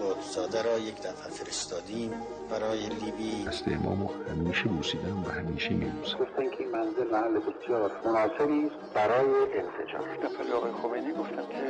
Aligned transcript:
قطبزاده 0.00 0.62
را 0.62 0.78
یک 0.78 0.96
دفعه 1.02 1.30
فرستادیم 1.30 2.12
برای 2.50 2.78
لیبی 2.86 3.44
دست 3.44 3.68
امامو 3.68 4.08
همیشه 4.30 4.64
بوسیدم 4.68 5.24
و 5.24 5.28
همیشه 5.28 5.70
میبوسم 5.70 6.18
گفتن 6.18 6.50
که 6.50 6.56
این 6.58 6.70
منزل 6.70 7.10
محل 7.12 7.38
بسیار 7.38 7.90
مناسبی 8.04 8.70
برای 8.94 9.30
انفجار 9.60 10.16
دفعه 10.16 10.54
آقای 10.54 10.72
خمینی 10.72 11.12
گفتم 11.12 11.46
که 11.48 11.62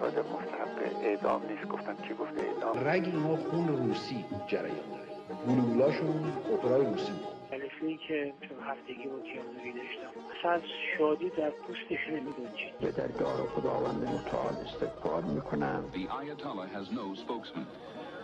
صادق 0.00 0.26
مستحق 0.26 1.02
اعدام 1.02 1.42
نیست. 1.48 1.68
گفتم 1.68 1.96
کی 1.96 2.14
گفته 2.14 2.40
اعدام. 2.40 2.88
رگ 2.88 3.04
اینا 3.04 3.36
خون 3.36 3.68
روسی 3.68 4.24
جریان 4.46 4.88
داره. 4.90 5.12
گلولاشون 5.48 6.32
اپرای 6.52 6.86
روسی 6.86 7.12
بود. 7.12 7.33
جلسه‌ای 7.50 7.98
که 8.08 8.32
چون 8.48 8.58
هفتگی 8.62 9.06
با 9.08 9.20
کیانوری 9.20 9.72
داشتم. 9.72 10.10
اصلا 10.38 10.50
از 10.50 10.62
شادی 10.98 11.30
در 11.30 11.50
پوستش 11.50 12.08
نمیگنجید 12.08 12.78
به 12.80 12.92
درگاه 12.92 13.46
خداوند 13.46 14.08
متعال 14.08 14.54
استغفار 14.54 15.22
می‌کنم. 15.22 15.84
The 15.92 15.96
Ayatollah 15.96 16.68
has 16.76 16.86
no 16.90 17.06
spokesman. 17.22 17.66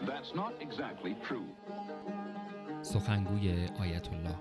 That's 0.06 0.34
not 0.34 0.52
exactly 0.66 1.14
true. 1.28 1.50
سخنگوی 2.82 3.68
آیت 3.80 4.08
الله 4.12 4.36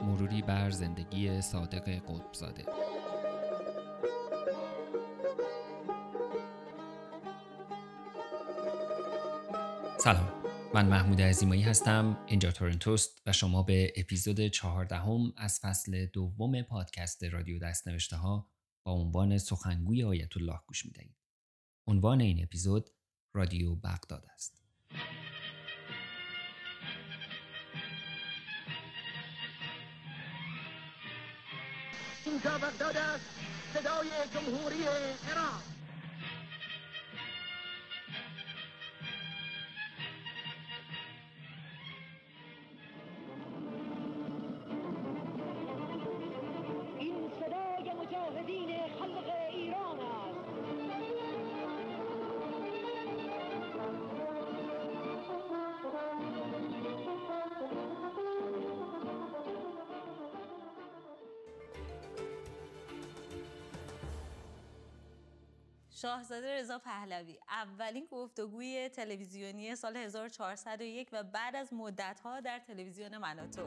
مروری 0.00 0.42
بر 0.42 0.70
زندگی 0.70 1.40
صادق 1.40 1.88
قطبزاده. 1.88 2.64
سلام. 9.98 10.45
من 10.74 10.88
محمود 10.88 11.20
عزیمایی 11.22 11.62
هستم 11.62 12.18
اینجا 12.26 12.50
تورنتوست 12.50 13.22
و 13.26 13.32
شما 13.32 13.62
به 13.62 13.92
اپیزود 13.96 14.48
چهاردهم 14.48 15.32
از 15.36 15.60
فصل 15.60 16.06
دوم 16.06 16.62
پادکست 16.62 17.24
رادیو 17.24 17.58
دست 17.58 17.88
نوشته 17.88 18.16
ها 18.16 18.50
با 18.84 18.92
عنوان 18.92 19.38
سخنگوی 19.38 20.04
آیت 20.04 20.36
الله 20.36 20.60
گوش 20.66 20.86
می‌دهید. 20.86 21.16
عنوان 21.86 22.20
این 22.20 22.42
اپیزود 22.42 22.90
رادیو 23.34 23.74
بغداد 23.74 24.24
است. 24.34 24.62
اینجا 32.26 32.58
بغداد 32.58 32.96
است 32.96 33.24
صدای 33.74 34.08
جمهوری 34.34 34.82
عراق. 35.30 35.75
شاهزاده 66.02 66.60
رضا 66.60 66.78
پهلوی 66.78 67.38
اولین 67.48 68.06
گفتگوی 68.10 68.88
تلویزیونی 68.88 69.76
سال 69.76 69.96
1401 69.96 71.08
و 71.12 71.22
بعد 71.22 71.56
از 71.56 71.72
مدت‌ها 71.72 72.40
در 72.40 72.58
تلویزیون 72.58 73.18
من‌وتو 73.18 73.62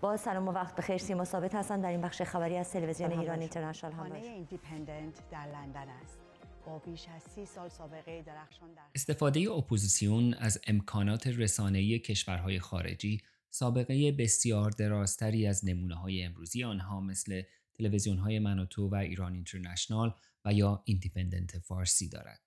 با 0.00 0.16
سلام 0.16 0.48
و 0.48 0.52
وقت 0.52 0.76
بخیر 0.76 0.98
سیما 0.98 1.24
ثابت 1.24 1.54
هستم 1.54 1.82
در 1.82 1.88
این 1.88 2.00
بخش 2.00 2.22
خبری 2.22 2.56
از 2.56 2.70
تلویزیون 2.70 3.12
ایران 3.12 3.40
اینترنشنال 3.40 3.92
هم 3.92 3.98
خانه 3.98 4.18
ایندیپندنت 4.18 5.30
در 5.30 5.46
لندن 5.46 5.88
است. 5.88 6.18
با 6.66 6.78
بیش 6.78 7.06
از 7.08 7.22
سی 7.22 7.46
سال 7.46 7.68
سابقه 7.68 8.22
درخشان 8.22 8.74
در 8.74 8.82
استفاده 8.94 9.50
اپوزیسیون 9.50 10.34
از 10.34 10.60
امکانات 10.66 11.26
رسانه‌ای 11.26 11.98
کشورهای 11.98 12.58
خارجی 12.58 13.20
سابقه 13.50 14.12
بسیار 14.12 14.70
درازتری 14.70 15.46
از 15.46 15.64
نمونه‌های 15.64 16.22
امروزی 16.22 16.64
آنها 16.64 17.00
مثل 17.00 17.42
تلویزیون‌های 17.78 18.38
منوتو 18.38 18.88
و 18.88 18.94
ایران 18.94 19.34
اینترنشنال 19.34 20.14
و 20.44 20.52
یا 20.52 20.82
ایندیپندنت 20.84 21.58
فارسی 21.58 22.08
دارد. 22.08 22.40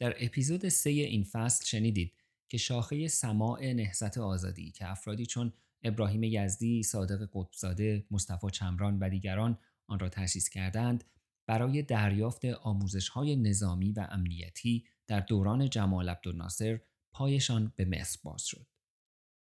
در 0.00 0.14
اپیزود 0.18 0.68
سه 0.68 0.90
این 0.90 1.24
فصل 1.24 1.66
شنیدید 1.66 2.14
که 2.48 2.58
شاخه 2.58 3.08
سماع 3.08 3.72
نهضت 3.72 4.18
آزادی 4.18 4.70
که 4.70 4.90
افرادی 4.90 5.26
چون 5.26 5.52
ابراهیم 5.82 6.22
یزدی، 6.22 6.82
صادق 6.82 7.28
قطبزاده، 7.32 8.06
مصطفی 8.10 8.50
چمران 8.50 8.98
و 8.98 9.08
دیگران 9.08 9.58
آن 9.86 9.98
را 9.98 10.08
تأسیس 10.08 10.48
کردند 10.48 11.04
برای 11.46 11.82
دریافت 11.82 12.44
آموزش‌های 12.44 13.36
نظامی 13.36 13.92
و 13.92 14.06
امنیتی 14.10 14.84
در 15.06 15.20
دوران 15.20 15.70
جمال 15.70 16.08
عبدالناصر 16.08 16.80
پایشان 17.12 17.72
به 17.76 17.84
مصر 17.84 18.18
باز 18.22 18.46
شد. 18.46 18.66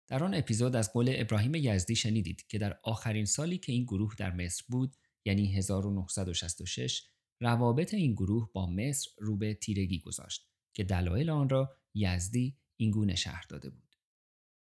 در 0.07 0.23
آن 0.23 0.33
اپیزود 0.33 0.75
از 0.75 0.93
قول 0.93 1.13
ابراهیم 1.15 1.55
یزدی 1.55 1.95
شنیدید 1.95 2.47
که 2.47 2.57
در 2.57 2.79
آخرین 2.83 3.25
سالی 3.25 3.57
که 3.57 3.71
این 3.71 3.83
گروه 3.83 4.15
در 4.17 4.31
مصر 4.31 4.63
بود 4.67 4.95
یعنی 5.25 5.53
1966 5.57 7.07
روابط 7.41 7.93
این 7.93 8.13
گروه 8.13 8.51
با 8.53 8.65
مصر 8.65 9.09
رو 9.17 9.37
به 9.37 9.53
تیرگی 9.53 9.99
گذاشت 9.99 10.49
که 10.73 10.83
دلایل 10.83 11.29
آن 11.29 11.49
را 11.49 11.77
یزدی 11.93 12.57
اینگونه 12.77 13.15
شهر 13.15 13.45
داده 13.49 13.69
بود. 13.69 13.95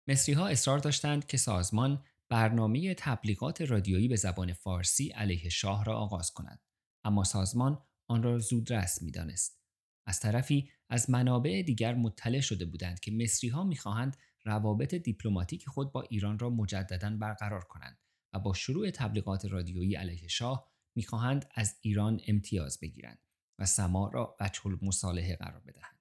مصری 0.08 0.34
ها 0.34 0.48
اصرار 0.48 0.78
داشتند 0.78 1.26
که 1.26 1.36
سازمان 1.36 2.04
برنامه 2.28 2.94
تبلیغات 2.94 3.62
رادیویی 3.62 4.08
به 4.08 4.16
زبان 4.16 4.52
فارسی 4.52 5.08
علیه 5.08 5.48
شاه 5.48 5.84
را 5.84 5.96
آغاز 5.98 6.30
کند 6.30 6.60
اما 7.04 7.24
سازمان 7.24 7.82
آن 8.08 8.22
را 8.22 8.38
زودرس 8.38 9.02
می‌دانست 9.02 9.60
از 10.06 10.20
طرفی 10.20 10.70
از 10.88 11.10
منابع 11.10 11.62
دیگر 11.66 11.94
مطلع 11.94 12.40
شده 12.40 12.64
بودند 12.64 13.00
که 13.00 13.12
مصری 13.12 13.50
ها 13.50 13.64
می‌خواهند 13.64 14.16
روابط 14.46 14.94
دیپلماتیک 14.94 15.68
خود 15.68 15.92
با 15.92 16.02
ایران 16.02 16.38
را 16.38 16.50
مجددا 16.50 17.10
برقرار 17.10 17.64
کنند 17.64 17.98
و 18.32 18.38
با 18.38 18.54
شروع 18.54 18.90
تبلیغات 18.90 19.44
رادیویی 19.44 19.94
علیه 19.94 20.28
شاه 20.28 20.72
می‌خواهند 20.96 21.50
از 21.54 21.78
ایران 21.80 22.20
امتیاز 22.26 22.80
بگیرند 22.80 23.18
و 23.58 23.66
سما 23.66 24.08
را 24.08 24.36
وجه 24.40 24.62
مصالحه 24.82 25.36
قرار 25.36 25.60
بدهند 25.60 26.00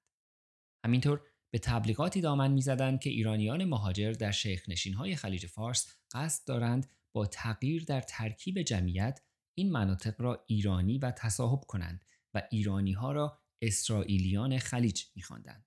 همینطور 0.85 1.22
به 1.51 1.59
تبلیغاتی 1.59 2.22
دامن 2.22 2.51
می‌زدند 2.51 3.00
که 3.00 3.09
ایرانیان 3.09 3.66
مهاجر 3.66 4.11
در 4.11 4.31
شیخ 4.31 4.69
های 4.97 5.16
خلیج 5.16 5.45
فارس 5.45 5.88
قصد 6.12 6.47
دارند 6.47 6.89
با 7.13 7.25
تغییر 7.25 7.83
در 7.83 8.01
ترکیب 8.01 8.62
جمعیت 8.62 9.22
این 9.57 9.72
مناطق 9.72 10.22
را 10.22 10.44
ایرانی 10.47 10.97
و 10.97 11.12
تصاحب 11.12 11.59
کنند 11.59 12.06
و 12.33 12.41
ایرانی 12.51 12.94
ها 12.94 13.12
را 13.12 13.39
اسرائیلیان 13.62 14.57
خلیج 14.57 15.03
میخواندند. 15.16 15.66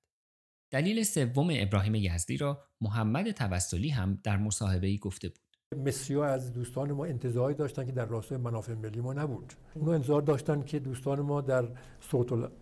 دلیل 0.71 1.03
سوم 1.03 1.49
ابراهیم 1.53 1.95
یزدی 1.95 2.37
را 2.37 2.65
محمد 2.81 3.31
توسلی 3.31 3.89
هم 3.89 4.21
در 4.25 4.37
مصاحبه‌ای 4.37 4.99
گفته 4.99 5.29
بود. 5.29 5.39
مصری 5.87 6.17
از 6.17 6.53
دوستان 6.53 6.93
ما 6.93 7.05
انتظاری 7.05 7.55
داشتن 7.55 7.87
که 7.87 7.93
در 7.93 8.07
راستای 8.07 8.39
منافع 8.39 8.75
ملی 8.75 9.01
ما 9.01 9.13
نبود. 9.13 9.53
اونها 9.75 9.95
انتظار 9.95 10.23
داشتن 10.23 10.63
که 10.63 10.79
دوستان 10.79 11.21
ما 11.21 11.41
در 11.41 11.69
صوت 12.01 12.53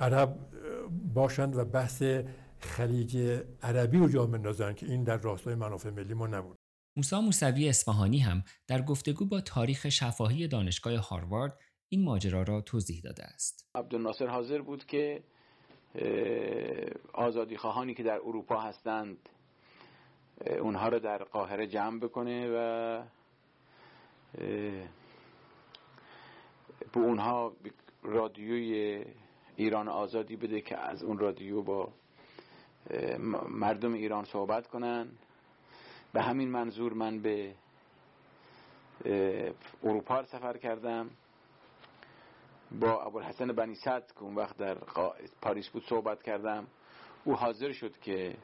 عرب 0.00 0.38
باشند 1.14 1.56
و 1.56 1.64
بحث 1.64 2.02
خلیج 2.58 3.42
عربی 3.62 3.98
رو 3.98 4.08
جا 4.08 4.26
بندازن 4.26 4.72
که 4.72 4.86
این 4.86 5.04
در 5.04 5.16
راستای 5.16 5.54
منافع 5.54 5.90
ملی 5.90 6.14
ما 6.14 6.26
نبود. 6.26 6.56
موسی 6.96 7.16
موسوی 7.16 7.68
اصفهانی 7.68 8.18
هم 8.18 8.42
در 8.66 8.82
گفتگو 8.82 9.24
با 9.24 9.40
تاریخ 9.40 9.88
شفاهی 9.88 10.48
دانشگاه 10.48 10.96
هاروارد 10.96 11.58
این 11.88 12.04
ماجرا 12.04 12.42
را 12.42 12.60
توضیح 12.60 13.00
داده 13.00 13.24
است. 13.24 13.66
عبدالناصر 13.74 14.26
حاضر 14.26 14.62
بود 14.62 14.86
که 14.86 15.24
آزادی 17.12 17.56
خواهانی 17.56 17.94
که 17.94 18.02
در 18.02 18.20
اروپا 18.20 18.60
هستند 18.60 19.28
اونها 20.60 20.88
رو 20.88 20.98
در 20.98 21.24
قاهره 21.24 21.66
جمع 21.66 21.98
بکنه 22.00 22.48
و 22.48 23.02
به 26.92 27.00
اونها 27.00 27.52
رادیوی 28.02 29.04
ایران 29.56 29.88
آزادی 29.88 30.36
بده 30.36 30.60
که 30.60 30.78
از 30.78 31.02
اون 31.02 31.18
رادیو 31.18 31.62
با 31.62 31.88
مردم 33.48 33.92
ایران 33.94 34.24
صحبت 34.24 34.66
کنن. 34.66 35.08
به 36.12 36.22
همین 36.22 36.48
منظور 36.48 36.92
من 36.92 37.18
به 37.22 37.54
اروپا 39.84 40.24
سفر 40.24 40.56
کردم. 40.56 41.10
با 42.72 43.02
ابوالحسن 43.02 43.46
بنی 43.52 43.74
صد 43.74 44.06
که 44.06 44.22
اون 44.22 44.34
وقت 44.34 44.56
در 44.56 44.74
پاریس 45.42 45.68
بود 45.68 45.84
صحبت 45.88 46.22
کردم. 46.22 46.66
او 47.24 47.34
حاضر 47.34 47.72
شد 47.72 47.98
که 47.98 48.36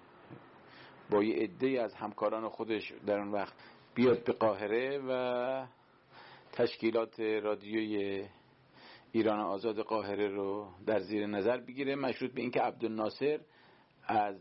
با 1.11 1.23
یه 1.23 1.37
عده 1.43 1.83
از 1.83 1.95
همکاران 1.95 2.49
خودش 2.49 2.93
در 3.07 3.19
اون 3.19 3.33
وقت 3.33 3.55
بیاد 3.95 4.25
به 4.25 4.33
قاهره 4.33 4.99
و 5.09 5.67
تشکیلات 6.53 7.21
رادیوی 7.21 8.25
ایران 9.13 9.41
آزاد 9.41 9.81
قاهره 9.81 10.29
رو 10.29 10.69
در 10.87 10.99
زیر 10.99 11.27
نظر 11.27 11.57
بگیره 11.61 11.95
مشروط 11.95 12.33
به 12.33 12.41
اینکه 12.41 12.61
عبدالناصر 12.61 13.41
از 14.07 14.37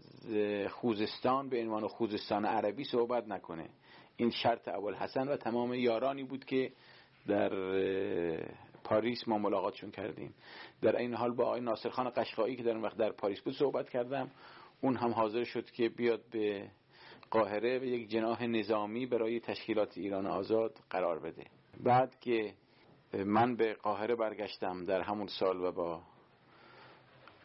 خوزستان 0.69 1.50
به 1.50 1.62
عنوان 1.62 1.88
خوزستان 1.88 2.45
عربی 2.45 2.84
صحبت 2.84 3.27
نکنه. 3.27 3.69
این 4.18 4.30
شرط 4.30 4.68
ابوالحسن 4.68 5.27
و 5.27 5.38
تمام 5.38 5.74
یارانی 5.74 6.24
بود 6.24 6.45
که 6.45 6.72
در 7.27 7.50
پاریس 8.91 9.27
ما 9.27 9.38
ملاقاتشون 9.38 9.91
کردیم. 9.91 10.33
در 10.81 10.95
این 10.95 11.13
حال 11.13 11.31
با 11.31 11.45
آقای 11.45 11.61
ناصرخان 11.61 12.11
قشقایی 12.15 12.55
که 12.55 12.63
در 12.63 12.71
اون 12.71 12.81
وقت 12.81 12.97
در 12.97 13.11
پاریس 13.11 13.41
بود 13.41 13.53
صحبت 13.53 13.89
کردم. 13.89 14.31
اون 14.81 14.95
هم 14.95 15.11
حاضر 15.11 15.43
شد 15.43 15.71
که 15.71 15.89
بیاد 15.89 16.21
به 16.31 16.71
قاهره 17.29 17.79
و 17.79 17.83
یک 17.83 18.09
جناح 18.09 18.43
نظامی 18.43 19.05
برای 19.05 19.39
تشکیلات 19.39 19.97
ایران 19.97 20.27
آزاد 20.27 20.79
قرار 20.89 21.19
بده. 21.19 21.43
بعد 21.83 22.19
که 22.19 22.53
من 23.13 23.55
به 23.55 23.73
قاهره 23.73 24.15
برگشتم 24.15 24.85
در 24.85 25.01
همون 25.01 25.27
سال 25.27 25.61
و 25.61 25.71
با 25.71 26.01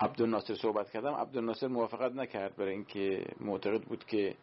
عبدالناصر 0.00 0.54
صحبت 0.54 0.90
کردم 0.90 1.14
عبدالناصر 1.14 1.66
موافقت 1.66 2.12
نکرد 2.12 2.56
برای 2.56 2.72
اینکه 2.72 3.24
معتقد 3.40 3.82
بود 3.82 4.04
که 4.04 4.34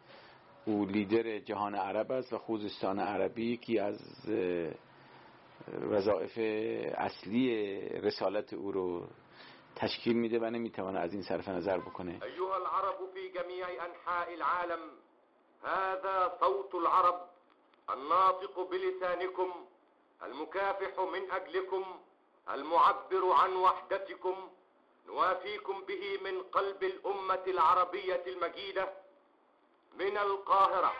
او 0.64 0.84
لیدر 0.84 1.38
جهان 1.38 1.74
عرب 1.74 2.12
است 2.12 2.32
و 2.32 2.38
خوزستان 2.38 2.98
عربی 2.98 3.52
یکی 3.52 3.78
از 3.78 3.98
وظایف 5.72 6.38
اصلی 6.98 7.78
رسالت 7.88 8.54
أو 8.54 8.72
رو 8.72 9.06
تشکیل 9.76 10.16
میده 10.16 10.38
و 10.38 10.44
نمیتونه 10.44 11.00
از 11.00 11.12
این 11.12 11.22
صرف 11.22 11.48
نظر 11.48 11.78
بکنه. 11.78 12.20
ایها 12.24 12.56
العرب 12.56 12.98
في 13.14 13.28
جميع 13.28 13.66
أنحاء 13.68 14.34
العالم 14.34 14.80
هذا 15.64 16.36
صوت 16.40 16.74
العرب 16.74 17.20
الناطق 17.90 18.70
بلسانكم 18.70 19.50
المكافح 20.22 20.98
من 20.98 21.30
أجلكم 21.30 21.84
المعبر 22.50 23.32
عن 23.32 23.56
وحدتكم. 23.56 24.34
نوافيكم 25.06 25.84
به 25.88 26.18
من 26.24 26.42
قلب 26.42 26.82
الأمة 26.82 27.44
العربية 27.46 28.22
المجيدة 28.26 28.88
من 29.98 30.16
القاهرة. 30.18 30.92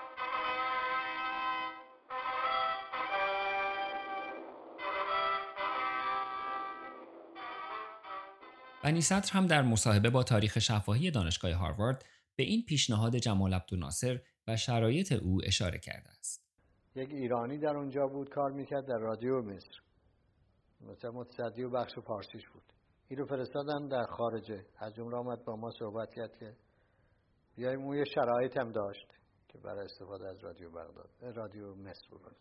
بنی 8.84 9.00
صدر 9.00 9.30
هم 9.32 9.46
در 9.46 9.62
مصاحبه 9.62 10.10
با 10.10 10.22
تاریخ 10.22 10.58
شفاهی 10.58 11.10
دانشگاه 11.10 11.52
هاروارد 11.52 12.04
به 12.36 12.42
این 12.42 12.64
پیشنهاد 12.68 13.16
جمال 13.16 13.54
عبدالناصر 13.54 14.20
و 14.48 14.56
شرایط 14.56 15.12
او 15.12 15.40
اشاره 15.44 15.78
کرده 15.78 16.08
است. 16.10 16.44
یک 16.94 17.10
ایرانی 17.10 17.58
در 17.58 17.76
اونجا 17.76 18.06
بود 18.06 18.30
کار 18.30 18.50
می‌کرد 18.50 18.86
در 18.86 18.98
رادیو 18.98 19.42
مصر. 19.42 19.80
مثلا 20.80 21.10
متصدی 21.10 21.62
و 21.62 21.70
بخش 21.70 21.92
فارسیش 22.06 22.48
بود. 22.48 22.62
این 23.08 23.18
رو 23.18 23.26
فرستادن 23.26 23.88
در 23.88 24.06
خارجه. 24.06 24.66
از 24.78 24.94
جمله 24.94 25.16
آمد 25.16 25.44
با 25.44 25.56
ما 25.56 25.70
صحبت 25.78 26.14
کرد 26.14 26.36
که 26.38 26.56
بیایم 27.56 27.80
اون 27.80 27.96
یه 27.96 28.04
شرایط 28.14 28.56
هم 28.56 28.72
داشت 28.72 29.06
که 29.48 29.58
برای 29.58 29.84
استفاده 29.84 30.28
از 30.28 30.44
رادیو 30.44 30.70
بغداد 30.70 31.10
رادیو 31.20 31.74
مصر 31.74 32.08
بود. 32.10 32.36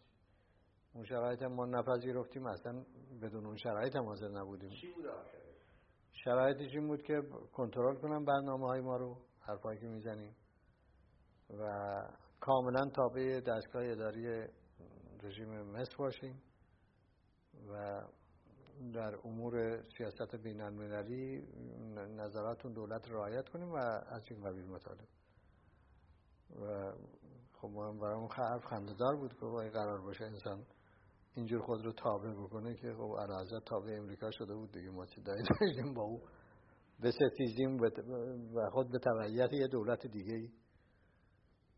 اون 0.93 1.05
شرایط 1.05 1.41
هم 1.41 1.53
ما 1.53 1.65
نپذیرفتیم 1.65 2.45
اصلا 2.45 2.83
بدون 3.21 3.45
اون 3.45 3.57
شرایط 3.57 3.95
هم 3.95 4.05
حاضر 4.05 4.29
نبودیم. 4.29 4.71
شرایطش 6.23 6.75
این 6.75 6.87
بود 6.87 7.03
که 7.03 7.21
کنترل 7.53 7.95
کنم 7.95 8.25
برنامه 8.25 8.67
های 8.67 8.81
ما 8.81 8.97
رو 8.97 9.17
حرفایی 9.39 9.79
که 9.79 9.87
می‌زنیم. 9.87 10.35
و 11.59 11.63
کاملا 12.39 12.89
تابع 12.89 13.39
دستگاه 13.39 13.85
اداری 13.85 14.47
رژیم 15.23 15.61
مصر 15.61 15.95
باشیم 15.97 16.41
و 17.69 18.01
در 18.93 19.15
امور 19.23 19.83
سیاست 19.97 20.35
بین 20.35 20.61
المللی 20.61 21.47
نظرات 22.15 22.65
اون 22.65 22.73
دولت 22.73 23.11
رعایت 23.11 23.49
کنیم 23.49 23.71
و 23.71 23.77
از 24.07 24.21
این 24.31 24.43
قبیل 24.43 24.65
مطالب. 24.65 25.07
و 26.61 26.91
خب 27.53 27.67
ما 27.67 27.87
هم 27.87 27.99
برای 27.99 28.15
اون 28.15 28.59
خنددار 28.59 29.15
بود 29.15 29.33
که 29.33 29.69
قرار 29.73 30.01
باشه 30.01 30.25
انسان 30.25 30.65
اینجور 31.35 31.61
خود 31.61 31.85
رو 31.85 31.91
تابع 31.91 32.33
بکنه 32.33 32.75
که 32.75 32.93
خب 32.93 33.15
علاوه 33.19 33.59
تابع 33.65 33.97
امریکا 33.97 34.31
شده 34.31 34.55
بود 34.55 34.71
دیگه 34.71 34.89
ما 34.89 35.05
چه 35.05 35.21
داشتیم 35.25 35.93
با 35.93 36.01
او؟ 36.01 36.21
بستیزیم 37.03 37.77
و 38.55 38.69
خود 38.71 38.91
به 38.91 38.99
تبعیت 38.99 39.53
یه 39.53 39.67
دولت 39.67 40.07
دیگه 40.07 40.33
ای 40.33 40.49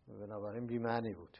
بنابراین 0.07 0.65
بیمعنی 0.67 1.13
بود. 1.13 1.37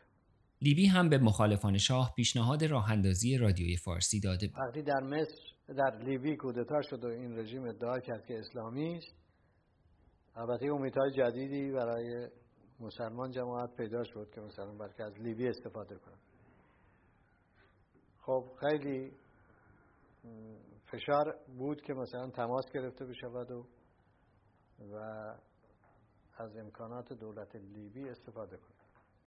لیبی 0.62 0.86
هم 0.86 1.10
به 1.10 1.18
مخالفان 1.18 1.78
شاه 1.78 2.14
پیشنهاد 2.16 2.64
راه 2.64 2.92
اندازی 2.92 3.38
رادیوی 3.38 3.78
فارسی 3.78 4.20
داده 4.20 4.48
بود. 4.48 4.58
وقتی 4.60 4.82
در 4.82 5.00
مصر 5.04 5.36
در 5.68 6.04
لیبی 6.04 6.36
کودتا 6.36 6.82
شد 6.82 7.04
و 7.04 7.08
این 7.08 7.38
رژیم 7.38 7.64
ادعا 7.64 8.00
کرد 8.00 8.26
که 8.26 8.40
اسلامی 8.40 8.98
است. 8.98 9.16
البته 10.36 10.66
امیدهای 10.66 11.12
جدیدی 11.12 11.72
برای 11.72 12.28
مسلمان 12.80 13.32
جماعت 13.32 13.76
پیدا 13.78 14.04
شد 14.04 14.32
که 14.36 14.42
مثلا 14.42 14.72
بلکه 14.78 15.04
از 15.04 15.14
لیبی 15.20 15.48
استفاده 15.48 15.96
کنند 15.96 16.25
خب 18.26 18.46
خیلی 18.60 19.12
فشار 20.92 21.36
بود 21.58 21.82
که 21.82 21.94
مثلا 21.94 22.30
تماس 22.30 22.66
گرفته 22.74 23.06
بشود 23.06 23.52
و 23.52 23.68
و 24.80 24.96
از 26.38 26.58
امکانات 26.58 27.14
دولت 27.14 27.56
لیبی 27.56 28.10
استفاده 28.10 28.58
کنه 28.58 28.76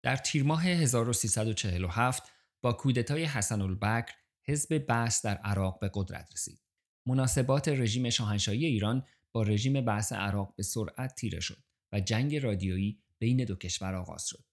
در 0.02 0.16
تیر 0.16 0.44
ماه 0.44 0.62
1347 0.64 2.32
با 2.62 2.72
کودتای 2.72 3.24
حسن 3.24 3.60
البکر 3.60 4.14
حزب 4.42 4.78
بحث 4.78 5.24
در 5.24 5.36
عراق 5.36 5.78
به 5.80 5.90
قدرت 5.94 6.32
رسید. 6.32 6.60
مناسبات 7.06 7.68
رژیم 7.68 8.10
شاهنشاهی 8.10 8.66
ایران 8.66 9.06
با 9.32 9.42
رژیم 9.42 9.84
بحث 9.84 10.12
عراق 10.12 10.54
به 10.56 10.62
سرعت 10.62 11.14
تیره 11.14 11.40
شد 11.40 11.58
و 11.92 12.00
جنگ 12.00 12.36
رادیویی 12.36 12.98
بین 13.18 13.44
دو 13.44 13.56
کشور 13.56 13.94
آغاز 13.94 14.26
شد. 14.26 14.44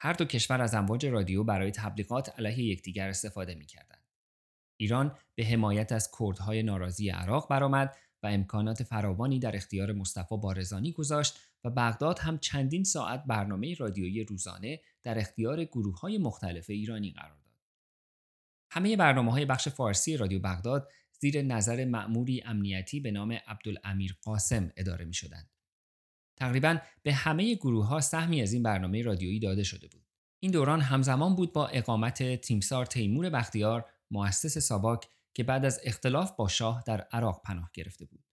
هر 0.00 0.12
دو 0.12 0.24
کشور 0.24 0.62
از 0.62 0.74
امواج 0.74 1.06
رادیو 1.06 1.44
برای 1.44 1.70
تبلیغات 1.70 2.38
علیه 2.38 2.64
یکدیگر 2.64 3.08
استفاده 3.08 3.54
می‌کردند. 3.54 4.04
ایران 4.76 5.18
به 5.34 5.44
حمایت 5.44 5.92
از 5.92 6.10
کردهای 6.18 6.62
ناراضی 6.62 7.08
عراق 7.10 7.48
برآمد 7.48 7.96
و 8.22 8.26
امکانات 8.26 8.82
فراوانی 8.82 9.38
در 9.38 9.56
اختیار 9.56 9.92
مصطفی 9.92 10.36
بارزانی 10.36 10.92
گذاشت 10.92 11.38
و 11.64 11.70
بغداد 11.70 12.18
هم 12.18 12.38
چندین 12.38 12.84
ساعت 12.84 13.24
برنامه 13.24 13.74
رادیویی 13.74 14.24
روزانه 14.24 14.80
در 15.02 15.18
اختیار 15.18 15.64
گروه 15.64 16.00
های 16.00 16.18
مختلف 16.18 16.70
ایرانی 16.70 17.10
قرار 17.10 17.38
داد. 17.38 17.54
همه 18.70 18.96
برنامه 18.96 19.32
های 19.32 19.44
بخش 19.44 19.68
فارسی 19.68 20.16
رادیو 20.16 20.38
بغداد 20.38 20.88
زیر 21.20 21.42
نظر 21.42 21.84
مأموری 21.84 22.42
امنیتی 22.44 23.00
به 23.00 23.10
نام 23.10 23.32
عبدالامیر 23.32 24.16
قاسم 24.22 24.72
اداره 24.76 25.04
می 25.04 25.14
شدند. 25.14 25.55
تقریبا 26.36 26.78
به 27.02 27.14
همه 27.14 27.54
گروه 27.54 27.86
ها 27.86 28.00
سهمی 28.00 28.42
از 28.42 28.52
این 28.52 28.62
برنامه 28.62 29.02
رادیویی 29.02 29.40
داده 29.40 29.62
شده 29.62 29.88
بود. 29.88 30.06
این 30.40 30.52
دوران 30.52 30.80
همزمان 30.80 31.36
بود 31.36 31.52
با 31.52 31.66
اقامت 31.66 32.40
تیمسار 32.40 32.86
تیمور 32.86 33.30
بختیار 33.30 33.84
مؤسس 34.10 34.58
ساواک 34.58 35.08
که 35.34 35.44
بعد 35.44 35.64
از 35.64 35.80
اختلاف 35.84 36.32
با 36.36 36.48
شاه 36.48 36.82
در 36.86 37.00
عراق 37.00 37.42
پناه 37.44 37.70
گرفته 37.74 38.04
بود. 38.04 38.24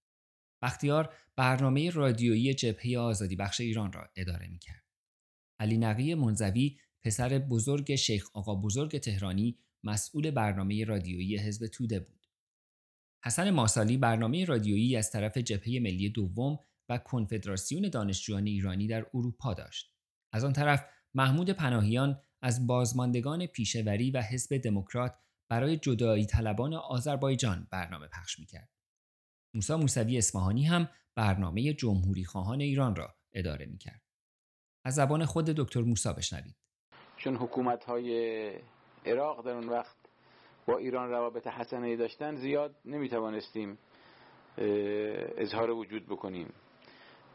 بختیار 0.62 1.14
برنامه 1.36 1.90
رادیویی 1.90 2.54
جبهه 2.54 2.98
آزادی 2.98 3.36
بخش 3.36 3.62
ایران 3.62 3.94
را 3.94 4.10
اداره 4.16 4.48
می 4.48 4.60
کرد. 4.60 4.84
علی 5.60 5.78
نقی 5.78 6.16
منزوی 6.16 6.78
پسر 7.02 7.40
بزرگ 7.40 7.96
شیخ 7.96 8.30
آقا 8.34 8.56
بزرگ 8.56 8.98
تهرانی 8.98 9.58
مسئول 9.84 10.32
برنامه 10.32 10.86
رادیویی 10.86 11.38
حزب 11.38 11.68
توده 11.68 12.00
بود. 12.00 12.28
حسن 13.26 13.50
ماسالی 13.50 13.98
برنامه 13.98 14.46
رادیویی 14.46 14.96
از 14.96 15.12
طرف 15.12 15.38
جبهه 15.38 15.80
ملی 15.80 16.10
دوم 16.10 16.60
و 16.90 16.98
کنفدراسیون 16.98 17.90
دانشجویان 17.90 18.48
ایرانی 18.48 18.88
در 18.88 19.06
اروپا 19.14 19.54
داشت. 19.54 19.94
از 20.34 20.44
آن 20.44 20.54
طرف 20.54 20.86
محمود 21.14 21.50
پناهیان 21.50 22.22
از 22.42 22.68
بازماندگان 22.68 23.46
پیشوری 23.46 24.12
و 24.12 24.22
حزب 24.22 24.58
دموکرات 24.58 25.16
برای 25.50 25.78
جدایی 25.78 26.26
طلبان 26.26 26.74
آذربایجان 26.74 27.68
برنامه 27.72 28.08
پخش 28.08 28.40
می‌کرد. 28.40 28.70
موسا 29.56 29.78
موسوی 29.78 30.18
اصفهانی 30.18 30.66
هم 30.66 30.90
برنامه 31.16 31.74
جمهوری 31.74 32.26
خواهان 32.26 32.62
ایران 32.62 32.96
را 32.96 33.16
اداره 33.34 33.66
می‌کرد. 33.66 34.02
از 34.86 34.96
زبان 34.96 35.26
خود 35.26 35.46
دکتر 35.46 35.82
موسا 35.82 36.14
بشنوید. 36.14 36.56
چون 37.18 37.36
حکومت 37.36 37.84
های 37.84 38.52
عراق 39.06 39.46
در 39.46 39.52
اون 39.52 39.70
وقت 39.70 39.96
با 40.66 40.78
ایران 40.78 41.10
روابط 41.10 41.48
حسنه 41.48 41.96
داشتن 41.96 42.36
زیاد 42.36 42.76
نمی‌توانستیم 42.86 43.78
اظهار 45.38 45.72
وجود 45.72 46.06
بکنیم 46.06 46.54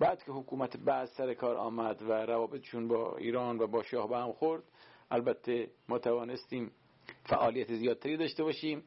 بعد 0.00 0.22
که 0.24 0.32
حکومت 0.32 0.76
بعد 0.76 1.08
سر 1.08 1.34
کار 1.34 1.56
آمد 1.56 2.02
و 2.02 2.12
روابطشون 2.12 2.88
با 2.88 3.16
ایران 3.16 3.58
و 3.58 3.66
با 3.66 3.82
شاه 3.82 4.08
به 4.08 4.18
هم 4.18 4.32
خورد 4.32 4.62
البته 5.10 5.70
ما 5.88 5.98
توانستیم 5.98 6.72
فعالیت 7.24 7.74
زیادتری 7.74 8.16
داشته 8.16 8.42
باشیم 8.44 8.84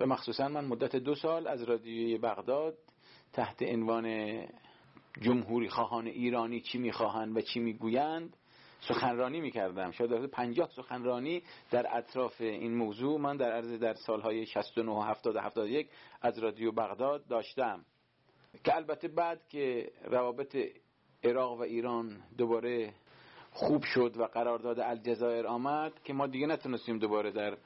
و 0.00 0.06
مخصوصا 0.06 0.48
من 0.48 0.64
مدت 0.64 0.96
دو 0.96 1.14
سال 1.14 1.48
از 1.48 1.62
رادیوی 1.62 2.18
بغداد 2.18 2.78
تحت 3.32 3.62
عنوان 3.62 4.36
جمهوری 5.20 5.68
خواهان 5.68 6.06
ایرانی 6.06 6.60
چی 6.60 6.78
می‌خواهند 6.78 7.36
و 7.36 7.40
چی 7.40 7.60
می‌گویند 7.60 8.36
سخنرانی 8.88 9.40
می‌کردم. 9.40 9.90
شاید 9.90 10.10
در 10.10 10.26
50 10.26 10.68
سخنرانی 10.76 11.42
در 11.70 11.96
اطراف 11.96 12.40
این 12.40 12.74
موضوع 12.74 13.20
من 13.20 13.36
در 13.36 13.52
عرض 13.52 13.72
در 13.72 13.94
سالهای 13.94 14.46
69 14.46 14.92
و 14.92 15.00
70 15.00 15.36
و 15.36 15.40
71 15.40 15.88
از 16.22 16.38
رادیو 16.38 16.72
بغداد 16.72 17.26
داشتم. 17.26 17.84
که 18.64 18.76
البته 18.76 19.08
بعد 19.08 19.48
که 19.48 19.92
روابط 20.04 20.56
عراق 21.24 21.58
و 21.58 21.62
ایران 21.62 22.22
دوباره 22.38 22.94
خوب 23.50 23.84
شد 23.94 24.16
و 24.16 24.24
قرارداد 24.24 24.80
الجزایر 24.80 25.46
آمد 25.46 25.92
که 26.04 26.12
ما 26.12 26.26
دیگه 26.26 26.46
نتونستیم 26.46 26.98
دوباره 26.98 27.30
در 27.30 27.58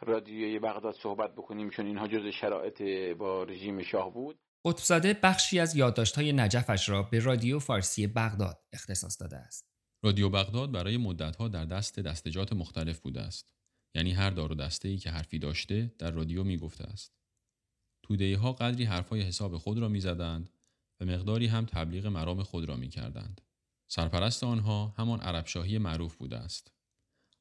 رادیوی 0.00 0.58
بغداد 0.58 0.94
صحبت 1.02 1.32
بکنیم 1.32 1.70
چون 1.70 1.86
اینها 1.86 2.08
جز 2.08 2.26
شرایط 2.40 2.82
با 3.16 3.42
رژیم 3.42 3.82
شاه 3.82 4.14
بود 4.14 4.38
قطبزاده 4.66 5.14
بخشی 5.22 5.60
از 5.60 5.76
یادداشت‌های 5.76 6.32
نجفش 6.32 6.88
را 6.88 7.02
به 7.02 7.18
رادیو 7.18 7.58
فارسی 7.58 8.06
بغداد 8.06 8.58
اختصاص 8.72 9.20
داده 9.20 9.36
است. 9.36 9.70
رادیو 10.04 10.28
بغداد 10.28 10.72
برای 10.72 10.96
مدتها 10.96 11.48
در 11.48 11.64
دست 11.64 12.00
دستجات 12.00 12.52
مختلف 12.52 13.00
بوده 13.00 13.20
است. 13.20 13.50
یعنی 13.94 14.12
هر 14.12 14.30
دار 14.30 14.52
و 14.52 14.54
دسته 14.54 14.88
ای 14.88 14.96
که 14.96 15.10
حرفی 15.10 15.38
داشته 15.38 15.94
در 15.98 16.10
رادیو 16.10 16.44
می 16.44 16.58
گفته 16.58 16.84
است. 16.84 17.19
توده 18.02 18.36
ها 18.36 18.52
قدری 18.52 18.84
حرفای 18.84 19.22
حساب 19.22 19.58
خود 19.58 19.78
را 19.78 19.88
می‌زدند 19.88 20.50
و 21.00 21.04
مقداری 21.04 21.46
هم 21.46 21.66
تبلیغ 21.66 22.06
مرام 22.06 22.42
خود 22.42 22.64
را 22.64 22.76
می 22.76 22.88
کردند. 22.88 23.40
سرپرست 23.88 24.44
آنها 24.44 24.94
همان 24.98 25.20
عربشاهی 25.20 25.78
معروف 25.78 26.16
بوده 26.16 26.36
است. 26.36 26.72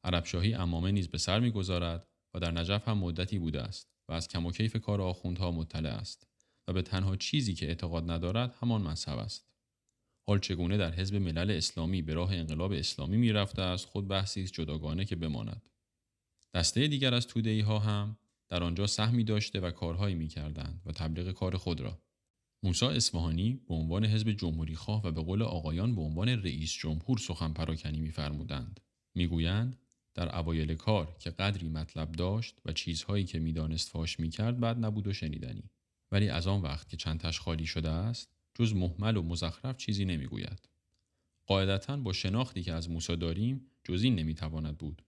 عربشاهی 0.03 0.53
امامه 0.53 0.91
نیز 0.91 1.07
به 1.07 1.17
سر 1.17 1.39
می‌گذارد 1.39 2.07
و 2.33 2.39
در 2.39 2.51
نجف 2.51 2.87
هم 2.87 2.97
مدتی 2.97 3.39
بوده 3.39 3.61
است 3.61 3.89
و 4.07 4.11
از 4.13 4.27
کم 4.27 4.45
و 4.45 4.51
کیف 4.51 4.75
کار 4.75 5.01
آخوندها 5.01 5.51
مطلع 5.51 5.89
است 5.89 6.27
و 6.67 6.73
به 6.73 6.81
تنها 6.81 7.15
چیزی 7.15 7.53
که 7.53 7.67
اعتقاد 7.67 8.11
ندارد 8.11 8.55
همان 8.59 8.81
مذهب 8.81 9.17
است. 9.17 9.49
حال 10.27 10.39
چگونه 10.39 10.77
در 10.77 10.91
حزب 10.91 11.15
ملل 11.15 11.51
اسلامی 11.51 12.01
به 12.01 12.13
راه 12.13 12.33
انقلاب 12.33 12.71
اسلامی 12.71 13.17
می 13.17 13.31
رفته 13.31 13.61
است 13.61 13.85
خود 13.85 14.07
بحثی 14.07 14.43
است 14.43 14.53
جداگانه 14.53 15.05
که 15.05 15.15
بماند. 15.15 15.69
دسته 16.53 16.87
دیگر 16.87 17.13
از 17.13 17.27
توده 17.27 17.63
ها 17.63 17.79
هم 17.79 18.17
در 18.49 18.63
آنجا 18.63 18.87
سهمی 18.87 19.23
داشته 19.23 19.59
و 19.59 19.71
کارهایی 19.71 20.15
می 20.15 20.27
کردند 20.27 20.81
و 20.85 20.91
تبلیغ 20.91 21.31
کار 21.31 21.57
خود 21.57 21.81
را. 21.81 22.01
موسی 22.63 22.85
اصفهانی 22.85 23.53
به 23.67 23.73
عنوان 23.73 24.05
حزب 24.05 24.31
جمهوری 24.31 24.75
خواه 24.75 25.07
و 25.07 25.11
به 25.11 25.21
قول 25.21 25.41
آقایان 25.41 25.95
به 25.95 26.01
عنوان 26.01 26.29
رئیس 26.29 26.73
جمهور 26.73 27.17
سخن 27.17 27.53
پراکنی 27.53 27.99
میفرمودند. 27.99 28.79
می‌گویند 29.15 29.77
در 30.13 30.35
اوایل 30.35 30.75
کار 30.75 31.15
که 31.19 31.29
قدری 31.29 31.69
مطلب 31.69 32.11
داشت 32.11 32.59
و 32.65 32.71
چیزهایی 32.71 33.25
که 33.25 33.39
می‌دانست 33.39 33.89
فاش 33.89 34.19
می‌کرد 34.19 34.59
بعد 34.59 34.85
نبود 34.85 35.07
و 35.07 35.13
شنیدنی 35.13 35.69
ولی 36.11 36.29
از 36.29 36.47
آن 36.47 36.61
وقت 36.61 36.89
که 36.89 36.97
چندتش 36.97 37.39
خالی 37.39 37.65
شده 37.65 37.89
است 37.89 38.29
جز 38.53 38.73
محمل 38.73 39.17
و 39.17 39.21
مزخرف 39.21 39.77
چیزی 39.77 40.05
نمی‌گوید 40.05 40.69
قاعدتا 41.45 41.97
با 41.97 42.13
شناختی 42.13 42.63
که 42.63 42.73
از 42.73 42.89
موسی 42.89 43.15
داریم 43.15 43.71
جز 43.83 44.03
این 44.03 44.15
نمی‌تواند 44.15 44.77
بود 44.77 45.01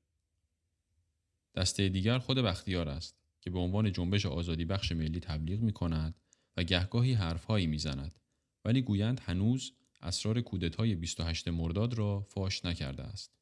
دسته 1.56 1.90
دیگر 1.90 2.20
خود 2.20 2.38
بختیار 2.38 2.90
است 2.90 3.21
که 3.42 3.50
به 3.50 3.60
عنوان 3.60 3.92
جنبش 3.92 4.26
آزادی 4.26 4.66
بخش 4.66 4.92
ملی 4.92 5.20
تبلیغ 5.20 5.62
می 5.62 5.74
کند 5.74 6.16
و 6.58 6.64
گهگاهی 6.64 7.14
حرفهایی 7.14 7.68
می‌زند 7.68 8.20
ولی 8.66 8.82
گویند 8.82 9.22
هنوز 9.24 9.72
اسرار 10.02 10.42
کودتای 10.42 10.96
28 10.96 11.48
مرداد 11.48 11.94
را 11.94 12.20
فاش 12.20 12.66
نکرده 12.66 13.04
است. 13.04 13.42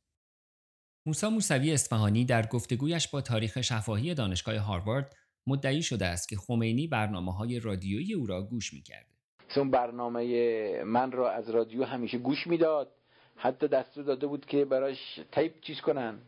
موسی 1.05 1.27
موسوی 1.27 1.73
اصفهانی 1.73 2.25
در 2.25 2.45
گفتگویش 2.45 3.07
با 3.07 3.21
تاریخ 3.21 3.61
شفاهی 3.61 4.13
دانشگاه 4.13 4.57
هاروارد 4.57 5.15
مدعی 5.47 5.83
شده 5.83 6.05
است 6.05 6.29
که 6.29 6.35
خمینی 6.37 6.87
برنامه 6.87 7.33
های 7.33 7.59
رادیویی 7.59 8.13
او 8.13 8.25
را 8.25 8.41
گوش 8.41 8.73
می 8.73 8.81
کرده. 8.81 9.09
اون 9.55 9.71
برنامه 9.71 10.83
من 10.83 11.11
را 11.11 11.31
از 11.31 11.49
رادیو 11.49 11.83
همیشه 11.83 12.17
گوش 12.17 12.47
می‌داد 12.47 12.91
حتی 13.35 13.67
دستور 13.67 14.03
داده 14.03 14.27
بود 14.27 14.45
که 14.45 14.65
براش 14.65 15.19
تیپ 15.31 15.61
چیز 15.61 15.81
کنن 15.81 16.19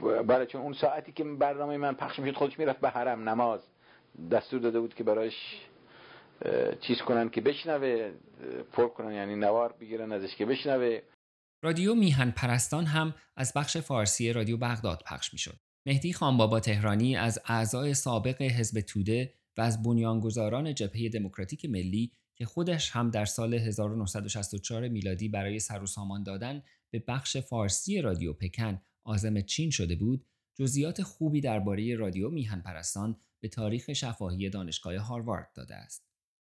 برای 0.00 0.46
چون 0.46 0.60
اون 0.60 0.72
ساعتی 0.72 1.12
که 1.12 1.24
برنامه 1.24 1.76
من 1.76 1.94
پخش 1.94 2.18
می‌شد 2.18 2.36
خودش 2.36 2.58
می‌رفت 2.58 2.80
به 2.80 2.90
حرم 2.90 3.28
نماز 3.28 3.60
دستور 4.30 4.60
داده 4.60 4.80
بود 4.80 4.94
که 4.94 5.04
براش 5.04 5.32
چیز 6.80 6.98
کنن 6.98 7.28
که 7.28 7.40
بشنوه 7.40 8.12
پر 8.72 8.88
کنن 8.88 9.12
یعنی 9.12 9.36
نوار 9.36 9.72
بگیرن 9.80 10.12
ازش 10.12 10.36
که 10.36 10.46
بشنوه 10.46 11.00
رادیو 11.64 11.94
میهن 11.94 12.30
پرستان 12.30 12.84
هم 12.84 13.14
از 13.36 13.52
بخش 13.56 13.76
فارسی 13.76 14.32
رادیو 14.32 14.56
بغداد 14.56 15.02
پخش 15.06 15.32
می‌شد. 15.32 15.56
مهدی 15.86 16.12
خانبابا 16.12 16.60
تهرانی 16.60 17.16
از 17.16 17.38
اعضای 17.46 17.94
سابق 17.94 18.42
حزب 18.42 18.80
توده 18.80 19.34
و 19.58 19.60
از 19.60 19.82
بنیانگذاران 19.82 20.74
جبهه 20.74 21.08
دموکراتیک 21.08 21.64
ملی 21.64 22.12
که 22.34 22.44
خودش 22.44 22.90
هم 22.90 23.10
در 23.10 23.24
سال 23.24 23.54
1964 23.54 24.88
میلادی 24.88 25.28
برای 25.28 25.58
سر 25.58 25.82
و 25.82 25.86
سامان 25.86 26.22
دادن 26.22 26.62
به 26.90 27.04
بخش 27.08 27.36
فارسی 27.36 28.02
رادیو 28.02 28.32
پکن 28.32 28.80
آزم 29.04 29.40
چین 29.40 29.70
شده 29.70 29.96
بود 29.96 30.26
جزئیات 30.54 31.02
خوبی 31.02 31.40
درباره 31.40 31.96
رادیو 31.96 32.30
میهن 32.30 32.60
پرستان 32.60 33.16
به 33.40 33.48
تاریخ 33.48 33.92
شفاهی 33.92 34.50
دانشگاه 34.50 34.96
هاروارد 34.96 35.50
داده 35.54 35.74
است. 35.74 36.06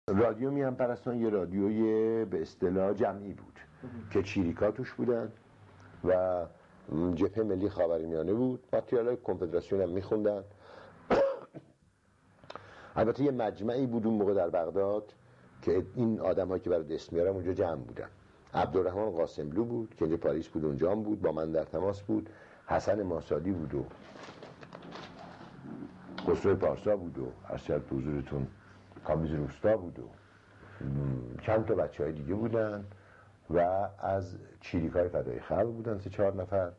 رادیو 0.08 0.50
میهن 0.50 0.74
پرستان 0.74 1.20
یه 1.20 1.28
رادیوی 1.28 2.24
به 2.24 2.42
اصطلاح 2.42 2.94
جمعی 2.94 3.32
بود 3.32 3.60
که 4.10 4.22
چیریکا 4.22 4.70
توش 4.70 4.92
بودن 4.92 5.32
و 6.04 6.46
جبهه 7.14 7.42
ملی 7.42 7.68
خاورمیانه 7.68 8.32
بود. 8.32 8.66
ماتریال 8.72 9.16
کنفدراسیون 9.16 9.80
هم 9.80 9.90
میخوندن. 9.90 10.44
البته 12.96 13.24
یه 13.24 13.30
مجمعی 13.30 13.86
بود 13.86 14.06
اون 14.06 14.14
موقع 14.14 14.34
در 14.34 14.50
بغداد 14.50 15.14
که 15.62 15.86
این 15.94 16.20
آدم 16.20 16.58
که 16.58 16.70
برای 16.70 16.84
دست 16.84 17.12
میارم 17.12 17.34
اونجا 17.34 17.52
جمع 17.52 17.82
بودن. 17.82 18.08
عبدالرحمن 18.54 19.10
قاسملو 19.10 19.64
بود 19.64 19.94
که 19.94 20.04
اینجا 20.04 20.16
پاریس 20.16 20.48
بود 20.48 20.64
اونجا 20.64 20.94
بود 20.94 21.22
با 21.22 21.32
من 21.32 21.52
در 21.52 21.64
تماس 21.64 22.02
بود. 22.02 22.30
حسن 22.66 23.02
ماسادی 23.02 23.52
بود 23.52 23.74
و 23.74 23.84
خسرو 26.26 26.56
پارسا 26.56 26.96
بود 26.96 27.18
و 27.18 27.32
از 27.48 27.70
حضورتون 27.70 28.46
کامیز 29.04 29.30
روستا 29.30 29.76
بود 29.76 29.98
و 29.98 30.08
چند 31.42 31.66
تا 31.66 31.74
بچه 31.74 32.04
های 32.04 32.12
دیگه 32.12 32.34
بودن 32.34 32.84
و 33.50 33.58
از 33.98 34.36
چیریکای 34.60 35.08
فدای 35.08 35.40
خلق 35.40 35.66
بودن 35.66 35.98
سه 35.98 36.10
چهار 36.10 36.34
نفر. 36.34 36.72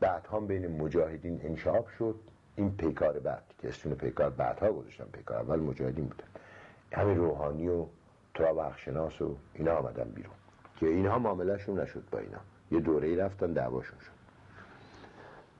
بعد 0.00 0.26
هم 0.32 0.46
بین 0.46 0.82
مجاهدین 0.82 1.40
انشاب 1.42 1.88
شد. 1.98 2.14
این 2.56 2.76
پیکار 2.76 3.18
بعد 3.18 3.42
که 3.58 3.68
اسمون 3.68 3.94
پیکار 3.94 4.30
بعدها 4.30 4.72
گذاشتن 4.72 5.04
پیکار 5.12 5.38
اول 5.38 5.60
مجاهدین 5.60 6.04
بودن. 6.04 6.24
همین 6.92 7.16
روحانی 7.16 7.68
و 7.68 7.86
تراب 8.34 8.56
و 8.56 9.34
اینا 9.54 9.76
آمدن 9.76 10.10
بیرون. 10.14 10.34
که 10.80 10.86
اینها 10.86 11.18
معاملهشون 11.18 11.80
نشد 11.80 12.04
با 12.12 12.18
اینا 12.18 12.40
یه 12.70 12.80
دوره 12.80 13.08
ای 13.08 13.16
رفتن 13.16 13.52
دعواشون 13.52 13.98
شد 13.98 14.18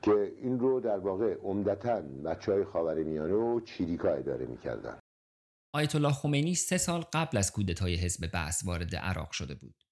که 0.02 0.32
این 0.42 0.58
رو 0.58 0.80
در 0.80 0.98
واقع 0.98 1.34
عمدتا 1.34 2.00
بچه 2.00 2.52
های 2.52 2.64
خاور 2.64 3.02
میانه 3.02 3.34
و 3.34 3.60
چیریکا 3.60 4.08
اداره 4.08 4.46
می‌کردن 4.46 4.98
آیت 5.74 5.94
الله 5.94 6.12
خمینی 6.12 6.54
سه 6.54 6.78
سال 6.78 7.00
قبل 7.12 7.38
از 7.38 7.52
کودتای 7.52 7.96
حزب 7.96 8.30
بحث 8.32 8.66
وارد 8.66 8.96
عراق 8.96 9.30
شده 9.30 9.54
بود. 9.54 9.84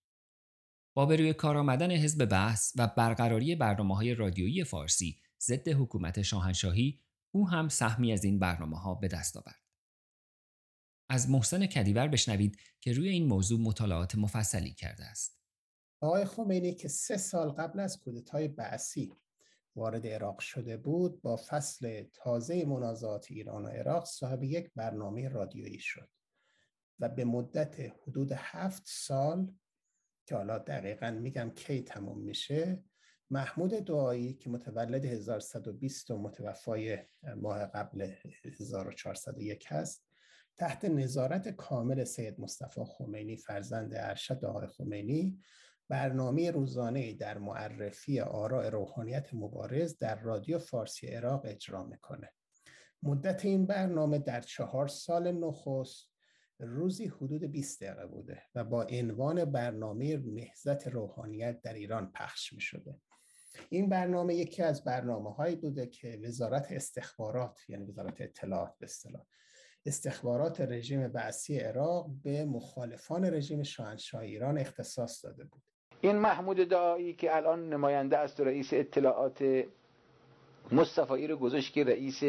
با 0.96 1.06
به 1.06 1.16
روی 1.16 1.32
کار 1.32 1.56
آمدن 1.56 1.90
حزب 1.90 2.24
بحث 2.24 2.72
و 2.78 2.88
برقراری 2.96 3.56
برنامه 3.56 3.96
های 3.96 4.14
رادیویی 4.14 4.64
فارسی 4.64 5.16
ضد 5.40 5.68
حکومت 5.68 6.22
شاهنشاهی 6.22 7.00
او 7.34 7.48
هم 7.48 7.68
سهمی 7.68 8.12
از 8.12 8.24
این 8.24 8.38
برنامه 8.38 8.78
ها 8.78 8.94
به 8.94 9.08
دست 9.08 9.36
آورد. 9.36 9.65
از 11.08 11.30
محسن 11.30 11.66
کدیور 11.66 12.08
بشنوید 12.08 12.56
که 12.80 12.92
روی 12.92 13.08
این 13.08 13.26
موضوع 13.26 13.60
مطالعات 13.60 14.14
مفصلی 14.14 14.74
کرده 14.74 15.04
است. 15.04 15.40
آقای 16.00 16.24
خمینی 16.24 16.74
که 16.74 16.88
سه 16.88 17.16
سال 17.16 17.48
قبل 17.48 17.80
از 17.80 18.00
کودتای 18.00 18.48
بعثی 18.48 19.12
وارد 19.76 20.06
عراق 20.06 20.38
شده 20.38 20.76
بود 20.76 21.22
با 21.22 21.36
فصل 21.36 22.04
تازه 22.14 22.64
منازعات 22.64 23.26
ایران 23.30 23.64
و 23.64 23.68
عراق 23.68 24.04
صاحب 24.04 24.42
یک 24.42 24.70
برنامه 24.74 25.28
رادیویی 25.28 25.78
شد 25.78 26.08
و 27.00 27.08
به 27.08 27.24
مدت 27.24 27.80
حدود 27.80 28.32
هفت 28.32 28.82
سال 28.86 29.54
که 30.26 30.34
حالا 30.36 30.58
دقیقا 30.58 31.10
میگم 31.10 31.50
کی 31.50 31.82
تموم 31.82 32.20
میشه 32.20 32.84
محمود 33.30 33.70
دعایی 33.70 34.34
که 34.34 34.50
متولد 34.50 35.04
1120 35.04 36.10
و 36.10 36.18
متوفای 36.18 36.98
ماه 37.36 37.66
قبل 37.66 38.12
1401 38.44 39.66
هست 39.68 40.05
تحت 40.58 40.84
نظارت 40.84 41.48
کامل 41.48 42.04
سید 42.04 42.40
مصطفی 42.40 42.80
خمینی 42.84 43.36
فرزند 43.36 43.94
ارشد 43.94 44.44
آقای 44.44 44.66
خمینی 44.66 45.38
برنامه 45.88 46.50
روزانه 46.50 47.14
در 47.14 47.38
معرفی 47.38 48.20
آراء 48.20 48.68
روحانیت 48.68 49.34
مبارز 49.34 49.98
در 49.98 50.20
رادیو 50.20 50.58
فارسی 50.58 51.06
عراق 51.06 51.42
اجرا 51.44 51.84
می‌کنه 51.84 52.32
مدت 53.02 53.44
این 53.44 53.66
برنامه 53.66 54.18
در 54.18 54.40
چهار 54.40 54.88
سال 54.88 55.32
نخست 55.32 56.10
روزی 56.58 57.06
حدود 57.06 57.44
20 57.44 57.82
دقیقه 57.84 58.06
بوده 58.06 58.42
و 58.54 58.64
با 58.64 58.82
عنوان 58.82 59.44
برنامه 59.44 60.16
نهزت 60.16 60.86
روحانیت 60.88 61.62
در 61.62 61.74
ایران 61.74 62.12
پخش 62.12 62.52
می 62.52 62.60
شده. 62.60 63.00
این 63.68 63.88
برنامه 63.88 64.34
یکی 64.34 64.62
از 64.62 64.84
برنامه 64.84 65.32
هایی 65.34 65.56
بوده 65.56 65.86
که 65.86 66.20
وزارت 66.24 66.72
استخبارات 66.72 67.60
یعنی 67.68 67.84
وزارت 67.84 68.20
اطلاعات 68.20 68.74
به 68.78 68.84
اصطلاح 68.84 69.26
استخبارات 69.86 70.60
رژیم 70.60 71.08
بعثی 71.08 71.58
عراق 71.58 72.06
به 72.24 72.44
مخالفان 72.44 73.24
رژیم 73.24 73.62
شاهنشاه 73.62 74.20
ایران 74.20 74.58
اختصاص 74.58 75.24
داده 75.24 75.44
بود. 75.44 75.62
این 76.00 76.16
محمود 76.16 76.56
دعایی 76.56 77.14
که 77.14 77.36
الان 77.36 77.68
نماینده 77.68 78.18
است 78.18 78.40
و 78.40 78.44
رئیس 78.44 78.68
اطلاعات 78.72 79.64
مصطفی 80.72 81.26
رو 81.26 81.36
گذاشت 81.36 81.72
که 81.72 81.84
رئیس 81.84 82.22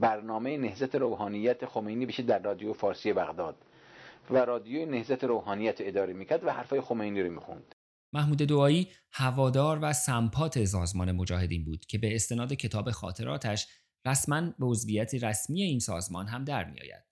برنامه 0.00 0.56
نهزت 0.56 0.94
روحانیت 0.94 1.66
خمینی 1.66 2.06
بشه 2.06 2.22
در 2.22 2.38
رادیو 2.38 2.72
فارسی 2.72 3.12
بغداد 3.12 3.56
و 4.30 4.36
رادیو 4.36 4.86
نهزت 4.86 5.24
روحانیت 5.24 5.76
اداره 5.80 6.12
می‌کرد 6.12 6.44
و 6.44 6.50
حرفای 6.50 6.80
خمینی 6.80 7.22
رو 7.22 7.30
می‌خوند. 7.30 7.74
محمود 8.12 8.38
دعایی 8.38 8.88
هوادار 9.12 9.78
و 9.82 9.92
سمپات 9.92 10.64
سازمان 10.64 11.12
مجاهدین 11.12 11.64
بود 11.64 11.84
که 11.84 11.98
به 11.98 12.14
استناد 12.14 12.52
کتاب 12.52 12.90
خاطراتش 12.90 13.68
رسما 14.06 14.40
به 14.40 14.66
عضویت 14.66 15.14
رسمی 15.14 15.62
این 15.62 15.78
سازمان 15.78 16.26
هم 16.26 16.44
در 16.44 16.70
میآید 16.70 17.04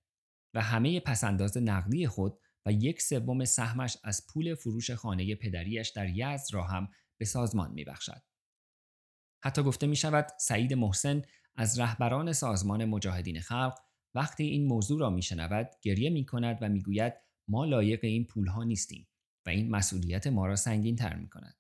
و 0.55 0.61
همه 0.61 1.01
پسنداز 1.01 1.57
نقدی 1.57 2.07
خود 2.07 2.39
و 2.67 2.73
یک 2.73 3.03
سوم 3.03 3.45
سهمش 3.45 3.97
از 4.05 4.27
پول 4.27 4.55
فروش 4.55 4.91
خانه 4.91 5.35
پدریش 5.35 5.89
در 5.89 6.09
یزد 6.09 6.55
را 6.55 6.65
هم 6.65 6.89
به 7.19 7.25
سازمان 7.25 7.73
میبخشد. 7.73 8.23
حتی 9.45 9.63
گفته 9.63 9.87
می 9.87 9.97
شود 9.97 10.27
سعید 10.39 10.75
محسن 10.75 11.23
از 11.57 11.79
رهبران 11.79 12.33
سازمان 12.33 12.85
مجاهدین 12.85 13.41
خلق 13.41 13.79
وقتی 14.15 14.45
این 14.45 14.67
موضوع 14.67 15.01
را 15.01 15.11
میشنود 15.11 15.71
گریه 15.83 16.11
می 16.11 16.27
کند 16.27 16.59
و 16.61 16.69
می‌گوید 16.69 17.13
ما 17.49 17.65
لایق 17.65 18.05
این 18.05 18.25
پولها 18.25 18.65
نیستیم 18.65 19.09
و 19.47 19.51
این 19.51 19.71
مسئولیت 19.71 20.27
ما 20.27 20.47
را 20.47 20.57
سنگین 20.57 20.97
تر 20.97 21.15
می 21.15 21.29
کند. 21.29 21.57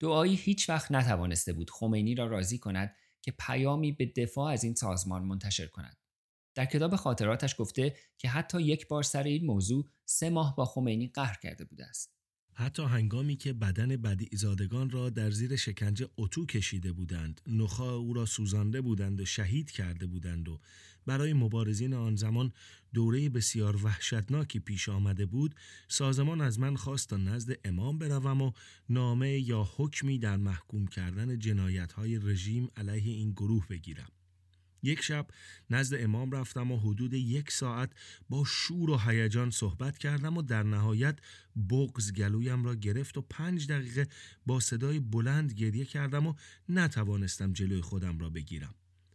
دعایی 0.00 0.34
هیچ 0.34 0.68
وقت 0.70 0.92
نتوانسته 0.92 1.52
بود 1.52 1.70
خمینی 1.70 2.14
را 2.14 2.26
راضی 2.26 2.58
کند 2.58 2.96
که 3.24 3.32
پیامی 3.38 3.92
به 3.92 4.06
دفاع 4.06 4.52
از 4.52 4.64
این 4.64 4.74
سازمان 4.74 5.22
منتشر 5.22 5.66
کند. 5.66 5.96
در 6.54 6.64
کتاب 6.64 6.96
خاطراتش 6.96 7.54
گفته 7.58 7.96
که 8.18 8.28
حتی 8.28 8.62
یک 8.62 8.88
بار 8.88 9.02
سر 9.02 9.22
این 9.22 9.46
موضوع 9.46 9.88
سه 10.04 10.30
ماه 10.30 10.56
با 10.56 10.64
خمینی 10.64 11.08
قهر 11.08 11.38
کرده 11.42 11.64
بوده 11.64 11.86
است. 11.86 12.14
حتی 12.56 12.82
هنگامی 12.82 13.36
که 13.36 13.52
بدن 13.52 13.96
بدیعزادگان 13.96 14.90
را 14.90 15.10
در 15.10 15.30
زیر 15.30 15.56
شکنجه 15.56 16.08
اتو 16.16 16.46
کشیده 16.46 16.92
بودند، 16.92 17.40
نخا 17.46 17.94
او 17.94 18.12
را 18.12 18.26
سوزانده 18.26 18.80
بودند 18.80 19.20
و 19.20 19.24
شهید 19.24 19.70
کرده 19.70 20.06
بودند 20.06 20.48
و 20.48 20.60
برای 21.06 21.32
مبارزین 21.32 21.94
آن 21.94 22.16
زمان 22.16 22.52
دوره 22.94 23.28
بسیار 23.28 23.84
وحشتناکی 23.84 24.58
پیش 24.58 24.88
آمده 24.88 25.26
بود 25.26 25.54
سازمان 25.88 26.40
از 26.40 26.58
من 26.58 26.76
خواست 26.76 27.08
تا 27.08 27.16
نزد 27.16 27.58
امام 27.64 27.98
بروم 27.98 28.42
و 28.42 28.52
نامه 28.88 29.40
یا 29.40 29.68
حکمی 29.76 30.18
در 30.18 30.36
محکوم 30.36 30.86
کردن 30.86 31.38
جنایت 31.38 31.92
های 31.92 32.18
رژیم 32.18 32.68
علیه 32.76 33.12
این 33.12 33.30
گروه 33.30 33.66
بگیرم. 33.68 34.08
یک 34.84 35.02
شب 35.02 35.26
نزد 35.70 35.96
امام 36.00 36.30
رفتم 36.30 36.72
و 36.72 36.78
حدود 36.78 37.14
یک 37.14 37.50
ساعت 37.50 37.92
با 38.28 38.44
شور 38.44 38.90
و 38.90 38.98
هیجان 38.98 39.50
صحبت 39.50 39.98
کردم 39.98 40.36
و 40.36 40.42
در 40.42 40.62
نهایت 40.62 41.18
بغز 41.70 42.12
گلویم 42.12 42.64
را 42.64 42.74
گرفت 42.74 43.18
و 43.18 43.22
پنج 43.22 43.66
دقیقه 43.66 44.06
با 44.46 44.60
صدای 44.60 45.00
بلند 45.00 45.52
گریه 45.52 45.84
کردم 45.84 46.26
و 46.26 46.34
نتوانستم 46.68 47.52
جلوی 47.52 47.80
خودم 47.80 48.18
را 48.18 48.30
بگیرم. 48.30 48.74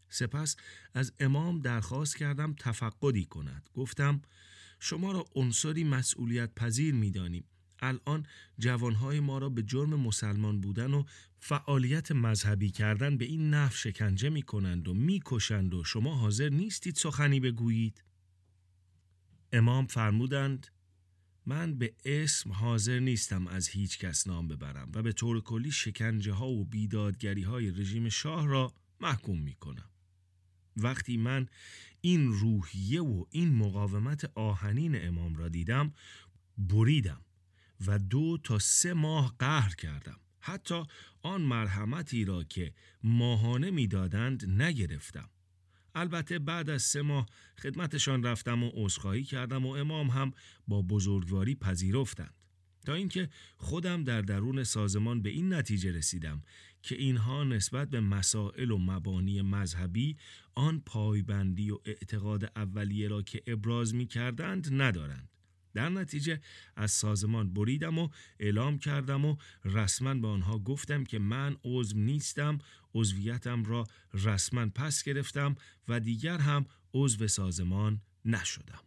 سپس 0.09 0.55
از 0.93 1.13
امام 1.19 1.61
درخواست 1.61 2.17
کردم 2.17 2.53
تفقدی 2.59 3.25
کند. 3.25 3.69
گفتم 3.73 4.21
شما 4.79 5.11
را 5.11 5.25
عنصری 5.35 5.83
مسئولیت 5.83 6.55
پذیر 6.55 6.93
می 6.93 7.11
دانیم. 7.11 7.43
الان 7.81 8.25
جوانهای 8.59 9.19
ما 9.19 9.37
را 9.37 9.49
به 9.49 9.63
جرم 9.63 9.95
مسلمان 9.95 10.61
بودن 10.61 10.93
و 10.93 11.03
فعالیت 11.39 12.11
مذهبی 12.11 12.69
کردن 12.69 13.17
به 13.17 13.25
این 13.25 13.49
نحو 13.49 13.73
شکنجه 13.73 14.29
می 14.29 14.41
کنند 14.41 14.87
و 14.87 14.93
می 14.93 15.21
کشند 15.25 15.73
و 15.73 15.83
شما 15.83 16.15
حاضر 16.15 16.49
نیستید 16.49 16.95
سخنی 16.95 17.39
بگویید؟ 17.39 18.03
امام 19.51 19.87
فرمودند 19.87 20.67
من 21.45 21.77
به 21.77 21.93
اسم 22.05 22.51
حاضر 22.51 22.99
نیستم 22.99 23.47
از 23.47 23.67
هیچ 23.67 23.99
کس 23.99 24.27
نام 24.27 24.47
ببرم 24.47 24.91
و 24.93 25.01
به 25.01 25.11
طور 25.11 25.41
کلی 25.41 25.71
شکنجه 25.71 26.33
ها 26.33 26.49
و 26.49 26.65
بیدادگری 26.65 27.43
های 27.43 27.71
رژیم 27.71 28.09
شاه 28.09 28.47
را 28.47 28.73
محکوم 29.01 29.39
می 29.39 29.53
کنم. 29.53 29.89
وقتی 30.77 31.17
من 31.17 31.47
این 32.01 32.27
روحیه 32.27 33.01
و 33.01 33.25
این 33.29 33.55
مقاومت 33.55 34.31
آهنین 34.35 35.07
امام 35.07 35.35
را 35.35 35.49
دیدم 35.49 35.93
بریدم 36.57 37.21
و 37.87 37.99
دو 37.99 38.37
تا 38.43 38.59
سه 38.59 38.93
ماه 38.93 39.35
قهر 39.39 39.75
کردم. 39.75 40.19
حتی 40.39 40.83
آن 41.21 41.41
مرحمتی 41.41 42.25
را 42.25 42.43
که 42.43 42.73
ماهانه 43.03 43.71
می‌دادند 43.71 44.61
نگرفتم. 44.61 45.29
البته 45.95 46.39
بعد 46.39 46.69
از 46.69 46.83
سه 46.83 47.01
ماه 47.01 47.25
خدمتشان 47.59 48.23
رفتم 48.23 48.63
و 48.63 48.71
عذرخواهی 48.73 49.23
کردم 49.23 49.65
و 49.65 49.69
امام 49.69 50.07
هم 50.07 50.31
با 50.67 50.81
بزرگواری 50.81 51.55
پذیرفتند. 51.55 52.33
تا 52.85 52.93
اینکه 52.93 53.29
خودم 53.57 54.03
در 54.03 54.21
درون 54.21 54.63
سازمان 54.63 55.21
به 55.21 55.29
این 55.29 55.53
نتیجه 55.53 55.91
رسیدم 55.91 56.43
که 56.81 56.95
اینها 56.95 57.43
نسبت 57.43 57.89
به 57.89 57.99
مسائل 57.99 58.71
و 58.71 58.77
مبانی 58.77 59.41
مذهبی 59.41 60.17
آن 60.55 60.79
پایبندی 60.85 61.71
و 61.71 61.77
اعتقاد 61.85 62.51
اولیه 62.55 63.07
را 63.07 63.21
که 63.21 63.43
ابراز 63.47 63.95
می 63.95 64.05
کردند 64.05 64.81
ندارند. 64.81 65.29
در 65.73 65.89
نتیجه 65.89 66.39
از 66.75 66.91
سازمان 66.91 67.53
بریدم 67.53 67.97
و 67.97 68.09
اعلام 68.39 68.79
کردم 68.79 69.25
و 69.25 69.35
رسما 69.65 70.13
به 70.13 70.27
آنها 70.27 70.59
گفتم 70.59 71.03
که 71.03 71.19
من 71.19 71.57
عضو 71.65 71.97
نیستم 71.97 72.57
عضویتم 72.95 73.63
را 73.63 73.83
رسما 74.13 74.67
پس 74.75 75.03
گرفتم 75.03 75.55
و 75.87 75.99
دیگر 75.99 76.37
هم 76.37 76.65
عضو 76.93 77.27
سازمان 77.27 78.01
نشدم. 78.25 78.79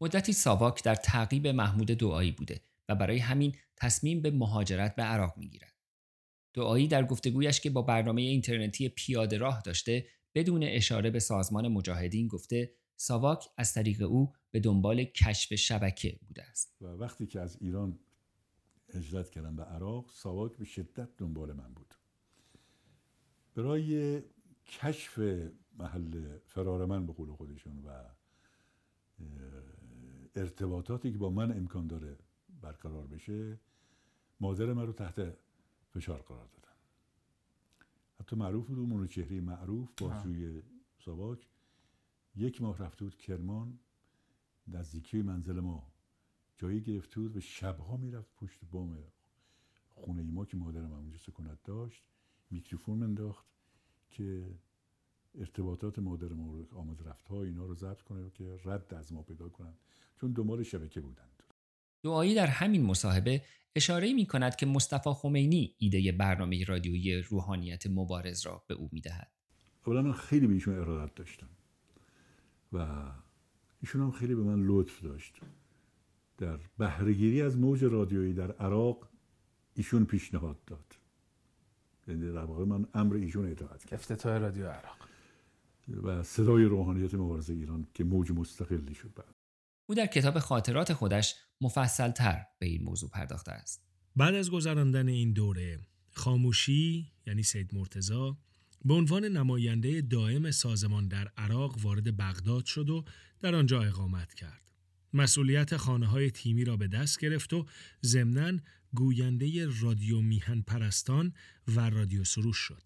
مدتی 0.00 0.32
ساواک 0.32 0.84
در 0.84 0.94
تعقیب 0.94 1.46
محمود 1.46 1.86
دعایی 1.86 2.32
بوده 2.32 2.60
و 2.88 2.94
برای 2.94 3.18
همین 3.18 3.56
تصمیم 3.76 4.22
به 4.22 4.30
مهاجرت 4.30 4.96
به 4.96 5.02
عراق 5.02 5.34
می‌گیرد. 5.38 5.74
دعایی 6.54 6.88
در 6.88 7.04
گفتگویش 7.04 7.60
که 7.60 7.70
با 7.70 7.82
برنامه 7.82 8.22
اینترنتی 8.22 8.88
پیاده 8.88 9.38
راه 9.38 9.62
داشته 9.64 10.06
بدون 10.34 10.62
اشاره 10.62 11.10
به 11.10 11.18
سازمان 11.18 11.68
مجاهدین 11.68 12.28
گفته 12.28 12.72
ساواک 13.00 13.50
از 13.56 13.74
طریق 13.74 14.02
او 14.02 14.32
به 14.50 14.60
دنبال 14.60 15.04
کشف 15.04 15.54
شبکه 15.54 16.18
بوده 16.26 16.42
است. 16.42 16.76
و 16.80 16.86
وقتی 16.86 17.26
که 17.26 17.40
از 17.40 17.56
ایران 17.60 17.98
هجرت 18.94 19.30
کردم 19.30 19.56
به 19.56 19.62
عراق 19.62 20.10
ساواک 20.10 20.56
به 20.56 20.64
شدت 20.64 21.16
دنبال 21.16 21.52
من 21.52 21.74
بود. 21.74 21.94
برای 23.54 24.22
کشف 24.66 25.18
محل 25.78 26.38
فرار 26.46 26.86
من 26.86 27.06
به 27.06 27.12
قول 27.12 27.32
خودشون 27.32 27.78
و 27.78 28.04
ارتباطاتی 30.34 31.12
که 31.12 31.18
با 31.18 31.30
من 31.30 31.56
امکان 31.56 31.86
داره 31.86 32.18
برقرار 32.62 33.06
بشه 33.06 33.58
مادر 34.40 34.72
من 34.72 34.86
رو 34.86 34.92
تحت 34.92 35.36
فشار 35.90 36.22
قرار 36.22 36.46
دادن. 36.46 36.74
حتی 38.20 38.36
معروف 38.36 38.66
بود 38.66 38.78
اون 38.78 39.06
چهره 39.06 39.40
معروف 39.40 39.88
بازجوی 40.00 40.62
ساواک. 41.04 41.49
یک 42.36 42.62
ماه 42.62 42.78
رفته 42.78 43.04
بود 43.04 43.16
کرمان 43.16 43.78
نزدیکی 44.66 45.22
منزل 45.22 45.60
ما. 45.60 45.92
جایی 46.56 46.80
گرفته 46.80 47.20
بود 47.20 47.36
و 47.36 47.40
شبها 47.40 47.96
می‌رفت 47.96 48.34
پشت 48.36 48.58
بام 48.70 48.98
خونه 49.94 50.22
ای 50.22 50.30
ما 50.30 50.44
که 50.44 50.56
مادرم 50.56 50.92
اونجا 50.92 51.18
سکونت 51.18 51.62
داشت 51.64 52.02
میکروفون 52.50 53.02
انداخت 53.02 53.46
که 54.10 54.58
ارتباطات 55.38 55.98
مادر 55.98 56.28
ما 56.28 56.66
آمد 56.72 57.08
رفت 57.08 57.28
ها 57.28 57.42
اینا 57.42 57.66
رو 57.66 57.74
ضبط 57.74 58.02
کنه 58.02 58.30
که 58.30 58.60
رد 58.64 58.94
از 58.94 59.12
ما 59.12 59.22
پیدا 59.22 59.48
کنند. 59.48 59.78
چون 60.20 60.32
دنبال 60.32 60.62
شبکه 60.62 61.00
بودند. 61.00 61.42
دعایی 62.02 62.34
در 62.34 62.46
همین 62.46 62.82
مصاحبه 62.82 63.42
اشاره 63.74 64.12
می 64.12 64.26
کند 64.26 64.56
که 64.56 64.66
مصطفی 64.66 65.10
خمینی 65.10 65.74
ایده 65.78 66.12
برنامه 66.12 66.64
رادیویی 66.64 67.22
روحانیت 67.22 67.86
مبارز 67.86 68.46
را 68.46 68.64
به 68.66 68.74
او 68.74 68.88
می 68.92 69.00
دهد. 69.00 69.30
اولا 69.86 70.02
من 70.02 70.12
خیلی 70.12 70.46
به 70.46 70.54
ایشون 70.54 70.74
ارادت 70.74 71.14
داشتم. 71.14 71.48
و 72.72 72.86
ایشون 73.80 74.00
هم 74.02 74.10
خیلی 74.10 74.34
به 74.34 74.42
من 74.42 74.62
لطف 74.62 75.02
داشت. 75.02 75.40
در 76.38 76.58
بهرهگیری 76.78 77.42
از 77.42 77.56
موج 77.56 77.84
رادیویی 77.84 78.32
در 78.32 78.52
عراق 78.52 79.08
ایشون 79.74 80.04
پیشنهاد 80.04 80.64
داد. 80.64 80.96
یعنی 82.08 82.32
در 82.32 82.44
واقع 82.44 82.64
من 82.64 82.86
امر 82.94 83.14
ایشون 83.14 83.50
اطاعت 83.50 83.84
کردم. 83.84 83.96
افتتاح 83.96 84.38
رادیو 84.38 84.68
عراق. 84.68 84.96
و 86.02 86.22
صدای 86.22 86.64
روحانیت 86.64 87.14
مبارزه 87.14 87.52
ایران 87.52 87.86
که 87.94 88.04
موج 88.04 88.30
مستقلی 88.30 88.94
شد 88.94 89.14
بعد. 89.14 89.34
او 89.86 89.94
در 89.94 90.06
کتاب 90.06 90.38
خاطرات 90.38 90.92
خودش 90.92 91.34
مفصل 91.60 92.10
تر 92.10 92.46
به 92.58 92.66
این 92.66 92.82
موضوع 92.82 93.10
پرداخته 93.10 93.52
است. 93.52 93.84
بعد 94.16 94.34
از 94.34 94.50
گذراندن 94.50 95.08
این 95.08 95.32
دوره 95.32 95.80
خاموشی 96.10 97.12
یعنی 97.26 97.42
سید 97.42 97.74
مرتزا 97.74 98.38
به 98.84 98.94
عنوان 98.94 99.24
نماینده 99.24 100.00
دائم 100.00 100.50
سازمان 100.50 101.08
در 101.08 101.28
عراق 101.36 101.78
وارد 101.78 102.16
بغداد 102.16 102.64
شد 102.64 102.90
و 102.90 103.04
در 103.40 103.54
آنجا 103.54 103.82
اقامت 103.82 104.34
کرد. 104.34 104.72
مسئولیت 105.12 105.76
خانه 105.76 106.06
های 106.06 106.30
تیمی 106.30 106.64
را 106.64 106.76
به 106.76 106.88
دست 106.88 107.20
گرفت 107.20 107.52
و 107.52 107.66
ضمناً 108.02 108.58
گوینده 108.94 109.66
رادیو 109.80 110.20
میهن 110.20 110.62
پرستان 110.62 111.32
و 111.68 111.90
رادیو 111.90 112.24
سروش 112.24 112.56
شد. 112.56 112.82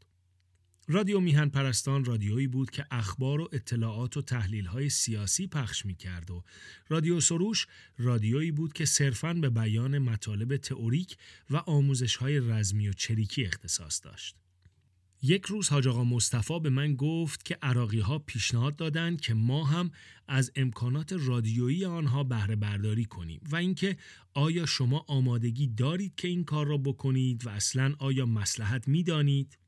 رادیو 0.89 1.21
میهن 1.21 1.49
پرستان 1.49 2.05
رادیویی 2.05 2.47
بود 2.47 2.71
که 2.71 2.87
اخبار 2.91 3.41
و 3.41 3.49
اطلاعات 3.53 4.17
و 4.17 4.23
تحلیل 4.23 4.67
های 4.67 4.91
سیاسی 4.91 5.47
پخش 5.47 5.87
می 5.87 5.95
کرد 5.95 6.31
و 6.31 6.43
رادیو 6.89 7.21
سروش 7.21 7.67
رادیویی 7.99 8.51
بود 8.51 8.73
که 8.73 8.85
صرفاً 8.85 9.35
به 9.35 9.51
بیان 9.51 9.99
مطالب 9.99 10.57
تئوریک 10.57 11.17
و 11.51 11.57
آموزش 11.57 12.17
های 12.17 12.41
رزمی 12.41 12.89
و 12.89 12.93
چریکی 12.93 13.45
اختصاص 13.45 14.01
داشت. 14.05 14.44
یک 15.27 15.45
روز 15.45 15.69
حاج 15.69 15.89
آقا 15.89 16.05
مصطفی 16.05 16.61
به 16.61 16.71
من 16.71 16.95
گفت 16.95 17.45
که 17.45 17.59
عراقی 17.63 18.01
ها 18.01 18.19
پیشنهاد 18.19 18.77
دادند 18.77 19.21
که 19.21 19.35
ما 19.35 19.65
هم 19.65 19.91
از 20.29 20.53
امکانات 20.57 21.13
رادیویی 21.19 21.85
آنها 21.85 22.25
بهره 22.25 22.57
برداری 22.57 23.05
کنیم 23.05 23.41
و 23.51 23.57
اینکه 23.57 23.97
آیا 24.35 24.67
شما 24.67 25.05
آمادگی 25.09 25.67
دارید 25.67 26.15
که 26.15 26.29
این 26.29 26.45
کار 26.45 26.67
را 26.67 26.79
بکنید 26.79 27.47
و 27.47 27.51
اصلا 27.51 27.95
آیا 27.99 28.27
مسلحت 28.27 28.89
می‌دانید؟ 28.89 29.59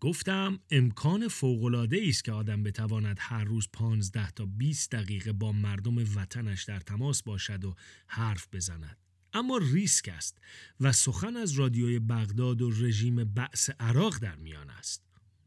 گفتم 0.00 0.58
امکان 0.70 1.28
فوق‌العاده 1.28 2.00
است 2.08 2.24
که 2.24 2.32
آدم 2.32 2.62
بتواند 2.62 3.16
هر 3.20 3.44
روز 3.44 3.68
15 3.72 4.30
تا 4.30 4.46
20 4.46 4.90
دقیقه 4.90 5.32
با 5.32 5.52
مردم 5.52 5.98
وطنش 5.98 6.64
در 6.64 6.80
تماس 6.80 7.22
باشد 7.22 7.64
و 7.64 7.74
حرف 8.06 8.48
بزند. 8.52 9.05
اما 9.36 9.58
ریسک 9.58 10.08
است 10.08 10.38
و 10.80 10.92
سخن 10.92 11.36
از 11.36 11.52
رادیوی 11.52 11.98
بغداد 11.98 12.62
و 12.62 12.70
رژیم 12.70 13.24
بعث 13.24 13.70
عراق 13.80 14.18
در 14.18 14.36
میان 14.36 14.70
است. 14.70 15.02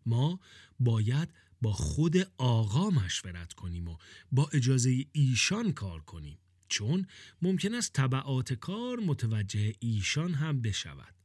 ما 0.05 0.39
باید 0.79 1.29
با 1.61 1.73
خود 1.73 2.17
آقا 2.37 2.89
مشورت 2.89 3.53
کنیم 3.53 3.87
و 3.87 3.97
با 4.31 4.49
اجازه 4.53 5.05
ایشان 5.11 5.71
کار 5.71 6.01
کنیم 6.01 6.37
چون 6.67 7.07
ممکن 7.41 7.73
است 7.73 7.93
طبعات 7.93 8.53
کار 8.53 8.99
متوجه 8.99 9.73
ایشان 9.79 10.33
هم 10.33 10.61
بشود. 10.61 11.15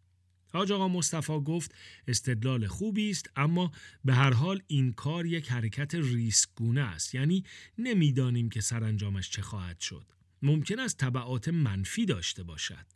حاج 0.48 0.72
آقا 0.72 0.88
مصطفی 0.88 1.40
گفت 1.40 1.74
استدلال 2.08 2.66
خوبی 2.66 3.10
است 3.10 3.30
اما 3.36 3.72
به 4.04 4.14
هر 4.14 4.32
حال 4.32 4.62
این 4.66 4.92
کار 4.92 5.26
یک 5.26 5.52
حرکت 5.52 5.94
ریسکگونه 5.94 6.80
است 6.80 7.14
یعنی 7.14 7.44
نمی‌دانیم 7.78 8.50
که 8.50 8.60
سرانجامش 8.60 9.30
چه 9.30 9.42
خواهد 9.42 9.80
شد. 9.80 10.06
ممکن 10.44 10.80
است 10.80 10.98
طبعات 10.98 11.48
منفی 11.48 12.06
داشته 12.06 12.42
باشد. 12.42 12.86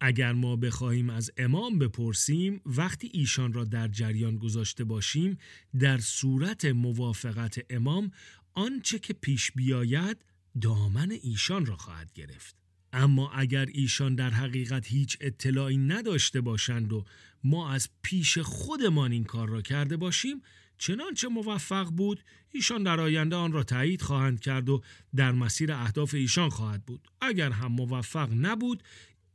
اگر 0.00 0.32
ما 0.32 0.56
بخواهیم 0.56 1.10
از 1.10 1.30
امام 1.36 1.78
بپرسیم 1.78 2.60
وقتی 2.66 3.10
ایشان 3.12 3.52
را 3.52 3.64
در 3.64 3.88
جریان 3.88 4.36
گذاشته 4.36 4.84
باشیم 4.84 5.38
در 5.78 5.98
صورت 5.98 6.64
موافقت 6.64 7.58
امام 7.70 8.10
آنچه 8.54 8.98
که 8.98 9.12
پیش 9.12 9.52
بیاید 9.52 10.24
دامن 10.60 11.10
ایشان 11.22 11.66
را 11.66 11.76
خواهد 11.76 12.12
گرفت. 12.12 12.56
اما 12.92 13.30
اگر 13.30 13.66
ایشان 13.72 14.14
در 14.14 14.30
حقیقت 14.30 14.86
هیچ 14.86 15.16
اطلاعی 15.20 15.76
نداشته 15.76 16.40
باشند 16.40 16.92
و 16.92 17.04
ما 17.44 17.70
از 17.70 17.88
پیش 18.02 18.38
خودمان 18.38 19.12
این 19.12 19.24
کار 19.24 19.48
را 19.48 19.62
کرده 19.62 19.96
باشیم 19.96 20.42
چنانچه 20.78 21.28
موفق 21.28 21.90
بود 21.90 22.24
ایشان 22.50 22.82
در 22.82 23.00
آینده 23.00 23.36
آن 23.36 23.52
را 23.52 23.62
تایید 23.62 24.02
خواهند 24.02 24.40
کرد 24.40 24.68
و 24.68 24.82
در 25.16 25.32
مسیر 25.32 25.72
اهداف 25.72 26.14
ایشان 26.14 26.48
خواهد 26.48 26.86
بود. 26.86 27.08
اگر 27.20 27.50
هم 27.50 27.72
موفق 27.72 28.28
نبود 28.32 28.82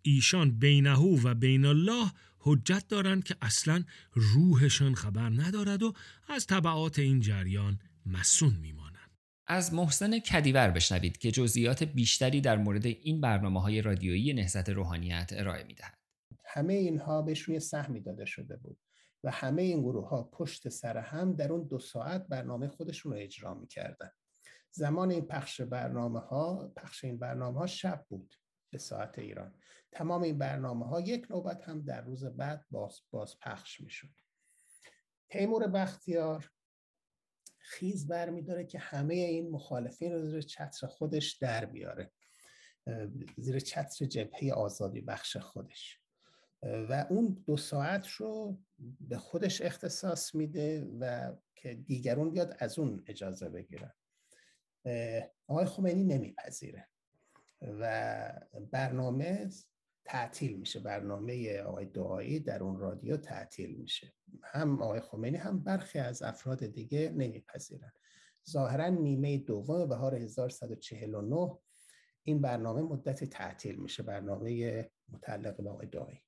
ایشان 0.01 0.59
بینهو 0.59 1.19
و 1.23 1.33
بین 1.33 1.65
الله 1.65 2.11
حجت 2.39 2.87
دارند 2.87 3.23
که 3.23 3.35
اصلا 3.41 3.83
روحشان 4.13 4.95
خبر 4.95 5.29
ندارد 5.29 5.83
و 5.83 5.93
از 6.29 6.47
طبعات 6.47 6.99
این 6.99 7.19
جریان 7.19 7.79
مسون 8.05 8.53
میمانند. 8.61 8.93
از 9.47 9.73
محسن 9.73 10.19
کدیور 10.19 10.69
بشنوید 10.69 11.17
که 11.17 11.31
جزئیات 11.31 11.83
بیشتری 11.83 12.41
در 12.41 12.57
مورد 12.57 12.85
این 12.85 13.21
برنامه 13.21 13.61
های 13.61 13.81
رادیویی 13.81 14.33
نهضت 14.33 14.69
روحانیت 14.69 15.29
ارائه 15.33 15.63
می‌دهد. 15.63 15.97
همه 16.53 16.73
اینها 16.73 17.21
بهشون 17.21 17.53
یه 17.53 17.59
سهمی 17.59 18.01
داده 18.01 18.25
شده 18.25 18.57
بود. 18.57 18.77
و 19.23 19.31
همه 19.31 19.61
این 19.61 19.81
گروه 19.81 20.07
ها 20.07 20.23
پشت 20.23 20.69
سر 20.69 20.97
هم 20.97 21.33
در 21.33 21.51
اون 21.51 21.67
دو 21.67 21.79
ساعت 21.79 22.27
برنامه 22.27 22.67
خودشون 22.67 23.11
رو 23.11 23.17
اجرا 23.17 23.53
می‌کردن. 23.53 24.11
زمان 24.71 25.11
این 25.11 25.25
پخش 25.25 25.61
برنامه 25.61 26.19
ها 26.19 26.73
پخش 26.75 27.03
این 27.03 27.17
برنامه 27.17 27.59
ها 27.59 27.67
شب 27.67 28.05
بود 28.09 28.35
به 28.69 28.77
ساعت 28.77 29.19
ایران. 29.19 29.55
تمام 29.91 30.21
این 30.21 30.37
برنامه 30.37 30.85
ها 30.85 31.01
یک 31.01 31.27
نوبت 31.29 31.63
هم 31.63 31.81
در 31.81 32.01
روز 32.01 32.25
بعد 32.25 32.65
باز, 32.71 33.01
باز 33.11 33.39
پخش 33.39 33.81
می‌شد. 33.81 34.13
تیمور 35.29 35.67
بختیار 35.67 36.49
خیز 37.59 38.07
برمیداره 38.07 38.65
که 38.65 38.79
همه 38.79 39.13
این 39.13 39.51
مخالفین 39.51 40.13
رو 40.13 40.29
زیر 40.29 40.41
چتر 40.41 40.87
خودش 40.87 41.33
در 41.33 41.65
بیاره. 41.65 42.11
زیر 43.37 43.59
چتر 43.59 44.05
جبهه 44.05 44.53
آزادی 44.53 45.01
بخش 45.01 45.37
خودش. 45.37 46.02
و 46.63 47.05
اون 47.09 47.43
دو 47.45 47.57
ساعت 47.57 48.07
رو 48.07 48.59
به 48.99 49.17
خودش 49.17 49.61
اختصاص 49.61 50.35
میده 50.35 50.87
و 50.99 51.33
که 51.55 51.73
دیگرون 51.73 52.31
بیاد 52.31 52.55
از 52.59 52.79
اون 52.79 53.03
اجازه 53.07 53.49
بگیرن. 53.49 53.93
آقای 55.47 55.65
خمینی 55.65 56.03
نمیپذیره 56.03 56.87
و 57.61 58.33
برنامه 58.71 59.49
تعطیل 60.05 60.57
میشه. 60.57 60.79
برنامه 60.79 61.61
آقای 61.61 61.85
دعایی 61.85 62.39
در 62.39 62.63
اون 62.63 62.79
رادیو 62.79 63.17
تعطیل 63.17 63.75
میشه. 63.75 64.13
هم 64.43 64.81
آقای 64.81 64.99
خمینی 64.99 65.37
هم 65.37 65.63
برخی 65.63 65.99
از 65.99 66.21
افراد 66.21 66.65
دیگه 66.65 67.09
نمیپذیرن. 67.09 67.91
ظاهرا 68.49 68.87
نیمه 68.87 69.37
دوم 69.37 69.85
بهار 69.89 70.15
1149 70.15 71.57
این 72.23 72.41
برنامه 72.41 72.81
مدت 72.81 73.23
تعطیل 73.23 73.75
میشه. 73.75 74.03
برنامه 74.03 74.89
متعلق 75.09 75.61
به 75.63 75.69
آقای 75.69 75.87
دعایی. 75.87 76.23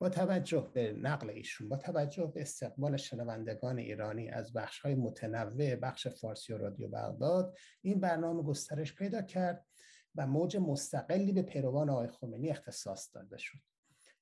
با 0.00 0.08
توجه 0.08 0.70
به 0.74 0.92
نقل 0.92 1.30
ایشون 1.30 1.68
با 1.68 1.76
توجه 1.76 2.32
به 2.34 2.40
استقبال 2.40 2.96
شنوندگان 2.96 3.78
ایرانی 3.78 4.28
از 4.28 4.52
بخش 4.52 4.80
های 4.80 4.94
متنوع 4.94 5.76
بخش 5.76 6.08
فارسی 6.08 6.52
و 6.52 6.58
رادیو 6.58 6.88
بغداد 6.88 7.56
این 7.82 8.00
برنامه 8.00 8.42
گسترش 8.42 8.94
پیدا 8.94 9.22
کرد 9.22 9.66
و 10.14 10.26
موج 10.26 10.56
مستقلی 10.56 11.32
به 11.32 11.42
پیروان 11.42 11.90
آقای 11.90 12.08
خمینی 12.08 12.50
اختصاص 12.50 13.14
داده 13.14 13.38
شد 13.38 13.58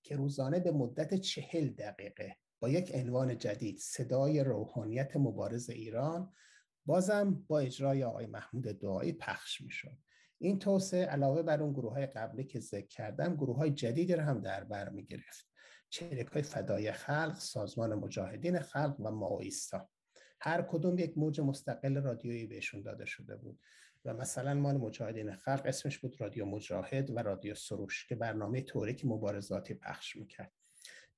که 0.03 0.17
روزانه 0.17 0.61
به 0.61 0.71
مدت 0.71 1.15
چهل 1.15 1.69
دقیقه 1.69 2.37
با 2.61 2.69
یک 2.69 2.95
عنوان 2.95 3.39
جدید 3.39 3.79
صدای 3.79 4.41
روحانیت 4.45 5.17
مبارز 5.17 5.71
ایران 5.71 6.33
بازم 6.87 7.45
با 7.49 7.59
اجرای 7.59 8.05
آقای 8.05 8.27
محمود 8.27 8.65
دعایی 8.65 9.13
پخش 9.13 9.61
می 9.61 9.71
شد. 9.71 9.99
این 10.39 10.59
توسعه 10.59 11.07
علاوه 11.07 11.43
بر 11.43 11.63
اون 11.63 11.73
گروه 11.73 11.93
های 11.93 12.07
قبلی 12.07 12.45
که 12.45 12.61
ذکر 12.61 12.87
کردم 12.87 13.35
گروه 13.35 13.57
های 13.57 13.71
جدیدی 13.71 14.15
رو 14.15 14.23
هم 14.23 14.41
در 14.41 14.65
بر 14.65 14.89
می 14.89 15.05
گرفت 15.05 15.48
چریک 15.91 16.27
های 16.27 16.43
فدای 16.43 16.93
خلق 16.93 17.35
سازمان 17.39 17.95
مجاهدین 17.95 18.59
خلق 18.59 18.97
و 19.01 19.11
ماویستا. 19.11 19.89
هر 20.41 20.63
کدوم 20.63 20.99
یک 20.99 21.19
موج 21.19 21.41
مستقل 21.41 22.03
رادیویی 22.03 22.47
بهشون 22.47 22.83
داده 22.83 23.05
شده 23.05 23.37
بود. 23.37 23.61
و 24.05 24.15
مثلا 24.15 24.55
مال 24.55 24.77
مجاهدین 24.77 25.33
خلق 25.33 25.63
اسمش 25.65 25.99
بود 25.99 26.21
رادیو 26.21 26.45
مجاهد 26.47 27.11
و 27.11 27.19
رادیو 27.19 27.55
سروش 27.55 28.07
که 28.07 28.15
برنامه 28.15 28.63
توریک 28.63 29.05
مبارزاتی 29.05 29.75
پخش 29.75 30.17
می‌کرد. 30.17 30.53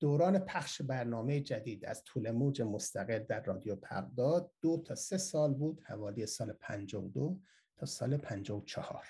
دوران 0.01 0.39
پخش 0.39 0.83
برنامه 0.83 1.41
جدید 1.41 1.85
از 1.85 2.05
طول 2.05 2.31
موج 2.31 2.63
مستقل 2.63 3.19
در 3.19 3.43
رادیو 3.43 3.77
بغداد 3.77 4.53
دو 4.61 4.83
تا 4.87 4.95
سه 4.95 5.19
سال 5.19 5.55
بود 5.55 5.83
حوالی 5.87 6.27
سال 6.27 6.53
52 6.53 7.39
تا 7.77 7.87
سال 7.87 8.17
54 8.17 9.05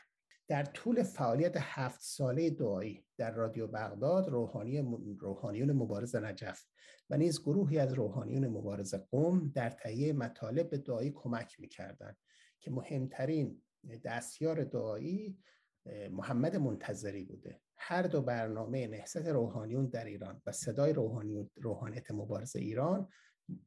در 0.49 0.65
طول 0.65 1.03
فعالیت 1.03 1.57
هفت 1.57 2.01
ساله 2.03 2.51
دعایی 2.51 3.05
در 3.21 3.31
رادیو 3.31 3.67
بغداد 3.67 4.29
روحانی 4.29 4.79
روحانیون 5.21 5.73
مبارز 5.73 6.17
نجف 6.17 6.65
و 7.11 7.17
نیز 7.17 7.43
گروهی 7.43 7.79
از 7.79 7.93
روحانیون 7.93 8.47
مبارز 8.47 8.95
قوم 8.95 9.53
در 9.55 9.71
تهیه 9.71 10.13
مطالب 10.13 10.71
به 10.71 10.79
دعایی 10.79 11.11
کمک 11.11 11.61
می‌کردند 11.61 12.17
که 12.61 12.71
مهمترین 12.71 13.63
دستیار 14.05 14.65
دعایی 14.65 15.39
محمد 16.11 16.57
منتظری 16.57 17.25
بوده. 17.25 17.61
هر 17.77 18.03
دو 18.03 18.23
برنامه 18.23 18.87
نهضت 18.87 19.27
روحانیون 19.27 19.87
در 19.87 20.05
ایران 20.05 20.43
و 20.47 20.53
صدای 20.53 20.93
روحانیون 20.93 21.51
روحانیت 21.57 22.11
مبارز 22.11 22.57
ایران 22.57 23.09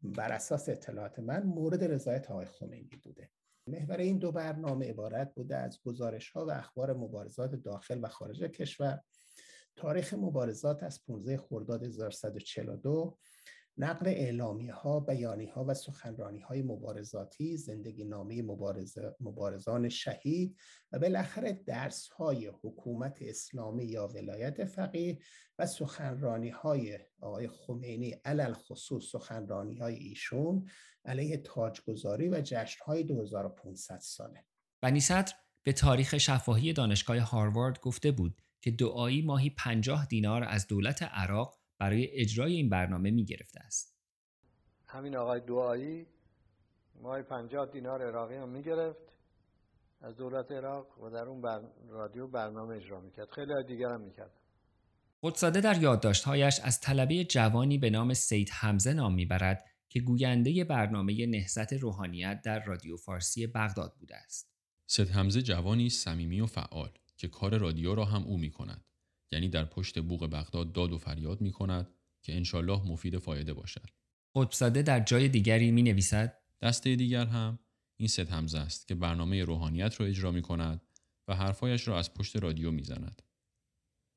بر 0.03 0.31
اساس 0.31 0.69
اطلاعات 0.69 1.19
من 1.19 1.43
مورد 1.43 1.83
رضایت 1.83 2.31
آقای 2.31 2.45
خمینی 2.45 2.99
بوده. 3.03 3.29
محور 3.67 3.97
این 3.97 4.17
دو 4.17 4.31
برنامه 4.31 4.89
عبارت 4.89 5.33
بوده 5.35 5.57
از 5.57 5.79
گزارش 5.85 6.29
ها 6.29 6.45
و 6.45 6.51
اخبار 6.51 6.93
مبارزات 6.93 7.55
داخل 7.55 7.99
و 8.03 8.07
خارج 8.07 8.43
کشور 8.43 9.01
تاریخ 9.75 10.13
مبارزات 10.13 10.83
از 10.83 11.05
15 11.05 11.37
خرداد 11.37 11.83
1142 11.83 13.17
نقل 13.77 14.07
اعلامی 14.07 14.67
ها، 14.67 14.99
بیانی 14.99 15.45
ها 15.45 15.65
و 15.65 15.73
سخنرانی 15.73 16.39
های 16.39 16.61
مبارزاتی، 16.61 17.57
زندگی 17.57 18.03
نامه 18.03 18.41
مبارز، 18.41 18.97
مبارزان 19.19 19.89
شهید 19.89 20.57
و 20.91 20.99
بالاخره 20.99 21.53
درس 21.53 22.07
های 22.07 22.51
حکومت 22.63 23.17
اسلامی 23.21 23.85
یا 23.85 24.07
ولایت 24.07 24.65
فقیه 24.65 25.19
و 25.59 25.65
سخنرانی 25.65 26.49
های 26.49 26.99
آقای 27.21 27.47
خمینی 27.47 28.11
علل 28.25 28.53
خصوص 28.53 29.11
سخنرانی 29.11 29.77
های 29.77 29.95
ایشون 29.95 30.69
علیه 31.05 31.37
تاجگذاری 31.37 32.29
و 32.29 32.41
جشن 32.41 32.83
های 32.85 33.03
2500 33.03 33.99
ساله. 33.99 34.45
بنی 34.81 34.99
صدر 34.99 35.33
به 35.63 35.73
تاریخ 35.73 36.17
شفاهی 36.17 36.73
دانشگاه 36.73 37.17
هاروارد 37.17 37.79
گفته 37.79 38.11
بود 38.11 38.41
که 38.63 38.71
دعایی 38.71 39.21
ماهی 39.21 39.49
50 39.49 40.05
دینار 40.05 40.43
از 40.43 40.67
دولت 40.67 41.03
عراق 41.03 41.57
برای 41.79 42.07
اجرای 42.11 42.53
این 42.53 42.69
برنامه 42.69 43.11
می 43.11 43.25
گرفته 43.25 43.59
است. 43.59 43.97
همین 44.85 45.15
آقای 45.17 45.41
دعایی 45.41 46.07
ماه 47.01 47.21
50 47.21 47.71
دینار 47.71 48.07
عراقی 48.07 48.35
هم 48.35 48.49
می‌گرفت 48.49 48.99
از 50.01 50.15
دولت 50.15 50.51
عراق 50.51 50.99
و 50.99 51.09
در 51.09 51.23
اون 51.23 51.41
بر... 51.41 51.61
رادیو 51.89 52.27
برنامه 52.27 52.75
اجرا 52.75 53.01
می‌کرد 53.01 53.29
خیلی 53.29 53.53
های 53.53 53.63
دیگر 53.63 53.89
هم 53.89 54.01
می‌کرد 54.01 54.31
قدساده 55.23 55.61
در 55.61 55.81
یادداشتهایش 55.81 56.59
از 56.59 56.81
طلبه 56.81 57.23
جوانی 57.23 57.77
به 57.77 57.89
نام 57.89 58.13
سید 58.13 58.49
حمزه 58.49 58.93
نام 58.93 59.13
می‌برد 59.13 59.65
که 59.89 59.99
گوینده 59.99 60.63
برنامه 60.63 61.25
نهزت 61.25 61.73
روحانیت 61.73 62.41
در 62.41 62.63
رادیو 62.63 62.97
فارسی 62.97 63.47
بغداد 63.47 63.95
بوده 63.99 64.15
است. 64.15 64.53
سید 64.85 65.09
حمزه 65.09 65.41
جوانی 65.41 65.89
صمیمی 65.89 66.41
و 66.41 66.45
فعال 66.45 66.91
که 67.23 67.29
کار 67.29 67.57
رادیو 67.57 67.95
را 67.95 68.05
هم 68.05 68.23
او 68.23 68.37
می 68.37 68.49
کند. 68.49 68.85
یعنی 69.31 69.49
در 69.49 69.65
پشت 69.65 69.99
بوق 69.99 70.25
بغداد 70.25 70.71
داد 70.71 70.91
و 70.91 70.97
فریاد 70.97 71.41
می 71.41 71.51
کند 71.51 71.93
که 72.21 72.35
انشالله 72.35 72.87
مفید 72.87 73.17
فایده 73.17 73.53
باشد. 73.53 73.89
قطبزاده 74.35 74.81
در 74.81 74.99
جای 74.99 75.29
دیگری 75.29 75.71
می 75.71 75.83
نویسد 75.83 76.41
دسته 76.61 76.95
دیگر 76.95 77.25
هم 77.25 77.59
این 77.97 78.07
سید 78.07 78.29
حمزه 78.29 78.59
است 78.59 78.87
که 78.87 78.95
برنامه 78.95 79.43
روحانیت 79.43 79.99
را 79.99 80.05
اجرا 80.05 80.31
می 80.31 80.41
کند 80.41 80.81
و 81.27 81.35
حرفایش 81.35 81.87
را 81.87 81.99
از 81.99 82.13
پشت 82.13 82.35
رادیو 82.35 82.71
می 82.71 82.83
زند. 82.83 83.21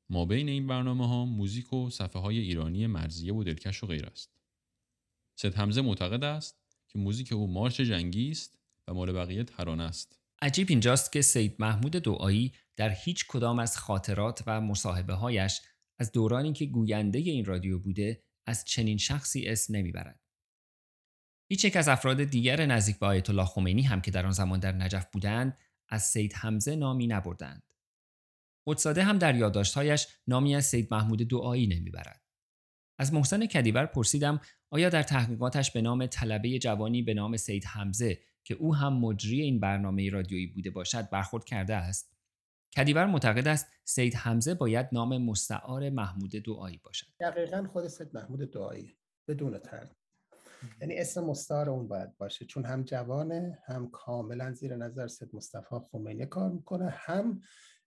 ما 0.09 0.25
بین 0.25 0.49
این 0.49 0.67
برنامه 0.67 1.07
ها 1.07 1.25
موزیک 1.25 1.73
و 1.73 1.89
صفحه 1.89 2.21
های 2.21 2.39
ایرانی 2.39 2.87
مرزیه 2.87 3.33
و 3.33 3.43
دلکش 3.43 3.83
و 3.83 3.87
غیر 3.87 4.05
است. 4.05 4.37
سید 5.35 5.55
حمزه 5.55 5.81
معتقد 5.81 6.23
است 6.23 6.61
که 6.87 6.99
موزیک 6.99 7.33
او 7.33 7.47
مارش 7.47 7.81
جنگی 7.81 8.31
است 8.31 8.59
و 8.87 8.93
مال 8.93 9.11
بقیه 9.11 9.43
ترانه 9.43 9.83
است. 9.83 10.19
عجیب 10.41 10.67
اینجاست 10.69 11.11
که 11.11 11.21
سید 11.21 11.55
محمود 11.59 11.91
دعایی 11.91 12.53
در 12.77 12.89
هیچ 12.89 13.25
کدام 13.27 13.59
از 13.59 13.77
خاطرات 13.77 14.43
و 14.47 14.61
مصاحبه 14.61 15.13
هایش 15.13 15.61
از 15.99 16.11
دورانی 16.11 16.53
که 16.53 16.65
گوینده 16.65 17.19
این 17.19 17.45
رادیو 17.45 17.79
بوده 17.79 18.23
از 18.45 18.65
چنین 18.65 18.97
شخصی 18.97 19.45
اسم 19.45 19.75
نمی‌برد. 19.75 20.19
هیچ 21.49 21.65
یک 21.65 21.75
از 21.75 21.87
افراد 21.87 22.23
دیگر 22.23 22.65
نزدیک 22.65 22.99
به 22.99 23.05
آیت 23.05 23.29
الله 23.29 23.45
خمینی 23.45 23.81
هم 23.81 24.01
که 24.01 24.11
در 24.11 24.25
آن 24.25 24.31
زمان 24.31 24.59
در 24.59 24.71
نجف 24.71 25.05
بودند 25.11 25.57
از 25.89 26.03
سید 26.03 26.33
حمزه 26.33 26.75
نامی 26.75 27.07
نبردند. 27.07 27.73
قدساده 28.67 29.03
هم 29.03 29.17
در 29.17 29.35
یادداشتهایش 29.35 30.07
نامی 30.27 30.55
از 30.55 30.65
سید 30.65 30.87
محمود 30.91 31.19
دعایی 31.19 31.67
نمی‌برد. 31.67 32.21
از 32.99 33.13
محسن 33.13 33.45
کدیور 33.45 33.85
پرسیدم 33.85 34.41
آیا 34.69 34.89
در 34.89 35.03
تحقیقاتش 35.03 35.71
به 35.71 35.81
نام 35.81 36.05
طلبه 36.05 36.59
جوانی 36.59 37.01
به 37.01 37.13
نام 37.13 37.37
سید 37.37 37.65
حمزه 37.65 38.19
که 38.43 38.53
او 38.53 38.75
هم 38.75 38.93
مجری 38.93 39.41
این 39.41 39.59
برنامه 39.59 40.09
رادیویی 40.09 40.47
بوده 40.47 40.69
باشد 40.69 41.09
برخورد 41.09 41.45
کرده 41.45 41.75
است 41.75 42.16
کدیور 42.75 43.05
معتقد 43.05 43.47
است 43.47 43.67
سید 43.83 44.15
حمزه 44.15 44.53
باید 44.53 44.87
نام 44.91 45.17
مستعار 45.17 45.89
محمود 45.89 46.31
دعایی 46.31 46.77
باشد. 46.77 47.07
دقیقا 47.19 47.67
خود 47.73 47.87
سید 47.87 48.09
محمود 48.13 48.51
دعایی 48.51 48.97
بدون 49.27 49.59
تردید 49.59 49.97
یعنی 50.81 50.97
اسم 50.97 51.23
مستعار 51.23 51.69
اون 51.69 51.87
باید 51.87 52.17
باشه. 52.17 52.45
چون 52.45 52.65
هم 52.65 52.83
جوانه 52.83 53.59
هم 53.65 53.89
کاملا 53.89 54.53
زیر 54.53 54.75
نظر 54.75 55.07
سید 55.07 55.29
مصطفی 55.33 55.75
خمینی 55.91 56.25
کار 56.25 56.51
می‌کنه 56.51 56.89
هم 56.89 57.41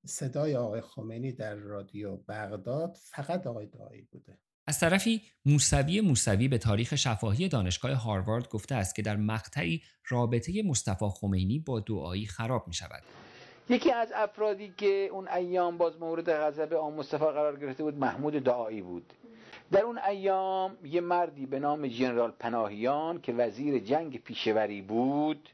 صدای 0.06 0.56
آقای 0.56 0.80
خمینی 0.80 1.32
در 1.32 1.54
رادیو 1.54 2.16
بغداد 2.16 2.96
فقط 3.02 3.46
آقای 3.46 3.66
دعایی 3.66 4.02
بوده. 4.02 4.38
از 4.66 4.78
طرفی 4.78 5.22
موسوی 5.44 6.00
موسوی 6.00 6.48
به 6.48 6.58
تاریخ 6.58 6.96
شفاهی 6.96 7.48
دانشگاه 7.48 7.92
هاروارد 7.92 8.48
گفته 8.48 8.74
است 8.74 8.94
که 8.94 9.02
در 9.02 9.16
مقطعی 9.16 9.82
رابطه 10.08 10.62
مصطفی 10.62 11.06
خمینی 11.08 11.58
با 11.58 11.80
دعایی 11.80 12.26
خراب 12.26 12.68
می 12.68 12.74
شود. 12.74 13.02
یکی 13.70 13.92
از 13.92 14.12
افرادی 14.14 14.72
که 14.76 15.08
اون 15.12 15.28
ایام 15.28 15.78
باز 15.78 16.00
مورد 16.00 16.32
غضب 16.32 16.72
آن 16.72 16.92
مصطفی 16.92 17.24
قرار 17.24 17.56
گرفته 17.56 17.82
بود 17.82 17.98
محمود 17.98 18.34
دعایی 18.34 18.82
بود. 18.82 19.12
در 19.72 19.82
اون 19.82 19.98
ایام 19.98 20.76
یه 20.84 21.00
مردی 21.00 21.46
به 21.46 21.58
نام 21.58 21.86
جنرال 21.86 22.30
پناهیان 22.30 23.20
که 23.20 23.32
وزیر 23.32 23.78
جنگ 23.78 24.22
پیشوری 24.22 24.82
بود 24.82 25.48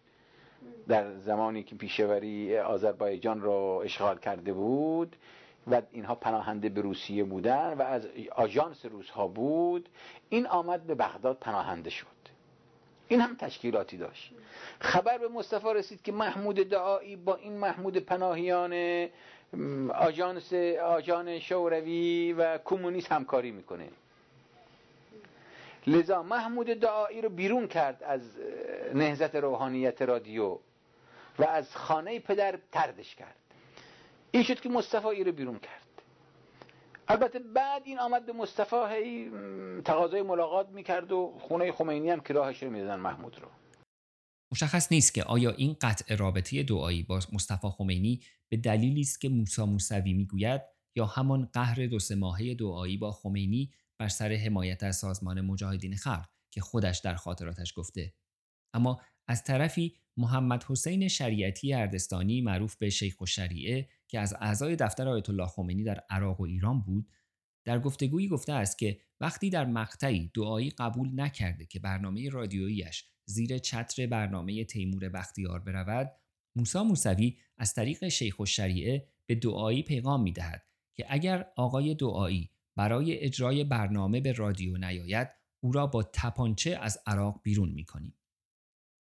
در 0.88 1.16
زمانی 1.18 1.62
که 1.62 1.74
پیشوری 1.76 2.58
آذربایجان 2.58 3.40
را 3.40 3.80
اشغال 3.82 4.18
کرده 4.18 4.52
بود 4.52 5.16
و 5.70 5.82
اینها 5.92 6.14
پناهنده 6.14 6.68
به 6.68 6.80
روسیه 6.80 7.24
بودن 7.24 7.74
و 7.74 7.82
از 7.82 8.08
آژانس 8.36 8.86
روس 8.86 9.10
ها 9.10 9.26
بود 9.26 9.88
این 10.28 10.46
آمد 10.46 10.82
به 10.86 10.94
بغداد 10.94 11.38
پناهنده 11.38 11.90
شد. 11.90 12.15
این 13.08 13.20
هم 13.20 13.36
تشکیلاتی 13.36 13.96
داشت. 13.96 14.32
خبر 14.80 15.18
به 15.18 15.28
مصطفی 15.28 15.74
رسید 15.74 16.02
که 16.02 16.12
محمود 16.12 16.56
دعایی 16.56 17.16
با 17.16 17.34
این 17.34 17.52
محمود 17.52 17.96
پناهیان 17.96 19.08
آژانس 19.94 20.52
آژان 20.82 21.38
شوروی 21.38 22.32
و 22.32 22.58
کمونیست 22.58 23.12
همکاری 23.12 23.50
می‌کنه. 23.50 23.88
لذا 25.86 26.22
محمود 26.22 26.66
دعایی 26.66 27.20
رو 27.20 27.28
بیرون 27.28 27.68
کرد 27.68 28.02
از 28.02 28.20
نهزت 28.94 29.34
روحانیت 29.34 30.02
رادیو 30.02 30.58
و 31.38 31.44
از 31.44 31.76
خانه 31.76 32.20
پدر 32.20 32.58
تردش 32.72 33.14
کرد. 33.14 33.36
این 34.30 34.42
شد 34.42 34.60
که 34.60 34.68
مصطفی 34.68 35.24
رو 35.24 35.32
بیرون 35.32 35.58
کرد. 35.58 35.85
البته 37.08 37.38
بعد 37.38 37.82
این 37.84 37.98
آمد 37.98 38.26
به 38.26 38.32
مصطفی 38.32 38.76
هی 38.76 39.30
تقاضای 39.84 40.22
ملاقات 40.22 40.68
می‌کرد 40.68 41.12
و 41.12 41.38
خونه 41.40 41.72
خمینی 41.72 42.10
هم 42.10 42.20
که 42.20 42.34
راهش 42.34 42.62
رو 42.62 42.96
محمود 42.96 43.38
رو. 43.38 43.48
مشخص 44.52 44.92
نیست 44.92 45.14
که 45.14 45.22
آیا 45.22 45.50
این 45.50 45.76
قطع 45.80 46.14
رابطه 46.14 46.62
دعایی 46.62 47.02
با 47.02 47.20
مصطفی 47.32 47.68
خمینی 47.68 48.20
به 48.48 48.56
دلیلی 48.56 49.00
است 49.00 49.20
که 49.20 49.28
موسی 49.28 49.62
موسوی 49.62 50.12
می‌گوید 50.12 50.62
یا 50.96 51.06
همان 51.06 51.48
قهر 51.52 51.86
دو 51.86 51.98
سه 51.98 52.14
ماهه 52.14 52.54
دعایی 52.54 52.96
با 52.96 53.12
خمینی 53.12 53.72
بر 53.98 54.08
سر 54.08 54.32
حمایت 54.32 54.82
از 54.82 54.96
سازمان 54.96 55.40
مجاهدین 55.40 55.96
خلق 55.96 56.26
که 56.50 56.60
خودش 56.60 56.98
در 56.98 57.14
خاطراتش 57.14 57.72
گفته؟ 57.76 58.14
اما 58.74 59.00
از 59.28 59.44
طرفی 59.44 59.96
محمد 60.16 60.64
حسین 60.64 61.08
شریعتی 61.08 61.72
اردستانی 61.72 62.40
معروف 62.40 62.76
به 62.76 62.90
شیخ 62.90 63.20
و 63.20 63.26
شریعه 63.26 63.88
که 64.08 64.20
از 64.20 64.34
اعضای 64.40 64.76
دفتر 64.76 65.08
آیت 65.08 65.30
الله 65.30 65.46
خمینی 65.46 65.84
در 65.84 66.04
عراق 66.10 66.40
و 66.40 66.44
ایران 66.44 66.82
بود 66.82 67.08
در 67.64 67.78
گفتگویی 67.78 68.28
گفته 68.28 68.52
است 68.52 68.78
که 68.78 69.00
وقتی 69.20 69.50
در 69.50 69.64
مقطعی 69.64 70.30
دعایی 70.34 70.70
قبول 70.70 71.20
نکرده 71.20 71.66
که 71.66 71.80
برنامه 71.80 72.28
رادیوییش 72.28 73.04
زیر 73.24 73.58
چتر 73.58 74.06
برنامه 74.06 74.64
تیمور 74.64 75.08
بختیار 75.08 75.60
برود 75.60 76.12
موسا 76.56 76.84
موسوی 76.84 77.38
از 77.58 77.74
طریق 77.74 78.08
شیخ 78.08 78.40
و 78.40 78.46
شریعه 78.46 79.08
به 79.26 79.34
دعایی 79.34 79.82
پیغام 79.82 80.22
می 80.22 80.32
دهد 80.32 80.62
که 80.96 81.06
اگر 81.08 81.46
آقای 81.56 81.94
دعایی 81.94 82.50
برای 82.76 83.18
اجرای 83.18 83.64
برنامه 83.64 84.20
به 84.20 84.32
رادیو 84.32 84.76
نیاید 84.76 85.28
او 85.60 85.72
را 85.72 85.86
با 85.86 86.02
تپانچه 86.02 86.78
از 86.80 86.98
عراق 87.06 87.40
بیرون 87.42 87.68
می 87.68 87.84
کنیم. 87.84 88.14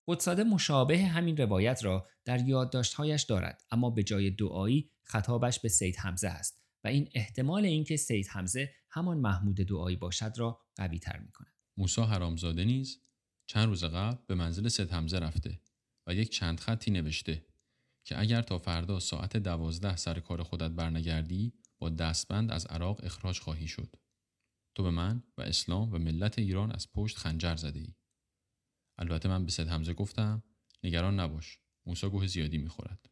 قدساده 0.08 0.44
مشابه 0.44 0.98
همین 0.98 1.36
روایت 1.36 1.84
را 1.84 2.08
در 2.24 2.48
یادداشتهایش 2.48 3.22
دارد 3.22 3.62
اما 3.70 3.90
به 3.90 4.02
جای 4.02 4.30
دعایی 4.30 4.90
خطابش 5.02 5.60
به 5.60 5.68
سید 5.68 5.96
حمزه 5.96 6.28
است 6.28 6.62
و 6.84 6.88
این 6.88 7.08
احتمال 7.14 7.64
اینکه 7.64 7.96
سید 7.96 8.26
حمزه 8.28 8.74
همان 8.90 9.18
محمود 9.18 9.56
دعایی 9.56 9.96
باشد 9.96 10.32
را 10.36 10.60
قوی 10.76 10.98
تر 10.98 11.18
می 11.18 11.32
کند. 11.32 11.52
موسا 11.76 12.06
حرامزاده 12.06 12.64
نیز 12.64 13.02
چند 13.46 13.68
روز 13.68 13.84
قبل 13.84 14.16
به 14.26 14.34
منزل 14.34 14.68
سید 14.68 14.92
حمزه 14.92 15.18
رفته 15.18 15.60
و 16.06 16.14
یک 16.14 16.30
چند 16.30 16.60
خطی 16.60 16.90
نوشته 16.90 17.46
که 18.04 18.20
اگر 18.20 18.42
تا 18.42 18.58
فردا 18.58 19.00
ساعت 19.00 19.36
دوازده 19.36 19.96
سر 19.96 20.20
کار 20.20 20.42
خودت 20.42 20.70
برنگردی 20.70 21.52
با 21.78 21.88
دستبند 21.88 22.50
از 22.50 22.66
عراق 22.66 23.04
اخراج 23.04 23.40
خواهی 23.40 23.68
شد. 23.68 23.96
تو 24.74 24.82
به 24.82 24.90
من 24.90 25.22
و 25.38 25.42
اسلام 25.42 25.92
و 25.92 25.98
ملت 25.98 26.38
ایران 26.38 26.72
از 26.72 26.92
پشت 26.92 27.16
خنجر 27.16 27.56
زده 27.56 27.80
ای. 27.80 27.97
البته 28.98 29.28
من 29.28 29.44
به 29.44 29.50
سید 29.50 29.68
حمزه 29.68 29.94
گفتم 29.94 30.42
نگران 30.84 31.20
نباش 31.20 31.58
موسا 31.86 32.10
گوه 32.10 32.26
زیادی 32.26 32.58
می‌خورد. 32.58 33.08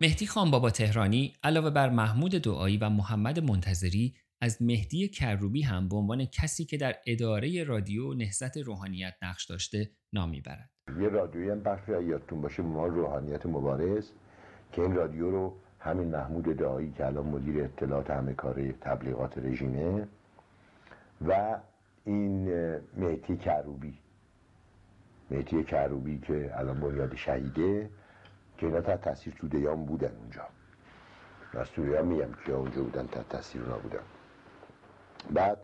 مهدی 0.00 0.26
خان 0.26 0.50
بابا 0.50 0.70
تهرانی 0.70 1.34
علاوه 1.42 1.70
بر 1.70 1.90
محمود 1.90 2.32
دعایی 2.32 2.76
و 2.76 2.88
محمد 2.88 3.40
منتظری 3.40 4.14
از 4.42 4.62
مهدی 4.62 5.08
کروبی 5.08 5.62
هم 5.62 5.88
به 5.88 5.96
عنوان 5.96 6.24
کسی 6.24 6.64
که 6.64 6.76
در 6.76 6.94
اداره 7.06 7.64
رادیو 7.64 8.14
نهضت 8.14 8.56
روحانیت 8.56 9.14
نقش 9.22 9.44
داشته 9.44 9.90
نام 10.12 10.30
می‌برد. 10.30 10.70
یه 11.00 11.08
رادیویی 11.08 11.50
هم 11.50 11.62
بخش 11.62 11.88
یادتون 11.88 12.40
باشه 12.40 12.62
ما 12.62 12.86
روحانیت 12.86 13.46
مبارز 13.46 14.10
که 14.72 14.82
این 14.82 14.94
رادیو 14.94 15.30
رو 15.30 15.56
همین 15.80 16.08
محمود 16.08 16.56
دایی 16.56 16.92
که 16.92 17.06
الان 17.06 17.26
مدیر 17.26 17.64
اطلاعات 17.64 18.10
همه 18.10 18.34
کار 18.34 18.72
تبلیغات 18.72 19.38
رژیمه 19.38 20.08
و 21.28 21.56
این 22.04 22.44
مهدی 22.96 23.36
کروبی. 23.36 23.98
مهدی 25.30 25.64
کروبی 25.64 26.18
که 26.18 26.50
الان 26.54 26.80
بنیاد 26.80 27.14
شهیده 27.14 27.90
که 28.58 28.66
اینا 28.66 28.80
تحت 28.80 29.00
تاثیر 29.00 29.34
تودیان 29.34 29.84
بودن 29.84 30.12
اونجا. 30.20 30.48
تودیان 31.74 32.06
میگم 32.06 32.32
که 32.46 32.52
اونجا 32.52 32.82
بودن 32.82 33.06
تحت 33.06 33.28
تاثیر 33.28 33.62
اونا 33.62 33.78
بودن. 33.78 34.02
بعد 35.30 35.58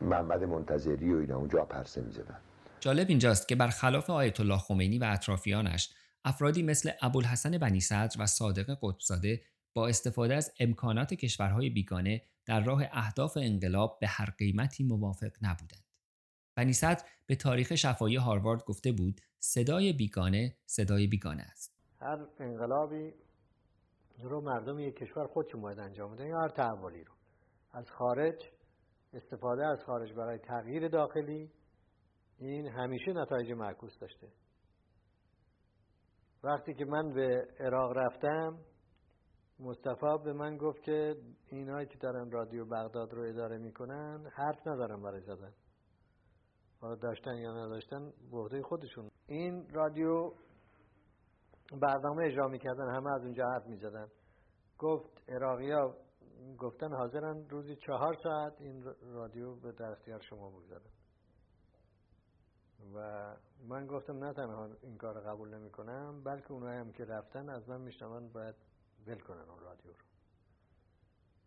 محمد 0.00 0.44
منتظری 0.44 1.14
و 1.14 1.18
اینا 1.18 1.36
اونجا 1.36 1.64
پرسه 1.64 2.00
می‌زدن 2.00 2.36
جالب 2.80 3.08
اینجاست 3.08 3.48
که 3.48 3.56
برخلاف 3.56 4.10
آیت 4.10 4.40
الله 4.40 4.58
خمینی 4.58 4.98
و 4.98 5.04
اطرافیانش 5.04 5.94
افرادی 6.24 6.62
مثل 6.62 6.90
ابوالحسن 7.02 7.58
بنی 7.58 7.80
صدر 7.80 8.22
و 8.22 8.26
صادق 8.26 8.78
قطبزاده 8.82 9.42
با 9.74 9.88
استفاده 9.88 10.34
از 10.34 10.52
امکانات 10.60 11.14
کشورهای 11.14 11.70
بیگانه 11.70 12.22
در 12.46 12.60
راه 12.60 12.82
اهداف 12.92 13.36
انقلاب 13.36 13.98
به 14.00 14.06
هر 14.06 14.30
قیمتی 14.38 14.84
موافق 14.84 15.32
نبودند. 15.42 15.84
بنی 16.56 16.72
صدر 16.72 17.04
به 17.26 17.36
تاریخ 17.36 17.74
شفایی 17.74 18.16
هاروارد 18.16 18.64
گفته 18.64 18.92
بود 18.92 19.20
صدای 19.38 19.92
بیگانه 19.92 20.56
صدای 20.66 21.06
بیگانه 21.06 21.42
است. 21.42 21.76
هر 22.00 22.18
انقلابی 22.40 23.12
رو 24.22 24.40
مردم 24.40 24.78
یک 24.78 24.96
کشور 24.96 25.26
خودشون 25.26 25.60
باید 25.60 25.78
انجام 25.78 26.14
بدن 26.14 26.26
یا 26.26 26.40
هر 26.40 26.48
تحولی 26.48 27.04
رو 27.04 27.15
از 27.76 27.90
خارج 27.90 28.38
استفاده 29.12 29.66
از 29.66 29.84
خارج 29.86 30.12
برای 30.12 30.38
تغییر 30.38 30.88
داخلی. 30.88 31.50
این 32.38 32.68
همیشه 32.68 33.12
نتایج 33.12 33.52
معکوس 33.52 33.98
داشته. 34.00 34.28
وقتی 36.44 36.74
که 36.74 36.84
من 36.84 37.12
به 37.14 37.48
عراق 37.60 37.92
رفتم 37.96 38.58
مصطفی 39.60 40.18
به 40.24 40.32
من 40.32 40.56
گفت 40.56 40.82
که 40.82 41.16
اینایی 41.46 41.86
که 41.86 41.98
دارن 41.98 42.30
رادیو 42.30 42.64
بغداد 42.64 43.12
رو 43.12 43.22
اداره 43.28 43.58
می‌کنن 43.58 44.30
حرف 44.32 44.66
ندارن 44.66 45.02
برای 45.02 45.20
زدن. 45.20 45.52
حالا 46.80 46.94
داشتن 46.94 47.36
یا 47.36 47.66
نداشتن 47.66 48.12
بحده 48.32 48.62
خودشون. 48.62 49.10
این 49.26 49.68
رادیو 49.70 50.32
برنامه 51.82 52.26
اجرا 52.26 52.48
می‌کردن 52.48 52.94
همه 52.94 53.14
از 53.14 53.22
اونجا 53.22 53.44
حرف 53.44 53.66
می‌زدن. 53.66 54.08
گفت 54.78 55.22
عراقی 55.28 55.72
گفتن 56.58 56.92
حاضرن 56.92 57.48
روزی 57.48 57.76
چهار 57.76 58.16
ساعت 58.22 58.60
این 58.60 58.84
رادیو 59.02 59.54
به 59.54 59.72
در 59.72 59.90
اختیار 59.92 60.20
شما 60.20 60.50
بگذارن. 60.50 60.90
و 62.94 63.36
من 63.68 63.86
گفتم 63.86 64.24
نه 64.24 64.32
تنها 64.32 64.68
این 64.82 64.96
کار 64.98 65.20
قبول 65.20 65.54
نمی 65.54 65.70
کنم 65.70 66.22
بلکه 66.24 66.52
اونایی 66.52 66.78
هم 66.78 66.92
که 66.92 67.04
رفتن 67.04 67.48
از 67.48 67.68
من 67.68 67.80
میشنون 67.80 68.28
باید 68.28 68.54
ول 69.06 69.18
کنن 69.18 69.50
اون 69.50 69.58
رادیو 69.58 69.92
رو. 69.92 70.04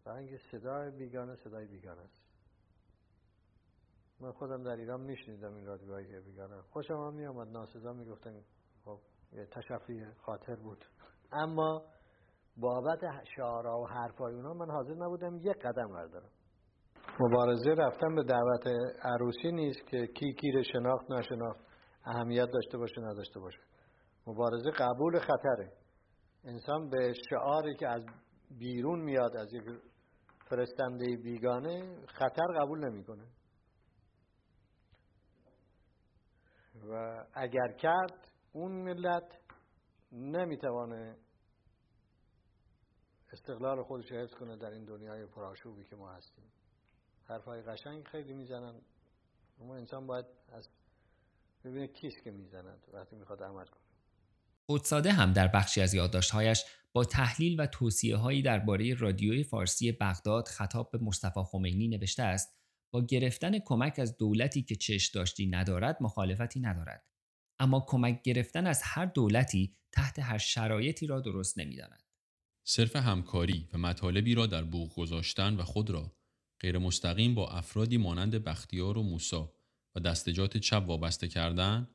و 0.05 0.09
اینکه 0.09 0.39
صدای 0.51 0.91
بیگانه 0.91 1.35
صدای 1.35 1.65
بیگانه 1.65 2.01
است. 2.01 2.29
من 4.19 4.31
خودم 4.31 4.63
در 4.63 4.75
ایران 4.75 5.01
میشنیدم 5.01 5.55
این 5.55 5.65
رادیوهای 5.65 6.21
بیگانه. 6.21 6.61
خوشم 6.61 6.93
هم 6.93 7.13
میامد 7.13 7.47
ناسزا 7.47 7.93
می‌گفتن 7.93 8.43
خب 8.85 8.99
یه 9.31 9.45
تشفی 9.45 10.05
خاطر 10.05 10.55
بود. 10.55 10.85
اما 11.31 11.85
بابت 12.59 12.99
شعارها 13.35 13.81
و 13.81 13.87
حرفای 13.87 14.33
اونا 14.33 14.53
من 14.53 14.71
حاضر 14.71 14.93
نبودم 14.93 15.35
یک 15.35 15.57
قدم 15.57 15.87
بردارم. 15.93 16.29
مبارزه 17.19 17.69
رفتن 17.69 18.15
به 18.15 18.23
دعوت 18.23 18.67
عروسی 19.03 19.51
نیست 19.51 19.87
که 19.87 20.07
کی 20.07 20.33
کی 20.33 20.51
رو 20.51 20.63
شناخت 20.63 21.11
نشناخت. 21.11 21.59
اهمیت 22.05 22.47
داشته 22.53 22.77
باشه 22.77 23.01
نداشته 23.01 23.39
باشه. 23.39 23.59
مبارزه 24.27 24.71
قبول 24.71 25.19
خطره. 25.19 25.71
انسان 26.43 26.89
به 26.89 27.13
شعاری 27.29 27.75
که 27.75 27.87
از 27.87 28.05
بیرون 28.59 28.99
میاد 28.99 29.37
از 29.37 29.53
یک 29.53 29.63
فرستنده 30.49 31.05
بیگانه 31.23 32.05
خطر 32.07 32.47
قبول 32.59 32.89
نمی‌کنه. 32.89 33.23
و 36.91 37.23
اگر 37.33 37.71
کرد 37.77 38.27
اون 38.53 38.71
ملت 38.71 39.37
نمی‌توانه 40.11 41.17
استقلال 43.31 43.83
خودش 43.83 44.11
حفظ 44.11 44.33
کنه 44.33 44.55
در 44.55 44.71
این 44.71 44.85
دنیای 44.85 45.25
پرآشوبی 45.25 45.83
که 45.83 45.95
ما 45.95 46.11
هستیم. 46.11 46.43
حرفای 47.23 47.61
قشنگ 47.61 48.03
خیلی 48.03 48.33
می‌زنن. 48.33 48.75
اما 49.61 49.75
انسان 49.75 50.07
باید 50.07 50.25
از 50.49 50.69
ببینه 51.63 51.87
کیست 51.87 52.23
که 52.23 52.31
می‌زند 52.31 52.87
وقتی 52.93 53.15
می‌خواد 53.15 53.43
عمل 53.43 53.65
کنه. 53.65 53.83
قدساده 54.69 55.11
هم 55.11 55.33
در 55.33 55.47
بخشی 55.47 55.81
از 55.81 55.93
یادداشتهایش 55.93 56.65
با 56.93 57.05
تحلیل 57.05 57.59
و 57.59 57.65
توصیه 57.65 58.15
هایی 58.15 58.41
درباره 58.41 58.93
رادیوی 58.93 59.43
فارسی 59.43 59.91
بغداد 59.91 60.47
خطاب 60.47 60.91
به 60.91 60.97
مصطفی 60.97 61.39
خمینی 61.43 61.87
نوشته 61.87 62.23
است 62.23 62.55
با 62.91 63.01
گرفتن 63.01 63.59
کمک 63.59 63.99
از 63.99 64.17
دولتی 64.17 64.63
که 64.63 64.75
چش 64.75 65.07
داشتی 65.07 65.47
ندارد 65.47 65.97
مخالفتی 66.01 66.59
ندارد. 66.59 67.05
اما 67.59 67.85
کمک 67.87 68.21
گرفتن 68.21 68.67
از 68.67 68.81
هر 68.83 69.05
دولتی 69.05 69.77
تحت 69.91 70.19
هر 70.19 70.37
شرایطی 70.37 71.07
را 71.07 71.19
درست 71.19 71.59
نمی‌داند. 71.59 72.08
صرف 72.71 72.95
همکاری 72.95 73.67
و 73.73 73.77
مطالبی 73.77 74.35
را 74.35 74.45
در 74.45 74.63
بوق 74.63 74.95
گذاشتن 74.95 75.55
و 75.55 75.63
خود 75.63 75.89
را 75.89 76.15
غیر 76.59 76.77
مستقیم 76.77 77.35
با 77.35 77.49
افرادی 77.49 77.97
مانند 77.97 78.35
بختیار 78.43 78.97
و 78.97 79.03
موسا 79.03 79.53
و 79.95 79.99
دستجات 79.99 80.57
چپ 80.57 80.83
وابسته 80.87 81.27
کردن 81.27 81.87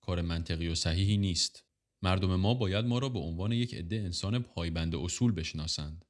کار 0.00 0.20
منطقی 0.20 0.68
و 0.68 0.74
صحیحی 0.74 1.16
نیست. 1.16 1.64
مردم 2.02 2.36
ما 2.36 2.54
باید 2.54 2.84
ما 2.84 2.98
را 2.98 3.08
به 3.08 3.18
عنوان 3.18 3.52
یک 3.52 3.74
عده 3.74 3.96
انسان 3.96 4.38
پایبند 4.38 4.94
اصول 4.94 5.32
بشناسند 5.32 6.04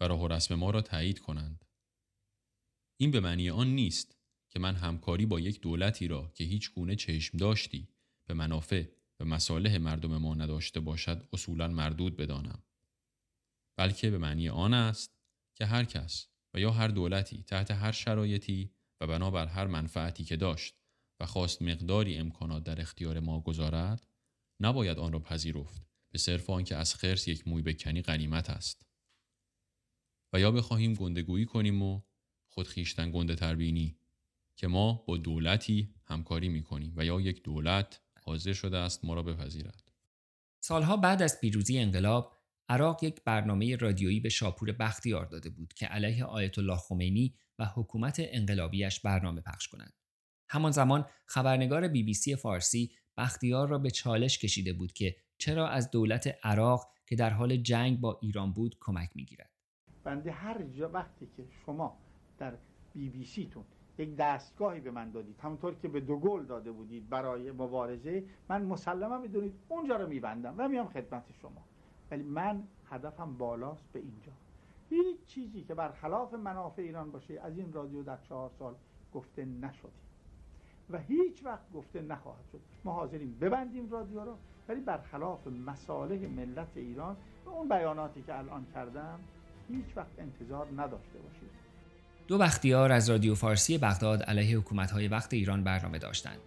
و 0.00 0.08
راه 0.08 0.22
و 0.22 0.28
رسم 0.28 0.54
ما 0.54 0.70
را 0.70 0.82
تایید 0.82 1.18
کنند. 1.18 1.64
این 2.96 3.10
به 3.10 3.20
معنی 3.20 3.50
آن 3.50 3.74
نیست 3.74 4.18
که 4.50 4.58
من 4.58 4.74
همکاری 4.74 5.26
با 5.26 5.40
یک 5.40 5.60
دولتی 5.60 6.08
را 6.08 6.32
که 6.34 6.44
هیچ 6.44 6.74
گونه 6.74 6.96
چشم 6.96 7.38
داشتی 7.38 7.88
به 8.28 8.34
منافع 8.34 8.84
و 9.20 9.24
مصالح 9.24 9.78
مردم 9.78 10.16
ما 10.16 10.34
نداشته 10.34 10.80
باشد 10.80 11.28
اصولا 11.32 11.68
مردود 11.68 12.16
بدانم. 12.16 12.62
بلکه 13.76 14.10
به 14.10 14.18
معنی 14.18 14.48
آن 14.48 14.74
است 14.74 15.18
که 15.54 15.66
هر 15.66 15.84
کس 15.84 16.28
و 16.54 16.60
یا 16.60 16.70
هر 16.70 16.88
دولتی 16.88 17.42
تحت 17.42 17.70
هر 17.70 17.92
شرایطی 17.92 18.70
و 19.00 19.06
بنابر 19.06 19.46
هر 19.46 19.66
منفعتی 19.66 20.24
که 20.24 20.36
داشت 20.36 20.74
و 21.20 21.26
خواست 21.26 21.62
مقداری 21.62 22.16
امکانات 22.16 22.64
در 22.64 22.80
اختیار 22.80 23.20
ما 23.20 23.40
گذارد 23.40 24.06
نباید 24.60 24.98
آن 24.98 25.12
را 25.12 25.18
پذیرفت 25.18 25.82
به 26.10 26.18
صرف 26.18 26.50
آنکه 26.50 26.76
از 26.76 26.94
خرس 26.94 27.28
یک 27.28 27.48
موی 27.48 27.62
بکنی 27.62 28.02
غنیمت 28.02 28.50
است. 28.50 28.86
و 30.32 30.40
یا 30.40 30.50
بخواهیم 30.50 30.94
گندگویی 30.94 31.44
کنیم 31.44 31.82
و 31.82 32.02
خودخیشتن 32.48 33.10
گنده 33.10 33.34
تربینی 33.34 33.98
که 34.56 34.66
ما 34.66 34.92
با 34.92 35.16
دولتی 35.16 35.94
همکاری 36.04 36.48
می 36.48 36.62
کنیم 36.62 36.92
و 36.96 37.04
یا 37.04 37.20
یک 37.20 37.42
دولت 37.42 38.00
حاضر 38.22 38.52
شده 38.52 38.78
است 38.78 39.04
ما 39.04 39.14
را 39.14 39.22
بپذیرد. 39.22 39.92
سالها 40.60 40.96
بعد 40.96 41.22
از 41.22 41.40
پیروزی 41.40 41.78
انقلاب 41.78 42.33
عراق 42.68 43.04
یک 43.04 43.24
برنامه 43.24 43.76
رادیویی 43.76 44.20
به 44.20 44.28
شاپور 44.28 44.72
بختیار 44.72 45.26
داده 45.26 45.50
بود 45.50 45.72
که 45.72 45.86
علیه 45.86 46.24
آیت 46.24 46.58
الله 46.58 46.76
خمینی 46.76 47.34
و 47.58 47.64
حکومت 47.64 48.16
انقلابیش 48.18 49.00
برنامه 49.00 49.40
پخش 49.40 49.68
کنند. 49.68 49.92
همان 50.48 50.72
زمان 50.72 51.06
خبرنگار 51.26 51.88
بی 51.88 52.02
بی 52.02 52.14
سی 52.14 52.36
فارسی 52.36 52.90
بختیار 53.16 53.68
را 53.68 53.78
به 53.78 53.90
چالش 53.90 54.38
کشیده 54.38 54.72
بود 54.72 54.92
که 54.92 55.16
چرا 55.38 55.68
از 55.68 55.90
دولت 55.90 56.34
عراق 56.42 56.92
که 57.06 57.16
در 57.16 57.30
حال 57.30 57.56
جنگ 57.56 58.00
با 58.00 58.18
ایران 58.22 58.52
بود 58.52 58.76
کمک 58.80 59.10
می‌گیرد. 59.14 59.50
بنده 60.04 60.32
هر 60.32 60.62
جا 60.62 60.88
وقتی 60.88 61.28
که 61.36 61.44
شما 61.66 61.98
در 62.38 62.54
بی 62.94 63.08
بی 63.08 63.24
سی 63.24 63.48
تون 63.52 63.64
یک 63.98 64.16
دستگاهی 64.16 64.80
به 64.80 64.90
من 64.90 65.10
دادید 65.10 65.40
همونطور 65.40 65.74
که 65.74 65.88
به 65.88 66.00
دو 66.00 66.18
گل 66.18 66.46
داده 66.46 66.72
بودید 66.72 67.08
برای 67.08 67.50
مبارزه 67.50 68.24
من 68.48 68.62
مسلما 68.62 69.18
می‌دونید 69.18 69.54
اونجا 69.68 69.96
رو 69.96 70.08
میبندم 70.08 70.54
و 70.58 70.68
میام 70.68 70.88
خدمت 70.88 71.24
شما 71.42 71.68
ولی 72.10 72.22
من 72.22 72.62
هدفم 72.90 73.36
بالاست 73.36 73.84
به 73.92 73.98
اینجا. 73.98 74.32
هیچ 74.90 75.26
چیزی 75.26 75.62
که 75.62 75.74
برخلاف 75.74 76.34
منافع 76.34 76.82
ایران 76.82 77.10
باشه 77.10 77.40
از 77.40 77.58
این 77.58 77.72
رادیو 77.72 78.02
در 78.02 78.18
چهار 78.28 78.50
سال 78.58 78.74
گفته 79.14 79.44
نشده 79.44 79.90
و 80.90 80.98
هیچ 80.98 81.44
وقت 81.44 81.72
گفته 81.74 82.02
نخواهد 82.02 82.44
شد. 82.52 82.60
ما 82.84 82.92
حاضریم 82.92 83.38
ببندیم 83.40 83.90
رادیو 83.90 84.24
رو 84.24 84.36
ولی 84.68 84.80
برخلاف 84.80 85.46
مصالح 85.46 86.28
ملت 86.28 86.76
ایران 86.76 87.16
و 87.46 87.48
اون 87.48 87.68
بیاناتی 87.68 88.22
که 88.22 88.38
الان 88.38 88.66
کردم 88.74 89.20
هیچ 89.68 89.96
وقت 89.96 90.18
انتظار 90.18 90.66
نداشته 90.76 91.18
باشید. 91.18 91.50
دو 92.28 92.38
بختیار 92.38 92.92
از 92.92 93.10
رادیو 93.10 93.34
فارسی 93.34 93.78
بغداد 93.78 94.22
علیه 94.22 94.58
حکومت‌های 94.58 95.08
وقت 95.08 95.34
ایران 95.34 95.64
برنامه 95.64 95.98
داشتند. 95.98 96.38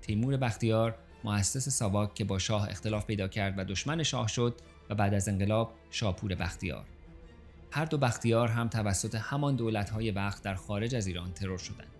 تیمور 0.00 0.36
بختیار 0.36 0.98
مؤسس 1.24 1.68
ساواک 1.68 2.14
که 2.14 2.24
با 2.24 2.38
شاه 2.38 2.70
اختلاف 2.70 3.06
پیدا 3.06 3.28
کرد 3.28 3.58
و 3.58 3.64
دشمن 3.64 4.02
شاه 4.02 4.28
شد 4.28 4.54
و 4.90 4.94
بعد 4.94 5.14
از 5.14 5.28
انقلاب 5.28 5.74
شاپور 5.90 6.34
بختیار. 6.34 6.84
هر 7.70 7.84
دو 7.84 7.98
بختیار 7.98 8.48
هم 8.48 8.68
توسط 8.68 9.14
همان 9.14 9.56
دولت‌های 9.56 10.10
وقت 10.10 10.42
در 10.42 10.54
خارج 10.54 10.94
از 10.94 11.06
ایران 11.06 11.32
ترور 11.32 11.58
شدند. 11.58 11.92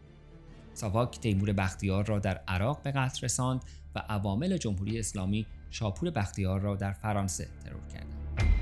ساواک 0.74 1.20
تیمور 1.20 1.53
بختیار 1.53 2.07
را 2.07 2.18
در 2.18 2.40
عراق 2.49 2.82
به 2.82 2.90
قتل 2.90 3.24
رساند 3.24 3.64
و 3.95 3.99
عوامل 3.99 4.57
جمهوری 4.57 4.99
اسلامی 4.99 5.47
شاپور 5.70 6.11
بختیار 6.11 6.61
را 6.61 6.76
در 6.76 6.93
فرانسه 6.93 7.49
ترور 7.64 7.86
کردند. 7.93 8.55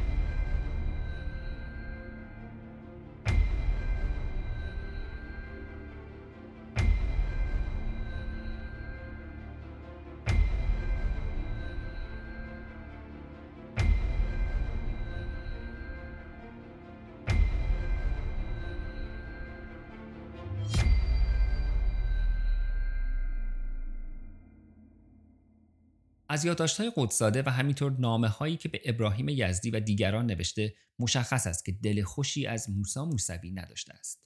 از 26.34 26.44
یادداشت‌های 26.44 26.92
قدسزاده 26.96 27.42
و 27.46 27.48
همینطور 27.48 27.92
نامه 27.92 28.28
هایی 28.28 28.56
که 28.56 28.68
به 28.68 28.80
ابراهیم 28.84 29.28
یزدی 29.28 29.70
و 29.70 29.80
دیگران 29.80 30.26
نوشته 30.26 30.74
مشخص 30.98 31.46
است 31.46 31.64
که 31.64 31.72
دل 31.72 32.02
خوشی 32.02 32.46
از 32.46 32.70
موسا 32.70 33.04
موسوی 33.04 33.50
نداشته 33.50 33.94
است. 33.94 34.24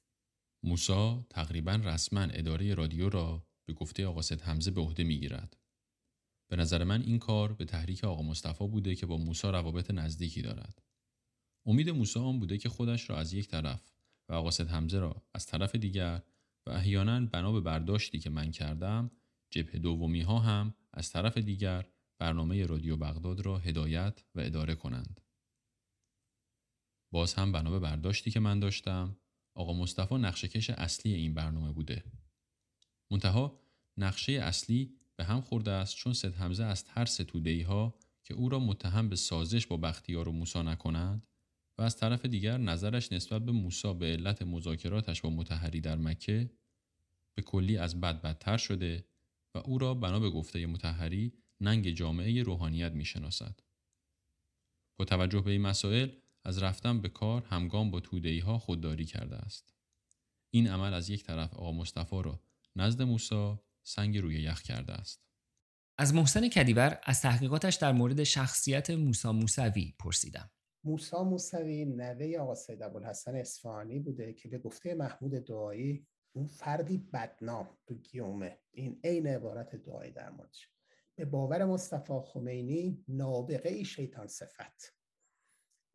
موسا 0.63 1.27
تقریبا 1.31 1.73
رسما 1.73 2.21
اداره 2.21 2.75
رادیو 2.75 3.09
را 3.09 3.47
به 3.67 3.73
گفته 3.73 4.07
آقا 4.07 4.23
سید 4.23 4.41
حمزه 4.41 4.71
به 4.71 4.81
عهده 4.81 5.05
می‌گیرد. 5.05 5.57
به 6.51 6.57
نظر 6.57 6.85
من 6.85 7.03
این 7.03 7.19
کار 7.19 7.53
به 7.53 7.65
تحریک 7.65 8.05
آقا 8.05 8.23
مصطفی 8.23 8.69
بوده 8.69 8.95
که 8.95 9.07
با 9.07 9.17
موسا 9.17 9.51
روابط 9.51 9.91
نزدیکی 9.91 10.43
دارد. 10.43 10.83
امید 11.67 11.91
موسا 11.91 12.25
آن 12.25 12.39
بوده 12.39 12.59
که 12.59 12.69
خودش 12.69 13.11
را 13.11 13.19
از 13.19 13.33
یک 13.33 13.49
طرف 13.49 13.93
و 14.29 14.33
آقا 14.33 14.51
سید 14.51 14.69
حمزه 14.69 14.99
را 14.99 15.23
از 15.35 15.47
طرف 15.47 15.75
دیگر 15.75 16.23
و 16.67 16.71
احیانا 16.71 17.27
بنا 17.27 17.53
به 17.53 17.61
برداشتی 17.61 18.19
که 18.19 18.31
من 18.31 18.51
کردم 18.51 19.11
جبهه 19.51 19.79
دومی 19.79 20.21
ها 20.21 20.39
هم 20.39 20.75
از 20.93 21.11
طرف 21.11 21.39
دیگر 21.39 21.87
برنامه 22.19 22.67
رادیو 22.67 22.97
بغداد 22.97 23.41
را 23.41 23.59
هدایت 23.59 24.25
و 24.35 24.41
اداره 24.41 24.75
کنند. 24.75 25.21
باز 27.13 27.35
هم 27.35 27.53
بنا 27.53 27.71
به 27.71 27.79
برداشتی 27.79 28.31
که 28.31 28.41
من 28.41 28.61
داشتم 28.61 29.17
آقا 29.55 29.73
مصطفی 29.73 30.15
نقشکش 30.15 30.71
اصلی 30.71 31.15
این 31.15 31.35
برنامه 31.35 31.73
بوده. 31.73 32.05
منتها 33.11 33.61
نقشه 33.97 34.33
اصلی 34.33 34.99
به 35.17 35.25
هم 35.25 35.41
خورده 35.41 35.71
است 35.71 35.97
چون 35.97 36.13
سید 36.13 36.35
حمزه 36.35 36.65
از 36.65 36.85
ترس 36.85 37.17
توده 37.17 37.67
ها 37.67 37.95
که 38.25 38.35
او 38.35 38.49
را 38.49 38.59
متهم 38.59 39.09
به 39.09 39.17
سازش 39.17 39.67
با 39.67 39.77
بختیار 39.77 40.29
و 40.29 40.33
موسا 40.33 40.63
نکنند 40.63 41.27
و 41.79 41.83
از 41.83 41.97
طرف 41.97 42.27
دیگر 42.27 42.59
نظرش 42.59 43.13
نسبت 43.13 43.45
به 43.45 43.53
موسا 43.53 43.93
به 43.93 44.07
علت 44.07 44.43
مذاکراتش 44.43 45.23
با 45.23 45.31
متحری 45.31 45.81
در 45.81 45.97
مکه 45.97 46.51
به 47.35 47.43
کلی 47.43 47.77
از 47.77 48.01
بد 48.01 48.23
بدتر 48.23 48.57
شده 48.57 49.05
و 49.55 49.59
او 49.59 49.79
را 49.79 49.95
بنا 49.95 50.21
به 50.21 50.31
گفته 50.31 50.67
متحری 50.67 51.33
ننگ 51.61 51.91
جامعه 51.91 52.43
روحانیت 52.43 52.93
می 52.93 53.05
شناسد. 53.05 53.61
با 54.97 55.05
توجه 55.05 55.41
به 55.41 55.51
این 55.51 55.61
مسائل 55.61 56.11
از 56.45 56.63
رفتن 56.63 57.01
به 57.01 57.09
کار 57.09 57.43
همگام 57.43 57.91
با 57.91 58.01
تودهی 58.01 58.39
ها 58.39 58.59
خودداری 58.59 59.05
کرده 59.05 59.37
است. 59.37 59.75
این 60.51 60.69
عمل 60.69 60.95
از 60.95 61.11
یک 61.11 61.25
طرف 61.25 61.55
آقا 61.55 61.73
مصطفی 61.73 62.23
را 62.23 62.41
نزد 62.77 63.03
موسا 63.03 63.65
سنگ 63.83 64.19
روی 64.19 64.43
یخ 64.43 64.63
کرده 64.63 64.93
است. 64.93 65.29
از 65.99 66.15
محسن 66.15 66.49
کدیور 66.49 67.01
از 67.03 67.23
تحقیقاتش 67.23 67.75
در 67.75 67.93
مورد 67.93 68.25
شخصیت 68.25 68.91
موسا 68.91 69.33
موسوی 69.33 69.95
پرسیدم. 69.99 70.51
موسا 70.85 71.25
موسوی 71.25 71.85
نوه 71.85 72.39
آقا 72.41 72.55
سید 72.55 72.83
ابوالحسن 72.83 73.35
اصفهانی 73.35 73.99
بوده 73.99 74.33
که 74.33 74.49
به 74.49 74.59
گفته 74.59 74.95
محمود 74.95 75.33
دعایی 75.33 76.07
اون 76.33 76.47
فردی 76.47 76.99
بدنام 76.99 77.69
تو 77.87 77.95
گیومه 77.95 78.59
این 78.71 79.01
عین 79.05 79.27
عبارت 79.27 79.77
دعایی 79.77 80.13
در 80.13 80.31
موردش 80.31 80.69
به 81.19 81.25
باور 81.25 81.65
مصطفی 81.65 82.21
خمینی 82.25 83.05
نابغه 83.09 83.83
شیطان 83.83 84.27
صفت. 84.27 84.95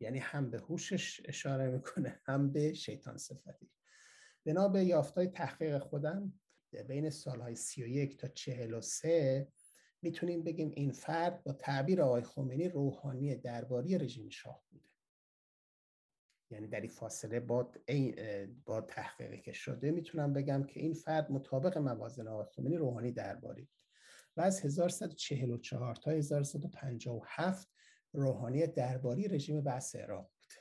یعنی 0.00 0.18
هم 0.18 0.50
به 0.50 0.58
هوشش 0.58 1.20
اشاره 1.24 1.70
می‌کنه 1.70 2.20
هم 2.24 2.52
به 2.52 2.74
شیطان 2.74 3.16
صفتی. 3.16 3.70
بنا 4.46 4.68
به 4.68 4.84
یافتای 4.84 5.26
تحقیق 5.26 5.78
خودم 5.78 6.40
بین 6.88 7.10
سالهای 7.10 7.56
31 7.56 8.16
تا 8.16 8.28
43 8.28 9.48
می‌تونیم 10.02 10.44
بگیم 10.44 10.70
این 10.74 10.92
فرد 10.92 11.42
با 11.42 11.52
تعبیر 11.52 12.02
آقای 12.02 12.22
خمینی 12.22 12.68
روحانی 12.68 13.36
درباری 13.36 13.98
رژیم 13.98 14.28
شاه 14.28 14.64
بوده. 14.70 14.88
یعنی 16.50 16.68
در 16.68 16.80
این 16.80 16.90
فاصله 16.90 17.40
با, 17.40 17.72
با 18.64 18.80
تحقیقی 18.80 19.40
که 19.40 19.52
شده 19.52 19.90
می‌تونم 19.90 20.32
بگم 20.32 20.64
که 20.64 20.80
این 20.80 20.94
فرد 20.94 21.32
مطابق 21.32 21.78
موازن 21.78 22.28
آقای 22.28 22.46
خمینی 22.46 22.76
روحانی 22.76 23.12
درباری 23.12 23.62
بود 23.62 23.83
و 24.36 24.40
از 24.40 24.60
1144 24.60 25.94
تا 25.94 26.10
1157 26.10 27.68
روحانی 28.12 28.66
درباری 28.66 29.28
رژیم 29.28 29.60
بحث 29.60 29.96
عراق 29.96 30.22
بود. 30.22 30.52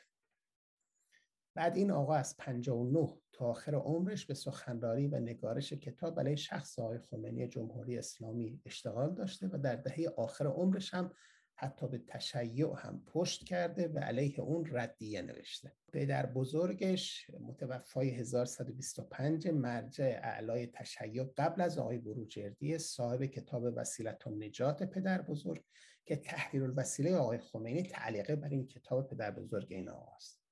بعد 1.55 1.77
این 1.77 1.91
آقا 1.91 2.15
از 2.15 2.37
59 2.37 3.17
تا 3.33 3.45
آخر 3.45 3.75
عمرش 3.75 4.25
به 4.25 4.33
سخنرانی 4.33 5.07
و 5.07 5.19
نگارش 5.19 5.73
کتاب 5.73 6.19
علیه 6.19 6.35
شخص 6.35 6.79
آقای 6.79 6.99
خمینی 6.99 7.47
جمهوری 7.47 7.97
اسلامی 7.97 8.61
اشتغال 8.65 9.15
داشته 9.15 9.47
و 9.47 9.57
در 9.57 9.75
دهه 9.75 10.13
آخر 10.17 10.45
عمرش 10.45 10.93
هم 10.93 11.11
حتی 11.55 11.87
به 11.87 11.97
تشیع 12.07 12.73
هم 12.77 13.03
پشت 13.05 13.43
کرده 13.43 13.87
و 13.87 13.99
علیه 13.99 14.39
اون 14.39 14.65
ردیه 14.71 15.21
نوشته. 15.21 15.71
پدر 15.93 16.25
بزرگش 16.25 17.29
متوفای 17.39 18.09
1125 18.09 19.47
مرجع 19.47 20.19
اعلای 20.23 20.67
تشیع 20.67 21.23
قبل 21.37 21.61
از 21.61 21.77
آقای 21.77 21.97
بروجردی 21.97 22.77
صاحب 22.77 23.25
کتاب 23.25 23.63
وسیلت 23.75 24.27
نجات 24.27 24.83
پدر 24.83 25.21
بزرگ 25.21 25.63
که 26.05 26.15
تحریر 26.15 26.63
الوسیله 26.63 27.15
آقای 27.15 27.37
خمینی 27.37 27.83
تعلیقه 27.83 28.35
بر 28.35 28.49
این 28.49 28.67
کتاب 28.67 29.07
پدر 29.09 29.31
بزرگ 29.31 29.67
این 29.69 29.89
آقاست 29.89 30.43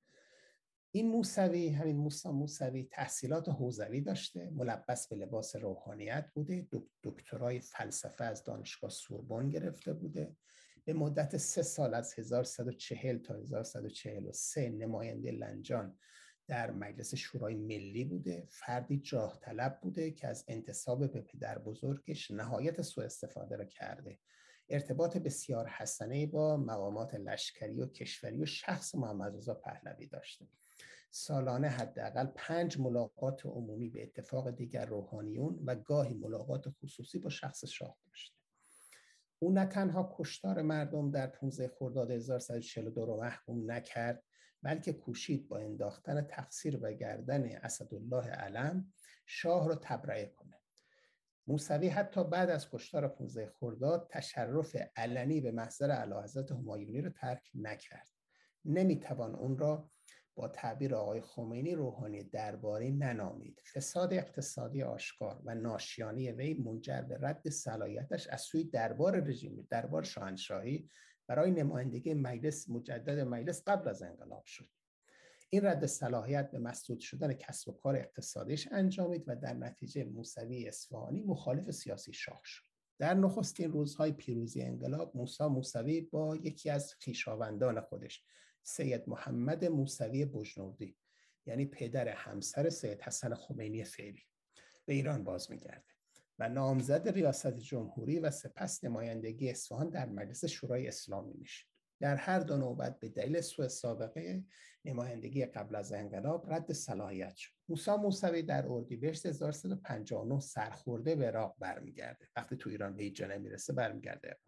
این 0.93 1.07
موسوی 1.07 1.69
همین 1.69 1.97
موسا 1.97 2.31
موسوی 2.31 2.83
تحصیلات 2.83 3.49
حوزوی 3.49 4.01
داشته 4.01 4.49
ملبس 4.49 5.07
به 5.07 5.15
لباس 5.15 5.55
روحانیت 5.55 6.25
بوده 6.33 6.67
دکترای 7.03 7.59
فلسفه 7.59 8.23
از 8.23 8.43
دانشگاه 8.43 8.89
سوربن 8.89 9.49
گرفته 9.49 9.93
بوده. 9.93 10.35
به 10.85 10.93
مدت 10.93 11.37
سه 11.37 11.61
سال 11.61 11.93
از 11.93 12.13
1140 12.19 13.17
تا 13.17 13.35
1143 13.35 14.69
نماینده 14.69 15.31
لنجان 15.31 15.97
در 16.47 16.71
مجلس 16.71 17.15
شورای 17.15 17.55
ملی 17.55 18.05
بوده. 18.05 18.47
فردی 18.49 18.97
جاه 18.97 19.39
طلب 19.41 19.79
بوده 19.81 20.11
که 20.11 20.27
از 20.27 20.45
انتصاب 20.47 21.11
به 21.11 21.21
پدر 21.21 21.59
بزرگش 21.59 22.31
نهایت 22.31 22.81
سوء 22.81 23.05
استفاده 23.05 23.55
را 23.55 23.65
کرده. 23.65 24.19
ارتباط 24.69 25.17
بسیار 25.17 25.67
حسنه 25.67 26.27
با 26.27 26.57
مقامات 26.57 27.15
لشکری 27.15 27.81
و 27.81 27.85
کشوری 27.85 28.41
و 28.41 28.45
شخص 28.45 28.95
محمد 28.95 29.35
رضا 29.35 29.53
پهلوی 29.53 30.07
داشته. 30.07 30.47
سالانه 31.11 31.67
حداقل 31.67 32.25
پنج 32.25 32.79
ملاقات 32.79 33.45
عمومی 33.45 33.89
به 33.89 34.03
اتفاق 34.03 34.51
دیگر 34.51 34.85
روحانیون 34.85 35.59
و 35.65 35.75
گاهی 35.75 36.13
ملاقات 36.13 36.69
خصوصی 36.69 37.19
با 37.19 37.29
شخص 37.29 37.65
شاه 37.65 37.97
داشته. 38.05 38.40
او 39.43 39.51
نه 39.51 39.65
تنها 39.65 40.15
کشتار 40.17 40.61
مردم 40.61 41.11
در 41.11 41.27
15 41.27 41.67
خرداد 41.67 42.11
1142 42.11 43.05
رو 43.05 43.21
محکوم 43.21 43.71
نکرد 43.71 44.23
بلکه 44.63 44.93
کوشید 44.93 45.47
با 45.47 45.57
انداختن 45.57 46.21
تقصیر 46.21 46.79
و 46.81 46.93
گردن 46.93 47.55
اسدالله 47.55 48.27
علم 48.27 48.93
شاه 49.25 49.67
را 49.67 49.75
تبرئه 49.75 50.25
کنه. 50.25 50.59
موسوی 51.47 51.87
حتی 51.87 52.23
بعد 52.23 52.49
از 52.49 52.69
کشتار 52.71 53.07
15 53.07 53.51
خرداد 53.59 54.07
تشرف 54.11 54.75
علنی 54.95 55.41
به 55.41 55.51
محضر 55.51 55.91
اعلیحضرت 55.91 56.51
همایونی 56.51 57.01
را 57.01 57.09
ترک 57.09 57.49
نکرد. 57.55 58.09
نمی‌توان 58.65 59.35
اون 59.35 59.57
را 59.57 59.89
با 60.35 60.47
تعبیر 60.47 60.95
آقای 60.95 61.21
خمینی 61.21 61.75
روحانی 61.75 62.23
درباری 62.23 62.91
ننامید. 62.91 63.61
فساد 63.73 64.13
اقتصادی 64.13 64.83
آشکار 64.83 65.41
و 65.45 65.55
ناشیانی 65.55 66.31
وی 66.31 66.53
منجر 66.53 67.01
به 67.01 67.17
رد 67.21 67.49
صلاحیتش 67.49 68.27
از 68.27 68.41
سوی 68.41 68.63
دربار 68.63 69.19
رژیم 69.19 69.67
دربار 69.69 70.03
شاهنشاهی 70.03 70.89
برای 71.27 71.51
نمایندگی 71.51 72.13
مجلس 72.13 72.69
مجدد 72.69 73.19
مجلس 73.19 73.63
قبل 73.67 73.89
از 73.89 74.01
انقلاب 74.01 74.45
شد. 74.45 74.69
این 75.49 75.65
رد 75.65 75.85
صلاحیت 75.85 76.51
به 76.51 76.59
مسدود 76.59 76.99
شدن 76.99 77.33
کسب 77.33 77.69
و 77.69 77.71
کار 77.71 77.95
اقتصادیش 77.95 78.67
انجامید 78.71 79.23
و 79.27 79.35
در 79.35 79.53
نتیجه 79.53 80.03
موسوی 80.03 80.67
اصفهانی 80.67 81.21
مخالف 81.23 81.71
سیاسی 81.71 82.13
شاه 82.13 82.41
شد. 82.43 82.63
در 82.99 83.13
نخستین 83.13 83.71
روزهای 83.71 84.11
پیروزی 84.11 84.61
انقلاب 84.61 85.17
موسی 85.17 85.43
موسوی 85.43 86.01
با 86.01 86.35
یکی 86.35 86.69
از 86.69 86.95
خویشاوندان 87.03 87.81
خودش 87.81 88.23
سید 88.63 89.09
محمد 89.09 89.65
موسوی 89.65 90.25
بجنوردی 90.25 90.97
یعنی 91.45 91.65
پدر 91.65 92.07
همسر 92.07 92.69
سید 92.69 93.01
حسن 93.01 93.35
خمینی 93.35 93.83
فعلی. 93.83 94.23
به 94.85 94.93
ایران 94.93 95.23
باز 95.23 95.51
میگرده 95.51 95.83
و 96.39 96.49
نامزد 96.49 97.09
ریاست 97.09 97.57
جمهوری 97.57 98.19
و 98.19 98.31
سپس 98.31 98.83
نمایندگی 98.83 99.49
اصفهان 99.49 99.89
در 99.89 100.09
مجلس 100.09 100.45
شورای 100.45 100.87
اسلامی 100.87 101.33
میشه 101.33 101.65
در 102.01 102.15
هر 102.15 102.39
دو 102.39 102.57
نوبت 102.57 102.99
به 102.99 103.09
دلیل 103.09 103.41
سوء 103.41 103.67
سابقه 103.67 104.43
نمایندگی 104.85 105.45
قبل 105.45 105.75
از 105.75 105.93
انقلاب 105.93 106.53
رد 106.53 106.73
صلاحیت 106.73 107.35
شد. 107.35 107.51
موسی 107.69 107.91
موسوی 107.91 108.41
در 108.41 108.67
اردیبهشت 108.67 109.25
1359 109.25 110.39
سرخورده 110.39 111.15
به 111.15 111.27
عراق 111.27 111.55
برمیگرده. 111.59 112.27
وقتی 112.35 112.55
تو 112.55 112.69
ایران 112.69 112.95
به 112.95 113.03
هیچ 113.03 113.21
نمی‌رسه 113.21 113.73
برمیگرده 113.73 114.39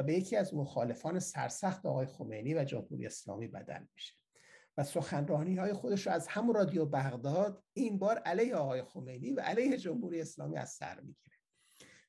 و 0.00 0.02
به 0.02 0.14
یکی 0.14 0.36
از 0.36 0.54
مخالفان 0.54 1.18
سرسخت 1.18 1.86
آقای 1.86 2.06
خمینی 2.06 2.54
و 2.54 2.64
جمهوری 2.64 3.06
اسلامی 3.06 3.48
بدل 3.48 3.84
میشه. 3.94 4.14
و 4.76 4.84
سخنرانی 4.84 5.56
های 5.56 5.72
خودش 5.72 6.06
رو 6.06 6.12
از 6.12 6.28
همون 6.28 6.54
رادیو 6.54 6.86
بغداد 6.86 7.64
این 7.72 7.98
بار 7.98 8.18
علیه 8.18 8.54
آقای 8.54 8.82
خمینی 8.82 9.32
و 9.32 9.40
علیه 9.40 9.76
جمهوری 9.76 10.20
اسلامی 10.20 10.58
از 10.58 10.70
سر 10.70 11.00
می‌گیره. 11.00 11.36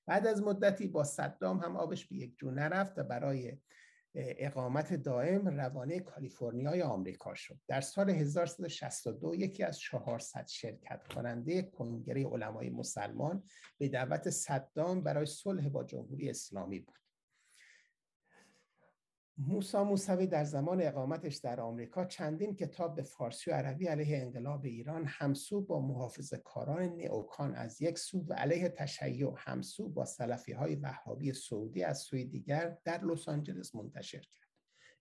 بعد 0.06 0.28
از 0.28 0.44
مدتی 0.44 0.88
با 0.88 1.04
صدام 1.04 1.60
هم 1.60 1.76
آبش 1.76 2.08
به 2.08 2.16
یک 2.16 2.38
جو 2.38 2.52
نرفت 2.52 3.00
و 3.00 3.04
برای 3.04 3.58
اقامت 4.16 4.94
دائم 4.94 5.48
روانه 5.48 6.00
کالیفرنیای 6.00 6.82
آمریکا 6.82 7.36
شد. 7.36 7.60
در 7.68 7.82
سال 7.82 8.10
1362 8.10 9.36
یکی 9.36 9.64
از 9.64 9.80
400 9.80 10.48
شرکت 10.48 11.08
کننده 11.08 11.62
کنگره 11.62 12.26
علمای 12.26 12.70
مسلمان 12.70 13.44
به 13.78 13.88
دعوت 13.88 14.30
صدام 14.30 15.04
برای 15.04 15.26
صلح 15.26 15.70
با 15.70 15.84
جمهوری 15.84 16.30
اسلامی 16.30 16.80
بود. 16.80 17.01
موسا 19.38 19.84
موسوی 19.84 20.28
در 20.28 20.44
زمان 20.44 20.82
اقامتش 20.82 21.36
در 21.36 21.62
آمریکا 21.62 22.06
چندین 22.06 22.56
کتاب 22.56 22.96
به 22.96 23.04
فارسی 23.04 23.52
و 23.52 23.54
عربی 23.54 23.88
علیه 23.88 24.18
انقلاب 24.18 24.66
ایران 24.66 25.06
همسو 25.08 25.62
با 25.62 25.82
محافظ 25.82 26.34
کاران 26.34 26.84
نیوکان 26.84 27.56
از 27.56 27.82
یک 27.82 27.98
سو 27.98 28.26
و 28.28 28.34
علیه 28.34 28.70
تشیع 28.70 29.34
همسو 29.38 29.90
با 29.90 30.06
سلفی 30.06 30.54
های 30.54 30.76
وهابی 30.76 31.34
سعودی 31.34 31.84
از 31.84 32.00
سوی 32.00 32.26
دیگر 32.26 32.78
در 32.84 33.04
لس 33.04 33.30
آنجلس 33.30 33.76
منتشر 33.76 34.20
کرد. 34.20 34.52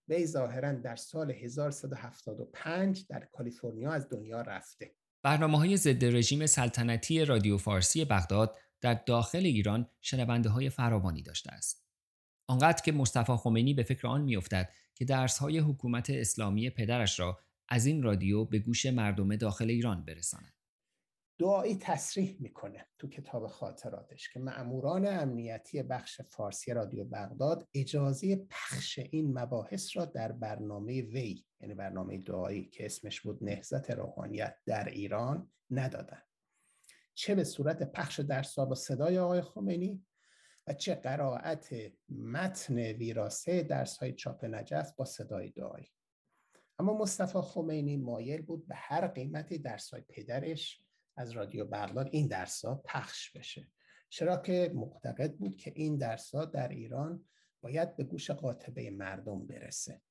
وی 0.09 0.27
ظاهرا 0.27 0.73
در 0.73 0.97
سال 0.97 1.31
1175 1.31 3.07
در 3.07 3.25
کالیفرنیا 3.25 3.93
از 3.93 4.09
دنیا 4.09 4.41
رفته. 4.41 4.95
برنامه 5.23 5.59
های 5.59 5.77
ضد 5.77 6.05
رژیم 6.05 6.47
سلطنتی 6.47 7.25
رادیو 7.25 7.59
فارسی 7.59 8.05
بغداد 8.05 8.57
در 8.81 8.95
داخل 8.95 9.45
ایران 9.45 9.91
شنونده 10.01 10.49
های 10.49 10.71
فراوانی 10.71 11.23
داشته 11.23 11.53
است. 11.53 11.90
آنقدر 12.51 12.83
که 12.83 12.93
مصطفی 12.93 13.33
خمینی 13.33 13.75
به 13.75 13.83
فکر 13.83 14.07
آن 14.07 14.23
میافتد 14.23 14.73
که 14.95 15.05
درسهای 15.05 15.59
حکومت 15.59 16.11
اسلامی 16.11 16.71
پدرش 16.71 17.21
را 17.21 17.39
از 17.69 17.87
این 17.87 18.03
رادیو 18.03 18.45
به 18.45 18.59
گوش 18.59 18.87
مردم 18.87 19.37
داخل 19.37 19.71
ایران 19.71 20.05
برساند. 20.05 20.53
دعایی 21.39 21.77
تصریح 21.77 22.37
می‌کنه 22.41 22.87
تو 22.99 23.09
کتاب 23.09 23.47
خاطراتش 23.47 24.29
که 24.29 24.41
مأموران 24.41 25.07
امنیتی 25.07 25.83
بخش 25.83 26.21
فارسی 26.21 26.73
رادیو 26.73 27.05
بغداد 27.05 27.69
اجازه 27.75 28.37
پخش 28.37 28.99
این 28.99 29.39
مباحث 29.39 29.97
را 29.97 30.05
در 30.05 30.33
برنامه 30.33 31.03
وی 31.03 31.45
یعنی 31.61 31.75
برنامه 31.75 32.19
دعایی 32.19 32.65
که 32.69 32.87
اسمش 32.87 33.21
بود 33.21 33.45
نهزت 33.45 33.91
روحانیت 33.91 34.57
در 34.67 34.89
ایران 34.89 35.51
ندادن 35.71 36.23
چه 37.15 37.35
به 37.35 37.45
صورت 37.45 37.93
پخش 37.93 38.21
درسا 38.21 38.65
با 38.65 38.75
صدای 38.75 39.19
آقای 39.19 39.41
خمینی 39.41 40.05
چه 40.73 40.95
قرائت 40.95 41.69
متن 42.09 42.79
ویراسه 42.79 43.63
درس 43.63 43.97
های 43.97 44.13
چاپ 44.13 44.45
نجف 44.45 44.93
با 44.97 45.05
صدای 45.05 45.51
دعایی 45.51 45.89
اما 46.79 46.99
مصطفی 46.99 47.39
خمینی 47.41 47.97
مایل 47.97 48.43
بود 48.43 48.67
به 48.67 48.75
هر 48.75 49.07
قیمتی 49.07 49.59
درس 49.59 49.91
های 49.91 50.03
پدرش 50.09 50.83
از 51.17 51.31
رادیو 51.31 51.65
بغداد 51.65 52.09
این 52.13 52.27
درس 52.27 52.65
ها 52.65 52.83
پخش 52.85 53.31
بشه. 53.31 53.69
چرا 54.09 54.37
که 54.37 54.73
معتقد 54.75 55.37
بود 55.37 55.57
که 55.57 55.73
این 55.77 55.99
درس 55.99 56.35
ها 56.35 56.45
در 56.45 56.69
ایران 56.69 57.25
باید 57.61 57.97
به 57.97 58.05
گوش 58.05 58.31
قاطبه 58.31 58.91
مردم 58.91 59.47
برسه. 59.47 60.03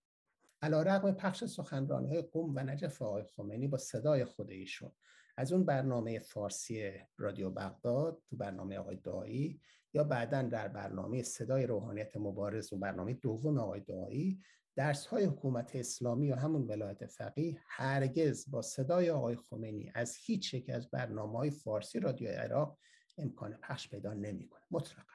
علا 0.62 0.82
رقم 0.82 1.12
پخش 1.12 1.44
سخنرانی 1.44 2.10
های 2.10 2.22
قوم 2.22 2.56
و 2.56 2.60
نجف 2.60 3.02
آقای 3.02 3.24
خمینی 3.24 3.68
با 3.68 3.78
صدای 3.78 4.26
خود 4.26 4.52
ایشون. 4.52 4.92
از 5.38 5.54
اون 5.54 5.66
برنامه 5.66 6.20
فارسی 6.20 6.92
رادیو 7.18 7.50
بغداد 7.50 8.22
تو 8.30 8.36
برنامه 8.36 8.78
آقای 8.78 8.96
دایی 8.96 9.62
یا 9.94 10.04
بعدا 10.04 10.42
در 10.42 10.68
برنامه 10.68 11.24
صدای 11.24 11.66
روحانیت 11.66 12.18
مبارز 12.18 12.74
و 12.74 12.78
برنامه 12.78 13.14
دوم 13.14 13.60
آقای 13.60 13.80
دایی 13.80 14.42
درس 14.76 15.06
های 15.06 15.26
حکومت 15.26 15.76
اسلامی 15.76 16.32
و 16.32 16.36
همون 16.36 16.68
ولایت 16.68 17.06
فقیه 17.06 17.62
هرگز 17.68 18.52
با 18.52 18.62
صدای 18.62 19.10
آقای 19.10 19.36
خمینی 19.36 19.92
از 19.96 20.16
هیچ 20.16 20.54
یک 20.54 20.70
از 20.70 20.90
برنامه 20.90 21.38
های 21.38 21.52
فارسی 21.52 22.00
رادیو 22.00 22.30
عراق 22.30 22.78
امکان 23.18 23.54
پخش 23.54 23.90
پیدا 23.90 24.14
نمی‌کنه. 24.14 24.64
مطلقا. 24.72 25.14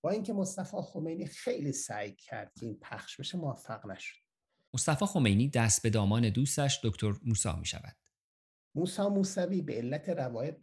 با 0.00 0.10
اینکه 0.10 0.32
مصطفی 0.32 0.76
خمینی 0.82 1.26
خیلی 1.26 1.72
سعی 1.72 2.12
کرد 2.12 2.52
که 2.54 2.66
این 2.66 2.78
پخش 2.82 3.20
بشه 3.20 3.38
موفق 3.38 3.86
نشد. 3.86 4.16
مصطفی 4.74 5.06
خمینی 5.06 5.48
دست 5.48 5.82
به 5.82 5.90
دامان 5.90 6.30
دوستش 6.30 6.80
دکتر 6.84 7.12
موسی 7.24 7.52
می 7.58 7.66
شود 7.66 7.96
موسا 8.74 9.08
موسوی 9.08 9.62
به 9.62 9.74
علت 9.74 10.08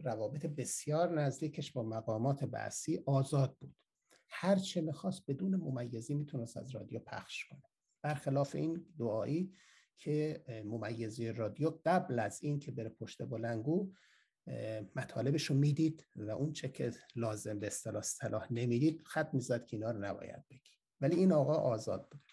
روابط 0.05 0.45
بسیار 0.45 1.21
نزدیکش 1.21 1.71
با 1.71 1.83
مقامات 1.83 2.43
بعثی 2.43 3.03
آزاد 3.05 3.57
بود. 3.59 3.75
هر 4.29 4.55
چه 4.55 4.81
می‌خواست 4.81 5.23
بدون 5.27 5.55
ممیزی 5.55 6.13
می‌تونست 6.13 6.57
از 6.57 6.75
رادیو 6.75 6.99
پخش 6.99 7.45
کنه. 7.45 7.61
برخلاف 8.01 8.55
این 8.55 8.85
دعایی 8.99 9.53
که 9.97 10.43
ممیزی 10.65 11.31
رادیو 11.31 11.73
قبل 11.85 12.19
از 12.19 12.43
این 12.43 12.59
که 12.59 12.71
بره 12.71 12.89
پشت 12.89 13.23
بلنگو 13.23 13.91
مطالبش 14.95 15.45
رو 15.45 15.55
می‌دید 15.55 16.07
و 16.15 16.29
اون 16.29 16.53
چه 16.53 16.69
که 16.69 16.93
لازم 17.15 17.59
به 17.59 17.67
اصطلاح 17.67 18.01
صلاح 18.01 18.53
نمی‌دید 18.53 19.01
خط 19.05 19.33
می‌زد 19.33 19.65
که 19.65 19.77
اینا 19.77 19.91
رو 19.91 19.99
نباید 19.99 20.47
بگی. 20.49 20.71
ولی 21.01 21.15
این 21.15 21.31
آقا 21.31 21.53
آزاد 21.53 22.09
بود. 22.09 22.28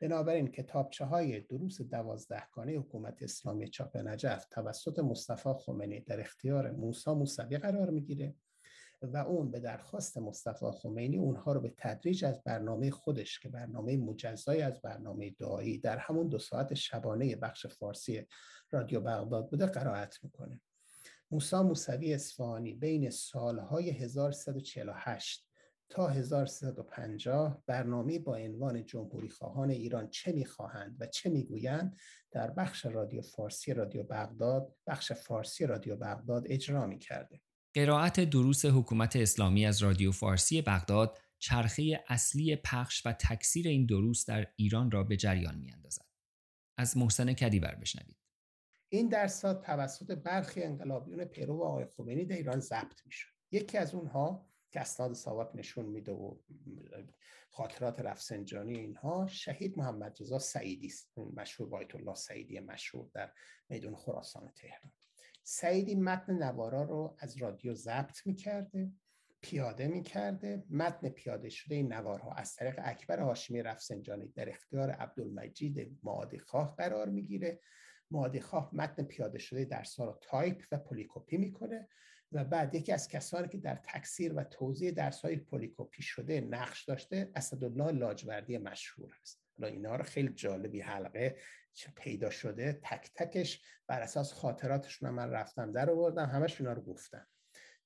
بنابراین 0.00 0.48
کتابچه 0.48 1.04
های 1.04 1.40
دروس 1.40 1.82
دوازدهگانه 1.82 2.72
حکومت 2.72 3.22
اسلامی 3.22 3.68
چاپ 3.68 3.96
نجف 3.96 4.44
توسط 4.50 4.98
مصطفی 4.98 5.52
خمینی 5.58 6.00
در 6.00 6.20
اختیار 6.20 6.70
موسا 6.70 7.14
موسوی 7.14 7.58
قرار 7.58 7.90
می‌گیره 7.90 8.34
و 9.02 9.16
اون 9.16 9.50
به 9.50 9.60
درخواست 9.60 10.18
مصطفی 10.18 10.66
خمینی 10.82 11.18
اونها 11.18 11.52
رو 11.52 11.60
به 11.60 11.74
تدریج 11.78 12.24
از 12.24 12.42
برنامه 12.44 12.90
خودش 12.90 13.40
که 13.40 13.48
برنامه 13.48 13.96
مجزای 13.96 14.62
از 14.62 14.80
برنامه 14.80 15.30
دعایی 15.30 15.78
در 15.78 15.98
همون 15.98 16.28
دو 16.28 16.38
ساعت 16.38 16.74
شبانه 16.74 17.36
بخش 17.36 17.66
فارسی 17.66 18.26
رادیو 18.70 19.00
بغداد 19.00 19.50
بوده 19.50 19.66
قرائت 19.66 20.18
می‌کنه. 20.22 20.60
موسا 21.30 21.62
موسوی 21.62 22.14
اصفهانی 22.14 22.74
بین 22.74 23.10
سالهای 23.10 23.90
1348 23.90 25.49
تا 25.90 26.08
1350 26.08 27.62
برنامه 27.66 28.18
با 28.18 28.36
عنوان 28.36 28.84
جمهوری 28.84 29.28
خواهان 29.28 29.70
ایران 29.70 30.10
چه 30.10 30.32
می‌خواهند 30.32 30.96
و 31.00 31.06
چه 31.06 31.30
می‌گویند 31.30 31.96
در 32.30 32.50
بخش 32.50 32.86
رادیو 32.86 33.22
فارسی 33.22 33.74
رادیو 33.74 34.02
بغداد 34.02 34.76
بخش 34.86 35.12
فارسی 35.12 35.66
رادیو 35.66 35.96
بغداد 35.96 36.44
اجرا 36.46 36.86
می‌کرده. 36.86 37.40
قرائت 37.74 38.20
دروس 38.20 38.64
حکومت 38.64 39.16
اسلامی 39.16 39.66
از 39.66 39.82
رادیو 39.82 40.12
فارسی 40.12 40.62
بغداد 40.62 41.18
چرخه 41.38 42.04
اصلی 42.08 42.56
پخش 42.56 43.06
و 43.06 43.12
تکثیر 43.12 43.68
این 43.68 43.86
دروس 43.86 44.26
در 44.26 44.46
ایران 44.56 44.90
را 44.90 45.04
به 45.04 45.16
جریان 45.16 45.58
میاندازد. 45.58 46.06
از 46.78 46.96
محسن 46.96 47.32
کدیور 47.32 47.74
بشنوید. 47.74 48.16
این 48.92 49.08
درسات 49.08 49.66
توسط 49.66 50.10
برخی 50.10 50.62
انقلابیون 50.62 51.24
پیرو 51.24 51.62
آقای 51.62 51.86
خمینی 51.86 52.24
در 52.24 52.36
ایران 52.36 52.60
ضبط 52.60 53.06
می‌شد. 53.06 53.28
یکی 53.52 53.78
از 53.78 53.94
اونها 53.94 54.49
که 54.70 54.80
اسناد 54.80 55.12
ساواک 55.12 55.50
نشون 55.54 55.86
میده 55.86 56.12
و 56.12 56.36
خاطرات 57.50 58.00
رفسنجانی 58.00 58.78
اینها. 58.78 59.26
شهید 59.26 59.78
محمد 59.78 60.16
رضا 60.20 60.38
سعیدی 60.38 60.86
است. 60.86 61.18
مشهور 61.18 61.68
به 61.70 61.80
آیت 61.80 61.94
الله 61.94 62.14
سعیدی 62.14 62.60
مشهور 62.60 63.10
در 63.14 63.32
میدون 63.68 63.96
خراسان 63.96 64.52
تهران. 64.56 64.92
سعیدی 65.42 65.94
متن 65.94 66.42
نوارا 66.42 66.82
رو 66.82 67.16
از 67.18 67.36
رادیو 67.36 67.74
ضبط 67.74 68.26
می‌کرده 68.26 68.92
پیاده 69.42 69.88
می‌کرده. 69.88 70.64
متن 70.70 71.08
پیاده 71.08 71.48
شده 71.48 71.74
این 71.74 71.92
نوارها 71.92 72.32
از 72.32 72.54
طریق 72.54 72.80
اکبر 72.84 73.20
هاشمی 73.20 73.62
رفسنجانی 73.62 74.28
در 74.28 74.48
اختیار 74.48 74.90
عبدالمجید 74.90 76.00
معادیخواه 76.46 76.76
قرار 76.76 77.08
می‌گیره. 77.08 77.60
معادیخواه 78.42 78.70
متن 78.72 79.02
پیاده 79.02 79.38
شده 79.38 79.64
درس 79.64 80.00
رو 80.00 80.18
تایپ 80.22 80.62
و 80.72 80.78
پلی‌کپی 80.78 81.36
می‌کنه. 81.36 81.88
و 82.32 82.44
بعد 82.44 82.74
یکی 82.74 82.92
از 82.92 83.08
کسانی 83.08 83.48
که 83.48 83.58
در 83.58 83.74
تکثیر 83.74 84.32
و 84.34 84.44
توزیع 84.44 84.90
درس 84.90 85.20
های 85.20 85.36
پلی‌کپی 85.36 86.02
شده 86.02 86.40
نقش 86.40 86.84
داشته 86.84 87.30
اسدالله 87.34 87.92
لاجوردی 87.92 88.58
مشهور 88.58 89.14
است. 89.22 89.42
حالا 89.58 89.72
اینا 89.72 89.96
رو 89.96 90.04
خیلی 90.04 90.28
جالبی 90.28 90.80
حلقه 90.80 91.36
پیدا 91.96 92.30
شده 92.30 92.80
تک 92.82 93.10
تکش 93.14 93.62
بر 93.86 94.00
اساس 94.00 94.32
خاطراتشون 94.32 95.10
من 95.10 95.30
رفتم 95.30 95.72
در 95.72 95.90
آوردم 95.90 96.26
همش 96.26 96.60
اینا 96.60 96.72
رو 96.72 96.82
گفتم. 96.82 97.26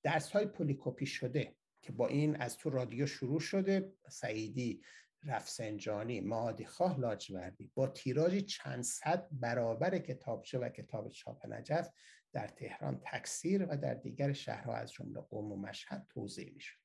درس 0.03 0.30
های 0.30 0.47
پولیکوپی 0.47 1.07
شده 1.07 1.57
که 1.82 1.92
با 1.92 2.09
این 2.09 2.36
از 2.36 2.57
تو 2.57 2.70
رادیو 2.70 3.07
شروع 3.07 3.40
شده 3.40 3.92
سعیدی 4.09 4.82
رفسنجانی 5.24 6.20
معادی 6.20 6.64
خواه 6.64 7.01
لاجوردی 7.01 7.70
با 7.74 7.86
تیراژی 7.86 8.42
چند 8.42 8.84
صد 8.84 9.28
برابر 9.32 9.99
کتابچه 9.99 10.59
و 10.59 10.68
کتاب 10.68 11.09
چاپ 11.09 11.47
نجف 11.47 11.88
در 12.35 12.49
تهران 12.49 13.01
تکثیر 13.03 13.66
و 13.66 13.76
در 13.76 13.95
دیگر 13.95 14.32
شهرها 14.32 14.74
از 14.74 14.93
جمله 14.93 15.20
قوم 15.20 15.53
و 15.53 15.57
مشهد 15.57 16.07
توضیح 16.11 16.53
می‌شد 16.55 16.78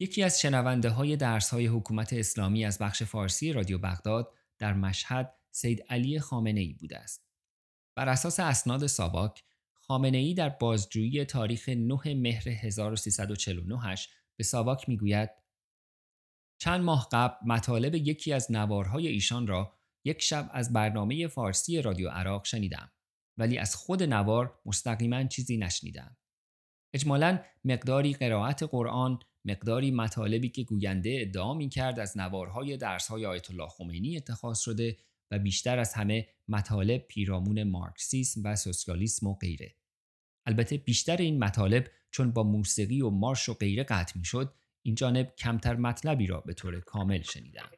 یکی 0.00 0.22
از 0.22 0.40
شنونده 0.40 0.88
های 0.88 1.16
درس 1.16 1.50
های 1.50 1.66
حکومت 1.66 2.12
اسلامی 2.12 2.64
از 2.64 2.78
بخش 2.78 3.02
فارسی 3.02 3.52
رادیو 3.52 3.78
بغداد 3.78 4.34
در 4.58 4.72
مشهد 4.72 5.34
سید 5.50 5.84
علی 5.88 6.20
خامنه 6.20 6.60
ای 6.60 6.72
بوده 6.72 6.98
است. 6.98 7.26
بر 7.96 8.08
اساس 8.08 8.40
اسناد 8.40 8.86
ساباک، 8.86 9.44
خامنه 9.74 10.18
ای 10.18 10.34
در 10.34 10.48
بازجویی 10.48 11.24
تاریخ 11.24 11.68
9 11.68 12.14
مهر 12.14 12.48
1349 12.48 13.94
به 14.36 14.44
ساواک 14.44 14.88
می‌گوید 14.88 15.30
چند 16.58 16.80
ماه 16.84 17.08
قبل 17.12 17.34
مطالب 17.46 17.94
یکی 17.94 18.32
از 18.32 18.52
نوارهای 18.52 19.08
ایشان 19.08 19.46
را 19.46 19.78
یک 20.04 20.22
شب 20.22 20.50
از 20.52 20.72
برنامه 20.72 21.26
فارسی 21.26 21.82
رادیو 21.82 22.08
عراق 22.08 22.44
شنیدم 22.44 22.92
ولی 23.38 23.58
از 23.58 23.76
خود 23.76 24.02
نوار 24.02 24.60
مستقیما 24.66 25.24
چیزی 25.24 25.56
نشنیدم. 25.56 26.16
اجمالا 26.94 27.38
مقداری 27.64 28.12
قرائت 28.12 28.62
قرآن 28.62 29.18
مقداری 29.44 29.90
مطالبی 29.90 30.48
که 30.48 30.62
گوینده 30.62 31.18
ادعا 31.20 31.54
می 31.54 31.68
کرد 31.68 31.98
از 31.98 32.18
نوارهای 32.18 32.76
درسهای 32.76 33.26
آیت 33.26 33.50
الله 33.50 33.68
خمینی 33.68 34.16
اتخاذ 34.16 34.58
شده 34.58 34.96
و 35.30 35.38
بیشتر 35.38 35.78
از 35.78 35.94
همه 35.94 36.28
مطالب 36.48 37.00
پیرامون 37.00 37.62
مارکسیسم 37.62 38.40
و 38.44 38.56
سوسیالیسم 38.56 39.26
و 39.26 39.34
غیره. 39.34 39.76
البته 40.46 40.76
بیشتر 40.76 41.16
این 41.16 41.44
مطالب 41.44 41.90
چون 42.10 42.30
با 42.32 42.42
موسیقی 42.42 43.00
و 43.00 43.10
مارش 43.10 43.48
و 43.48 43.54
غیره 43.54 43.84
قطع 43.84 44.18
می 44.18 44.24
شد 44.24 44.54
این 44.82 44.94
جانب 44.94 45.34
کمتر 45.38 45.76
مطلبی 45.76 46.26
را 46.26 46.40
به 46.40 46.54
طور 46.54 46.80
کامل 46.80 47.22
شنیدم. 47.22 47.70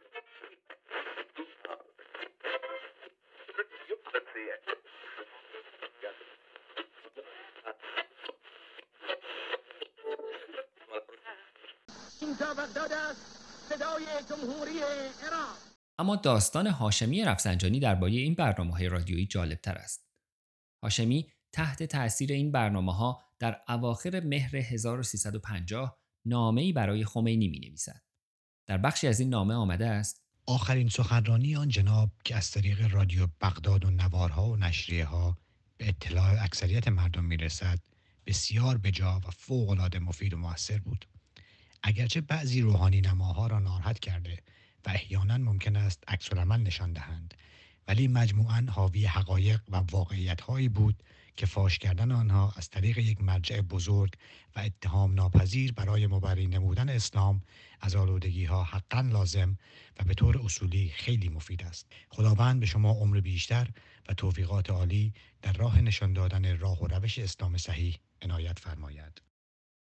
اما 15.99 16.17
داستان 16.17 16.67
هاشمی 16.67 17.25
رفسنجانی 17.25 17.81
درباره 17.81 18.13
این 18.13 18.35
برنامه 18.35 18.73
های 18.73 18.89
رادیویی 18.89 19.27
جالب 19.27 19.61
تر 19.61 19.75
است. 19.75 20.07
هاشمی 20.83 21.27
تحت 21.53 21.83
تأثیر 21.83 22.33
این 22.33 22.53
برنامه 22.53 22.95
ها 22.95 23.23
در 23.39 23.61
اواخر 23.69 24.21
مهر 24.21 24.57
1350 24.57 25.99
نامه‌ای 26.25 26.73
برای 26.73 27.05
خمینی 27.05 27.49
می 27.49 27.59
نویسد. 27.59 28.03
در 28.67 28.79
بخشی 28.79 29.07
از 29.09 29.21
این 29.21 29.29
نامه 29.29 29.55
آمده 29.55 29.87
است 29.87 30.23
آخرین 30.47 30.89
سخنرانی 30.89 31.57
آن 31.57 31.69
جناب 31.69 32.11
که 32.25 32.37
از 32.37 32.51
طریق 32.51 32.95
رادیو 32.95 33.27
بغداد 33.41 33.85
و 33.85 33.91
نوارها 33.91 34.49
و 34.49 34.57
نشریه 34.57 35.05
ها 35.05 35.39
به 35.77 35.89
اطلاع 35.89 36.45
اکثریت 36.45 36.89
مردم 36.89 37.25
می 37.25 37.37
رسد 37.37 37.79
بسیار 38.27 38.79
بجا 38.79 39.21
و 39.27 39.31
فوق 39.31 39.97
مفید 39.97 40.35
و 40.35 40.37
موثر 40.37 40.79
بود. 40.79 41.09
اگرچه 41.83 42.21
بعضی 42.21 42.61
روحانی 42.61 43.01
نماها 43.01 43.47
را 43.47 43.59
ناراحت 43.59 43.99
کرده 43.99 44.43
و 44.87 44.91
احیانا 44.91 45.39
ممکن 45.39 45.77
است 45.77 46.05
عکس 46.09 46.33
نشان 46.33 46.93
دهند. 46.93 47.35
ولی 47.89 48.09
مجموعا 48.09 48.67
حاوی 48.71 49.07
حقایق 49.07 49.61
و 49.69 49.77
واقعیت 49.77 50.41
هایی 50.41 50.69
بود 50.69 51.03
که 51.37 51.47
فاش 51.47 51.79
کردن 51.79 52.13
آنها 52.13 52.53
از 52.57 52.71
طریق 52.71 52.99
یک 52.99 53.21
مرجع 53.21 53.61
بزرگ 53.61 54.15
و 54.57 54.61
اتهام 54.61 55.15
ناپذیر 55.15 55.73
برای 55.73 56.07
مبری 56.07 56.47
نمودن 56.47 56.89
اسلام 56.89 57.43
از 57.81 57.97
آلودگی 57.97 58.45
ها 58.45 58.65
حقا 58.65 59.01
لازم 59.01 59.59
و 60.01 60.05
به 60.05 60.15
طور 60.15 60.39
اصولی 60.45 60.89
خیلی 60.89 61.29
مفید 61.29 61.63
است. 61.63 61.87
خداوند 62.09 62.61
به 62.61 62.67
شما 62.67 62.91
عمر 62.91 63.21
بیشتر 63.21 63.69
و 64.09 64.15
توفیقات 64.15 64.71
عالی 64.71 65.13
در 65.43 65.53
راه 65.53 65.81
نشان 65.81 66.13
دادن 66.13 66.59
راه 66.59 66.83
و 66.83 66.87
روش 66.87 67.19
اسلام 67.19 67.57
صحیح 67.57 67.99
عنایت 68.23 68.59
فرماید. 68.59 69.23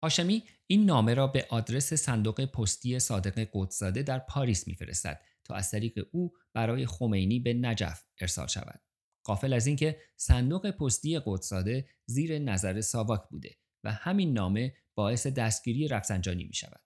هاشمی 0.06 0.42
این 0.66 0.84
نامه 0.84 1.14
را 1.14 1.26
به 1.26 1.46
آدرس 1.50 1.94
صندوق 1.94 2.44
پستی 2.44 2.98
صادق 2.98 3.48
قدسزاده 3.52 4.02
در 4.02 4.18
پاریس 4.18 4.68
میفرستد 4.68 5.20
تا 5.44 5.54
از 5.54 5.70
طریق 5.70 6.06
او 6.12 6.32
برای 6.54 6.86
خمینی 6.86 7.40
به 7.40 7.54
نجف 7.54 8.04
ارسال 8.20 8.46
شود. 8.46 8.80
قافل 9.24 9.52
از 9.52 9.66
اینکه 9.66 10.00
صندوق 10.16 10.70
پستی 10.70 11.20
قدسزاده 11.26 11.88
زیر 12.06 12.38
نظر 12.38 12.80
ساواک 12.80 13.22
بوده 13.30 13.56
و 13.84 13.92
همین 13.92 14.32
نامه 14.32 14.74
باعث 14.94 15.26
دستگیری 15.26 15.88
رفسنجانی 15.88 16.44
می 16.44 16.54
شود. 16.54 16.80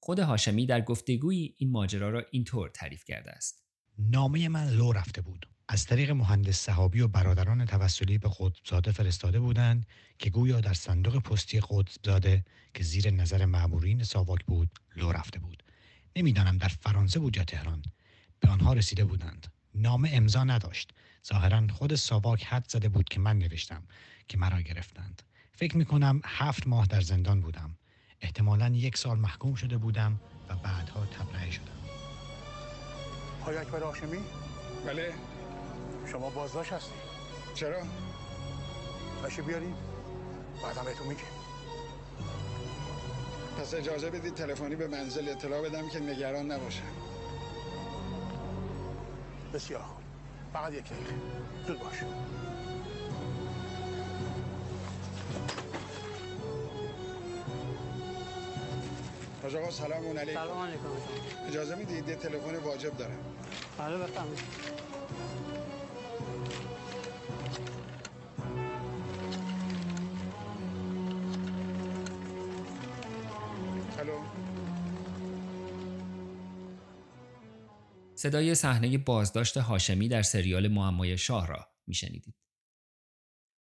خود 0.00 0.18
هاشمی 0.18 0.66
در 0.66 0.80
گفتگویی 0.80 1.54
این 1.58 1.70
ماجرا 1.70 2.10
را 2.10 2.24
اینطور 2.30 2.68
تعریف 2.68 3.04
کرده 3.04 3.30
است. 3.30 3.64
نامه 3.98 4.48
من 4.48 4.70
لو 4.70 4.92
رفته 4.92 5.20
بود. 5.20 5.53
از 5.68 5.86
طریق 5.86 6.10
مهندس 6.10 6.58
صحابی 6.58 7.00
و 7.00 7.08
برادران 7.08 7.64
توسلی 7.64 8.18
به 8.18 8.28
قطبزاده 8.38 8.92
فرستاده 8.92 9.40
بودند 9.40 9.86
که 10.18 10.30
گویا 10.30 10.60
در 10.60 10.74
صندوق 10.74 11.18
پستی 11.18 11.60
قطبزاده 11.60 12.44
که 12.74 12.82
زیر 12.84 13.10
نظر 13.10 13.44
معمورین 13.44 14.02
ساواک 14.02 14.44
بود 14.44 14.70
لو 14.96 15.12
رفته 15.12 15.38
بود. 15.38 15.62
نمی‌دانم 16.16 16.58
در 16.58 16.68
فرانسه 16.68 17.20
بود 17.20 17.36
یا 17.36 17.44
تهران. 17.44 17.82
به 18.40 18.48
آنها 18.48 18.72
رسیده 18.72 19.04
بودند. 19.04 19.46
نامه 19.74 20.10
امضا 20.12 20.44
نداشت. 20.44 20.92
ظاهرا 21.28 21.66
خود 21.72 21.94
ساواک 21.94 22.44
حد 22.44 22.66
زده 22.68 22.88
بود 22.88 23.08
که 23.08 23.20
من 23.20 23.38
نوشتم 23.38 23.82
که 24.28 24.38
مرا 24.38 24.60
گرفتند. 24.60 25.22
فکر 25.52 25.76
می 25.76 25.84
کنم 25.84 26.20
هفت 26.24 26.66
ماه 26.66 26.86
در 26.86 27.00
زندان 27.00 27.40
بودم. 27.40 27.76
احتمالا 28.20 28.68
یک 28.68 28.96
سال 28.96 29.18
محکوم 29.18 29.54
شده 29.54 29.76
بودم 29.76 30.20
و 30.48 30.56
بعدها 30.56 31.06
تبرئه 31.06 31.50
شدم. 31.50 31.78
آیا 33.46 33.60
اکبر 33.60 33.82
هاشمی 33.82 34.18
بله. 34.86 35.33
شما 36.12 36.30
بازداشت 36.30 36.72
هستی. 36.72 36.94
چرا؟ 37.54 37.82
باشه 39.22 39.42
بیارید 39.42 39.74
بعدم 40.62 40.84
بهتون 40.84 41.06
میگه 41.06 41.22
پس 43.60 43.74
اجازه 43.74 44.10
بدید 44.10 44.34
تلفنی 44.34 44.76
به 44.76 44.88
منزل 44.88 45.28
اطلاع 45.28 45.62
بدم 45.62 45.88
که 45.88 46.00
نگران 46.00 46.52
نباشه 46.52 46.82
بسیار 49.54 49.82
خوب. 49.82 49.96
فقط 50.52 50.72
یک 50.72 50.84
دقیقه. 50.84 51.14
زود 51.66 51.78
باش. 51.80 51.94
حاج 59.42 59.56
آقا 59.56 59.70
سلام 59.70 60.18
علیکم. 60.18 60.40
سلام 60.40 60.58
علیکم. 60.58 60.84
اجازه 61.48 61.74
می‌دید؟ 61.74 62.08
یه 62.08 62.16
تلفن 62.16 62.56
واجب 62.56 62.96
دارم. 62.96 63.18
بله 63.78 63.96
بفرمایید. 63.96 64.73
صدای 78.24 78.54
صحنه 78.54 78.98
بازداشت 78.98 79.56
هاشمی 79.56 80.08
در 80.08 80.22
سریال 80.22 80.68
معمای 80.68 81.18
شاه 81.18 81.46
را 81.46 81.68
میشنیدید. 81.86 82.34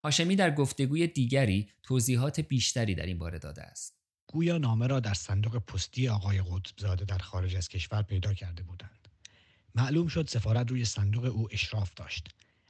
هاشمی 0.04 0.36
در 0.36 0.50
گفتگوی 0.50 1.06
دیگری 1.06 1.70
توضیحات 1.82 2.40
بیشتری 2.40 2.94
در 2.94 3.06
این 3.06 3.18
باره 3.18 3.38
داده 3.38 3.62
است. 3.62 3.96
گویا 4.26 4.58
نامه 4.58 4.86
را 4.86 5.00
در 5.00 5.14
صندوق 5.14 5.58
پستی 5.58 6.08
آقای 6.08 6.42
قطبزاده 6.42 7.04
در 7.04 7.18
خارج 7.18 7.56
از 7.56 7.68
کشور 7.68 8.02
پیدا 8.02 8.34
کرده 8.34 8.62
بودند. 8.62 9.08
معلوم 9.74 10.08
شد 10.08 10.28
سفارت 10.28 10.70
روی 10.70 10.84
صندوق 10.84 11.24
او 11.24 11.48
اشراف 11.50 11.94
داشت. 11.94 12.28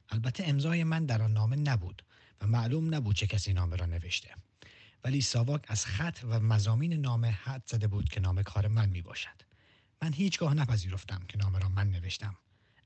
البته 0.09 0.43
امضای 0.47 0.83
من 0.83 1.05
در 1.05 1.21
آن 1.21 1.33
نامه 1.33 1.55
نبود 1.55 2.03
و 2.41 2.47
معلوم 2.47 2.95
نبود 2.95 3.15
چه 3.15 3.27
کسی 3.27 3.53
نامه 3.53 3.75
را 3.75 3.85
نوشته. 3.85 4.29
ولی 5.03 5.21
ساواک 5.21 5.65
از 5.67 5.85
خط 5.85 6.19
و 6.23 6.39
مزامین 6.39 6.93
نامه 6.93 7.29
حد 7.29 7.63
زده 7.65 7.87
بود 7.87 8.09
که 8.09 8.19
نامه 8.19 8.43
کار 8.43 8.67
من 8.67 8.89
می 8.89 9.01
باشد. 9.01 9.50
من 10.03 10.13
هیچگاه 10.13 10.53
نپذیرفتم 10.53 11.21
که 11.27 11.37
نامه 11.37 11.59
را 11.59 11.69
من 11.69 11.89
نوشتم. 11.89 12.35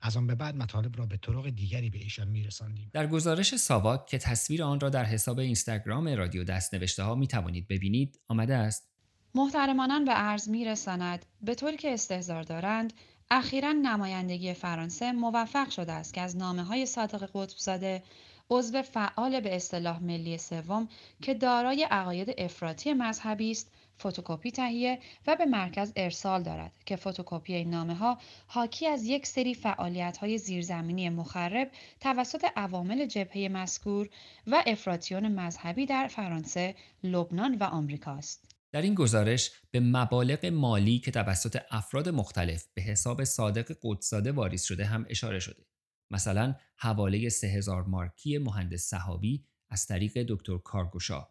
از 0.01 0.18
آن 0.18 0.28
به 0.28 0.36
بعد 0.36 0.55
مطالب 0.55 0.97
را 0.97 1.05
به 1.05 1.18
طرق 1.18 1.49
دیگری 1.49 1.89
به 1.89 1.97
ایشان 1.97 2.28
میرساندیم. 2.28 2.89
در 2.93 3.07
گزارش 3.07 3.55
ساواک 3.55 4.05
که 4.05 4.18
تصویر 4.18 4.63
آن 4.63 4.80
را 4.80 4.89
در 4.89 5.05
حساب 5.05 5.39
اینستاگرام 5.39 6.07
رادیو 6.07 6.43
دست 6.43 6.74
نوشته 6.74 7.03
ها 7.03 7.16
می 7.16 7.28
توانید 7.28 7.68
ببینید 7.68 8.20
آمده 8.28 8.55
است. 8.55 8.89
محترمانان 9.36 10.05
به 10.05 10.11
عرض 10.11 10.49
میرساند 10.49 11.26
به 11.41 11.55
طوری 11.55 11.78
که 11.78 11.93
استهزار 11.93 12.43
دارند 12.43 12.93
اخیرا 13.32 13.72
نمایندگی 13.72 14.53
فرانسه 14.53 15.11
موفق 15.11 15.70
شده 15.70 15.91
است 15.91 16.13
که 16.13 16.22
از 16.22 16.38
نامه 16.38 16.63
های 16.63 16.86
صادق 16.86 17.30
قطبزاده 17.34 18.03
عضو 18.49 18.82
فعال 18.82 19.39
به 19.39 19.55
اصطلاح 19.55 20.03
ملی 20.03 20.38
سوم 20.38 20.88
که 21.22 21.34
دارای 21.34 21.88
عقاید 21.91 22.34
افراطی 22.38 22.93
مذهبی 22.93 23.51
است 23.51 23.72
فتوکپی 24.00 24.52
تهیه 24.52 25.00
و 25.28 25.36
به 25.36 25.46
مرکز 25.46 25.93
ارسال 25.96 26.43
دارد 26.43 26.72
که 26.86 26.96
فتوکپی 26.96 27.54
این 27.54 27.70
نامه 27.70 27.96
ها 27.96 28.18
حاکی 28.48 28.88
از 28.88 29.06
یک 29.06 29.28
سری 29.28 29.54
فعالیت 29.54 30.18
های 30.18 30.38
زیرزمینی 30.38 31.10
مخرب 31.10 31.72
توسط 32.00 32.46
عوامل 32.56 33.06
جبهه 33.06 33.50
مذکور 33.52 34.10
و 34.48 34.64
افراطیون 34.68 35.28
مذهبی 35.28 35.86
در 35.86 36.08
فرانسه، 36.08 36.76
لبنان 37.04 37.58
و 37.58 37.64
آمریکا 37.64 38.12
است. 38.12 38.56
در 38.72 38.82
این 38.82 38.96
گزارش 38.96 39.52
به 39.72 39.80
مبالغ 39.80 40.46
مالی 40.46 41.00
که 41.00 41.12
توسط 41.12 41.58
افراد 41.72 42.10
مختلف 42.10 42.66
به 42.74 42.82
حساب 42.82 43.24
صادق 43.24 43.78
قدساده 43.84 44.32
واریز 44.32 44.64
شده 44.64 44.86
هم 44.86 45.06
اشاره 45.10 45.39
شده. 45.39 45.66
مثلا 46.12 46.56
حواله 46.76 47.30
3000 47.30 47.84
مارکی 47.84 48.38
مهندس 48.38 48.82
صحابی 48.82 49.46
از 49.70 49.88
طریق 49.88 50.26
دکتر 50.28 50.58
کارگوشا 50.58 51.28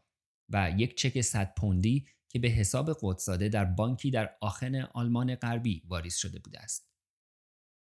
و 0.48 0.72
یک 0.76 0.96
چک 0.96 1.20
100 1.20 1.54
پوندی 1.56 2.06
که 2.34 2.40
به 2.40 2.48
حساب 2.48 2.90
قدساده 3.02 3.48
در 3.48 3.64
بانکی 3.64 4.10
در 4.10 4.36
آخن 4.40 4.74
آلمان 4.80 5.34
غربی 5.34 5.82
واریز 5.88 6.16
شده 6.16 6.38
بوده 6.38 6.60
است. 6.60 6.90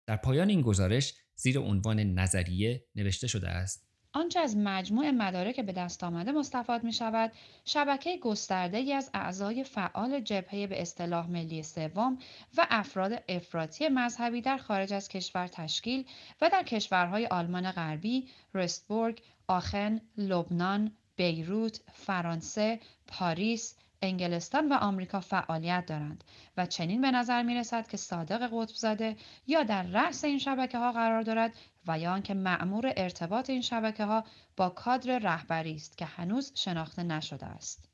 در 0.06 0.16
پایان 0.16 0.48
این 0.48 0.60
گزارش 0.60 1.14
زیر 1.34 1.58
عنوان 1.58 2.00
نظریه 2.00 2.84
نوشته 2.94 3.26
شده 3.26 3.48
است 3.48 3.88
آنچه 4.12 4.40
از 4.40 4.56
مجموع 4.56 5.10
مدارک 5.10 5.60
به 5.60 5.72
دست 5.72 6.04
آمده 6.04 6.32
مستفاد 6.32 6.84
می 6.84 6.92
شود 6.92 7.32
شبکه 7.64 8.18
گسترده 8.18 8.76
ای 8.76 8.92
از 8.92 9.10
اعضای 9.14 9.64
فعال 9.64 10.20
جبهه 10.20 10.66
به 10.66 10.82
اصطلاح 10.82 11.30
ملی 11.30 11.62
سوم 11.62 12.18
و 12.56 12.66
افراد 12.70 13.22
افراطی 13.28 13.88
مذهبی 13.88 14.40
در 14.40 14.56
خارج 14.56 14.92
از 14.92 15.08
کشور 15.08 15.46
تشکیل 15.46 16.04
و 16.40 16.50
در 16.50 16.62
کشورهای 16.62 17.26
آلمان 17.26 17.72
غربی، 17.72 18.28
رستبورگ، 18.54 19.22
آخن، 19.48 20.00
لبنان، 20.16 20.92
بیروت، 21.16 21.80
فرانسه، 21.92 22.80
پاریس، 23.06 23.76
انگلستان 24.04 24.68
و 24.68 24.74
آمریکا 24.74 25.20
فعالیت 25.20 25.86
دارند 25.86 26.24
و 26.56 26.66
چنین 26.66 27.00
به 27.00 27.10
نظر 27.10 27.42
می 27.42 27.54
رسد 27.54 27.88
که 27.88 27.96
صادق 27.96 28.48
قطبزاده 28.52 29.16
یا 29.46 29.62
در 29.62 29.82
رأس 29.82 30.24
این 30.24 30.38
شبکه 30.38 30.78
ها 30.78 30.92
قرار 30.92 31.22
دارد 31.22 31.52
و 31.86 31.98
یا 31.98 32.12
آنکه 32.12 32.34
مأمور 32.34 32.92
ارتباط 32.96 33.50
این 33.50 33.62
شبکه 33.62 34.04
ها 34.04 34.24
با 34.56 34.68
کادر 34.68 35.18
رهبری 35.18 35.74
است 35.74 35.98
که 35.98 36.04
هنوز 36.04 36.52
شناخته 36.54 37.02
نشده 37.02 37.46
است. 37.46 37.88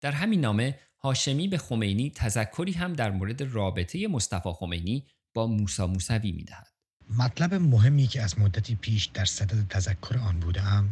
در 0.00 0.12
همین 0.12 0.40
نامه 0.40 0.78
هاشمی 0.98 1.48
به 1.48 1.58
خمینی 1.58 2.10
تذکری 2.10 2.72
هم 2.72 2.92
در 2.92 3.10
مورد 3.10 3.42
رابطه 3.42 4.08
مصطفی 4.08 4.50
خمینی 4.52 5.06
با 5.34 5.46
موسی 5.46 5.84
موسوی 5.84 6.32
می 6.32 6.44
دهد. 6.44 6.68
مطلب 7.18 7.54
مهمی 7.54 8.06
که 8.06 8.22
از 8.22 8.38
مدتی 8.38 8.74
پیش 8.74 9.06
در 9.06 9.24
صدد 9.24 9.68
تذکر 9.68 10.18
آن 10.18 10.40
بودم 10.40 10.88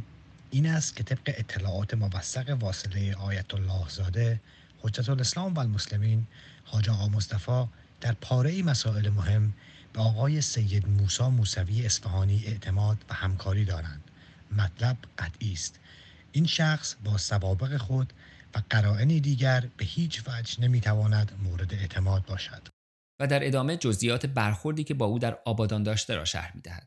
این 0.51 0.67
است 0.67 0.97
که 0.97 1.03
طبق 1.03 1.21
اطلاعات 1.27 1.95
موثق 1.95 2.57
واصله 2.61 3.15
آیت 3.15 3.55
الله 3.55 3.89
زاده 3.89 4.41
حجت 4.83 5.09
الاسلام 5.09 5.55
و 5.55 5.59
المسلمین 5.59 6.27
حاج 6.65 6.91
آقا 6.91 7.09
مصطفی 7.09 7.67
در 8.01 8.13
پاره 8.13 8.63
مسائل 8.63 9.09
مهم 9.09 9.53
به 9.93 10.01
آقای 10.01 10.41
سید 10.41 10.89
موسا 10.89 11.31
موسوی 11.31 11.87
اصفهانی 11.87 12.45
اعتماد 12.47 13.05
و 13.11 13.15
همکاری 13.15 13.65
دارند. 13.65 14.11
مطلب 14.57 14.97
قطعی 15.19 15.53
است. 15.53 15.79
این 16.33 16.47
شخص 16.47 16.95
با 17.05 17.19
سوابق 17.19 17.77
خود 17.77 18.13
و 18.55 18.63
قرائنی 18.71 19.21
دیگر 19.21 19.69
به 19.77 19.85
هیچ 19.85 20.23
وجه 20.29 20.61
نمی‌تواند 20.61 21.33
مورد 21.43 21.75
اعتماد 21.75 22.27
باشد. 22.27 22.69
و 23.21 23.27
در 23.27 23.47
ادامه 23.47 23.77
جزئیات 23.77 24.27
برخوردی 24.27 24.85
که 24.85 24.95
با 24.95 25.07
او 25.07 25.19
در 25.19 25.39
آبادان 25.45 25.83
داشته 25.83 26.15
را 26.15 26.25
شرح 26.25 26.53
می‌دهد. 26.55 26.87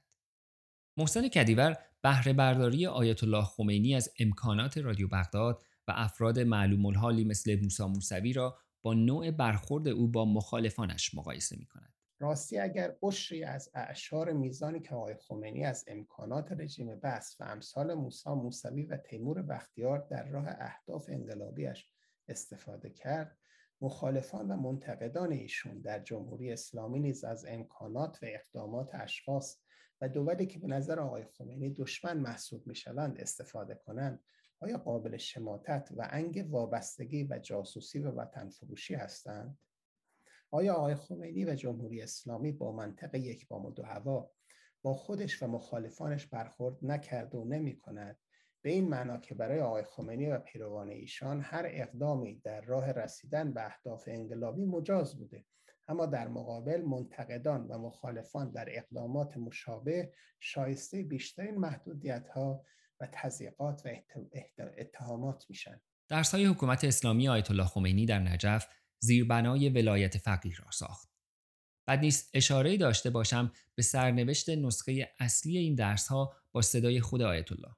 محسن 0.99 1.27
کدیور 1.27 1.77
بهره 2.03 2.33
برداری 2.33 2.87
آیت 2.87 3.23
الله 3.23 3.43
خمینی 3.43 3.95
از 3.95 4.09
امکانات 4.19 4.77
رادیو 4.77 5.07
بغداد 5.07 5.61
و 5.87 5.93
افراد 5.95 6.39
معلوم 6.39 6.85
الحالی 6.85 7.23
مثل 7.23 7.59
موسا 7.61 7.87
موسوی 7.87 8.33
را 8.33 8.57
با 8.81 8.93
نوع 8.93 9.31
برخورد 9.31 9.87
او 9.87 10.07
با 10.07 10.25
مخالفانش 10.25 11.15
مقایسه 11.15 11.55
می 11.59 11.65
کند. 11.65 11.93
راستی 12.19 12.59
اگر 12.59 12.95
اشری 13.03 13.43
از 13.43 13.69
اعشار 13.73 14.31
میزانی 14.31 14.79
که 14.79 14.95
آقای 14.95 15.15
خمینی 15.15 15.65
از 15.65 15.85
امکانات 15.87 16.51
رژیم 16.51 16.95
بس 16.95 17.35
و 17.39 17.43
امثال 17.43 17.93
موسا 17.93 18.35
موسوی 18.35 18.85
و 18.85 18.97
تیمور 18.97 19.41
بختیار 19.41 20.07
در 20.11 20.29
راه 20.29 20.45
اهداف 20.47 21.09
انقلابیش 21.09 21.89
استفاده 22.27 22.89
کرد 22.89 23.37
مخالفان 23.81 24.51
و 24.51 24.55
منتقدان 24.55 25.31
ایشون 25.31 25.81
در 25.81 25.99
جمهوری 25.99 26.51
اسلامی 26.51 26.99
نیز 26.99 27.23
از 27.23 27.45
امکانات 27.45 28.19
و 28.23 28.25
اقدامات 28.29 28.95
اشخاص 28.95 29.57
و 30.01 30.09
دولی 30.09 30.45
که 30.45 30.59
به 30.59 30.67
نظر 30.67 30.99
آقای 30.99 31.23
خمینی 31.23 31.69
دشمن 31.69 32.17
محسوب 32.17 32.67
می 32.67 32.75
شوند 32.75 33.17
استفاده 33.17 33.75
کنند 33.75 34.23
آیا 34.59 34.77
قابل 34.77 35.17
شماتت 35.17 35.89
و 35.95 36.07
انگ 36.11 36.45
وابستگی 36.49 37.23
و 37.23 37.39
جاسوسی 37.39 37.99
و 37.99 38.11
وطن 38.11 38.49
فروشی 38.49 38.95
هستند؟ 38.95 39.57
آیا 40.51 40.73
آقای 40.73 40.95
خمینی 40.95 41.45
و 41.45 41.55
جمهوری 41.55 42.01
اسلامی 42.01 42.51
با 42.51 42.71
منطق 42.71 43.15
یک 43.15 43.47
بام 43.47 43.65
و 43.65 43.71
دو 43.71 43.83
هوا 43.83 44.31
با 44.81 44.93
خودش 44.93 45.43
و 45.43 45.47
مخالفانش 45.47 46.27
برخورد 46.27 46.77
نکرد 46.81 47.35
و 47.35 47.45
نمی 47.45 47.79
کند 47.79 48.17
به 48.63 48.69
این 48.69 48.89
معنا 48.89 49.17
که 49.17 49.35
برای 49.35 49.61
آقای 49.61 49.83
خمینی 49.83 50.29
و 50.29 50.39
پیروان 50.39 50.89
ایشان 50.89 51.41
هر 51.41 51.65
اقدامی 51.67 52.41
در 52.43 52.61
راه 52.61 52.91
رسیدن 52.91 53.53
به 53.53 53.65
اهداف 53.65 54.03
انقلابی 54.07 54.65
مجاز 54.65 55.17
بوده 55.17 55.45
اما 55.87 56.05
در 56.05 56.27
مقابل 56.27 56.81
منتقدان 56.81 57.67
و 57.67 57.77
مخالفان 57.77 58.51
در 58.51 58.67
اقدامات 58.69 59.37
مشابه 59.37 60.13
شایسته 60.39 61.03
بیشترین 61.03 61.55
محدودیت 61.55 62.27
ها 62.27 62.63
و 62.99 63.07
تضییقات 63.11 63.85
و 63.85 63.89
اتهامات 64.77 65.45
میشن 65.49 65.81
درسهای 66.09 66.45
حکومت 66.45 66.83
اسلامی 66.83 67.29
آیت 67.29 67.51
الله 67.51 67.65
خمینی 67.65 68.05
در 68.05 68.19
نجف 68.19 68.67
زیربنای 68.99 69.69
ولایت 69.69 70.17
فقیه 70.17 70.55
را 70.55 70.71
ساخت. 70.71 71.09
بعد 71.85 71.99
نیست 71.99 72.29
اشاره 72.33 72.77
داشته 72.77 73.09
باشم 73.09 73.51
به 73.75 73.83
سرنوشت 73.83 74.49
نسخه 74.49 75.09
اصلی 75.19 75.57
این 75.57 75.75
درس 75.75 76.07
ها 76.07 76.33
با 76.51 76.61
صدای 76.61 77.01
خود 77.01 77.21
آیت 77.21 77.51
الله. 77.51 77.75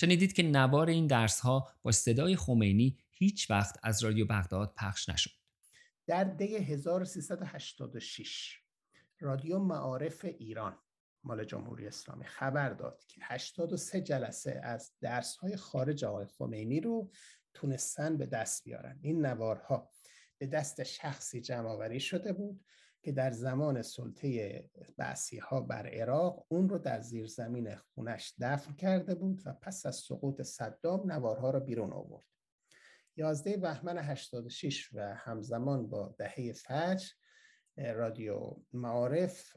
شنیدید 0.00 0.32
که 0.32 0.42
نوار 0.42 0.88
این 0.88 1.06
درس 1.06 1.40
ها 1.40 1.68
با 1.82 1.92
صدای 1.92 2.36
خمینی 2.36 2.98
هیچ 3.10 3.50
وقت 3.50 3.78
از 3.82 4.04
رادیو 4.04 4.26
بغداد 4.26 4.74
پخش 4.76 5.08
نشد. 5.08 5.30
در 6.06 6.24
دی 6.24 6.56
1386 6.56 8.60
رادیو 9.20 9.58
معارف 9.58 10.24
ایران 10.24 10.78
مال 11.24 11.44
جمهوری 11.44 11.86
اسلامی 11.86 12.24
خبر 12.24 12.70
داد 12.70 13.04
که 13.08 13.20
83 13.24 14.00
جلسه 14.00 14.60
از 14.64 14.92
درس 15.00 15.36
های 15.36 15.56
خارج 15.56 16.04
آقای 16.04 16.26
خمینی 16.26 16.80
رو 16.80 17.10
تونستن 17.54 18.16
به 18.16 18.26
دست 18.26 18.64
بیارن 18.64 18.98
این 19.02 19.26
نوارها 19.26 19.90
به 20.38 20.46
دست 20.46 20.82
شخصی 20.82 21.40
جمع 21.40 21.98
شده 21.98 22.32
بود 22.32 22.64
که 23.08 23.12
در 23.12 23.30
زمان 23.30 23.82
سلطه 23.82 24.64
بعثی 24.96 25.38
ها 25.38 25.60
بر 25.60 25.86
عراق 25.86 26.46
اون 26.48 26.68
رو 26.68 26.78
در 26.78 27.00
زیرزمین 27.00 27.74
خونش 27.74 28.34
دفن 28.40 28.72
کرده 28.72 29.14
بود 29.14 29.42
و 29.44 29.52
پس 29.52 29.86
از 29.86 29.96
سقوط 29.96 30.42
صدام 30.42 31.12
نوارها 31.12 31.50
رو 31.50 31.60
بیرون 31.60 31.92
آورد. 31.92 32.24
11 33.16 33.56
بهمن 33.56 33.98
86 33.98 34.88
و 34.92 35.14
همزمان 35.14 35.90
با 35.90 36.14
دهه 36.18 36.52
فجر 36.52 37.08
رادیو 37.76 38.56
معارف 38.72 39.56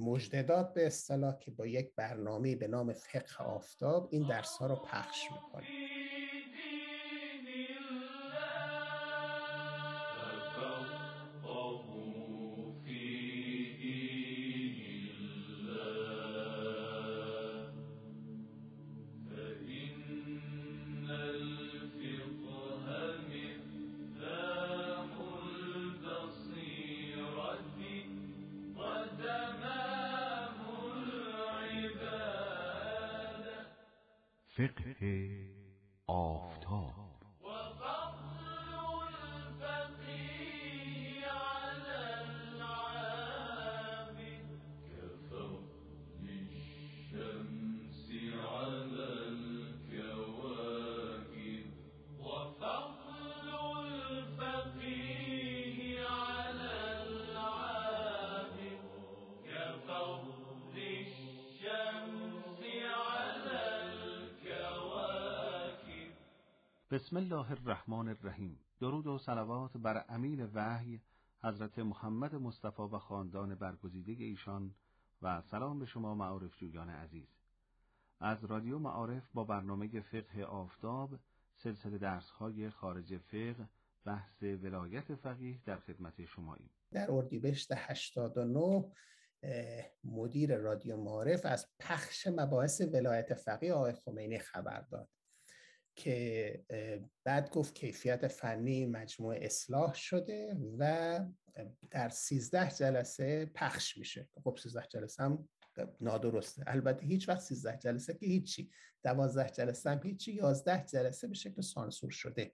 مجددات 0.00 0.74
به 0.74 0.86
اصطلاح 0.86 1.38
که 1.38 1.50
با 1.50 1.66
یک 1.66 1.94
برنامه 1.96 2.56
به 2.56 2.68
نام 2.68 2.92
فقه 2.92 3.44
آفتاب 3.44 4.08
این 4.12 4.28
درس 4.28 4.56
ها 4.56 4.66
رو 4.66 4.76
پخش 4.76 5.24
می‌کنه. 5.32 5.66
بسم 67.16 67.24
الله 67.24 67.50
الرحمن 67.50 68.08
الرحیم. 68.08 68.58
درود 68.80 69.06
و 69.06 69.18
صلوات 69.18 69.76
بر 69.76 70.04
امیر 70.08 70.48
وحی 70.54 71.00
حضرت 71.42 71.78
محمد 71.78 72.34
مصطفی 72.34 72.82
و 72.82 72.98
خاندان 72.98 73.54
برگزیده 73.54 74.24
ایشان 74.24 74.74
و 75.22 75.42
سلام 75.42 75.78
به 75.78 75.86
شما 75.86 76.14
معارف 76.14 76.56
جویان 76.56 76.90
عزیز. 76.90 77.28
از 78.20 78.44
رادیو 78.44 78.78
معارف 78.78 79.22
با 79.34 79.44
برنامه 79.44 80.00
فقه 80.00 80.42
آفتاب 80.42 81.18
سلسله 81.54 81.98
درس 81.98 82.30
های 82.30 82.70
خارج 82.70 83.18
فقه 83.18 83.68
بحث 84.04 84.42
ولایت 84.42 85.14
فقیه 85.14 85.60
در 85.64 85.76
خدمت 85.76 86.24
شماییم. 86.24 86.70
در 86.90 87.10
اردیبهشت 87.10 87.72
89 87.76 88.92
مدیر 90.04 90.56
رادیو 90.56 90.96
معارف 90.96 91.40
از 91.44 91.66
پخش 91.78 92.26
مباحث 92.26 92.80
ولایت 92.80 93.34
فقیه 93.34 93.72
آقای 93.72 93.92
خمینی 93.92 94.38
خبر 94.38 94.80
داد. 94.80 95.08
که 95.96 96.64
بعد 97.24 97.50
گفت 97.50 97.74
کیفیت 97.74 98.28
فنی 98.28 98.86
مجموعه 98.86 99.38
اصلاح 99.42 99.94
شده 99.94 100.56
و 100.78 101.20
در 101.90 102.08
13 102.08 102.70
جلسه 102.70 103.46
پخش 103.46 103.98
میشه. 103.98 104.28
خب 104.44 104.56
13 104.62 104.86
جلسه 104.90 105.22
هم 105.22 105.48
نادرسته. 106.00 106.64
البته 106.66 107.06
هیچ 107.06 107.28
وقت 107.28 107.40
13 107.40 107.78
جلسه 107.78 108.14
که 108.14 108.26
هیچی. 108.26 108.70
12 109.02 109.50
جلسه 109.50 109.90
هم 109.90 110.00
هیچی. 110.04 110.32
11 110.32 110.84
جلسه 110.84 111.28
به 111.28 111.34
شکل 111.34 111.62
سانسور 111.62 112.10
شده 112.10 112.52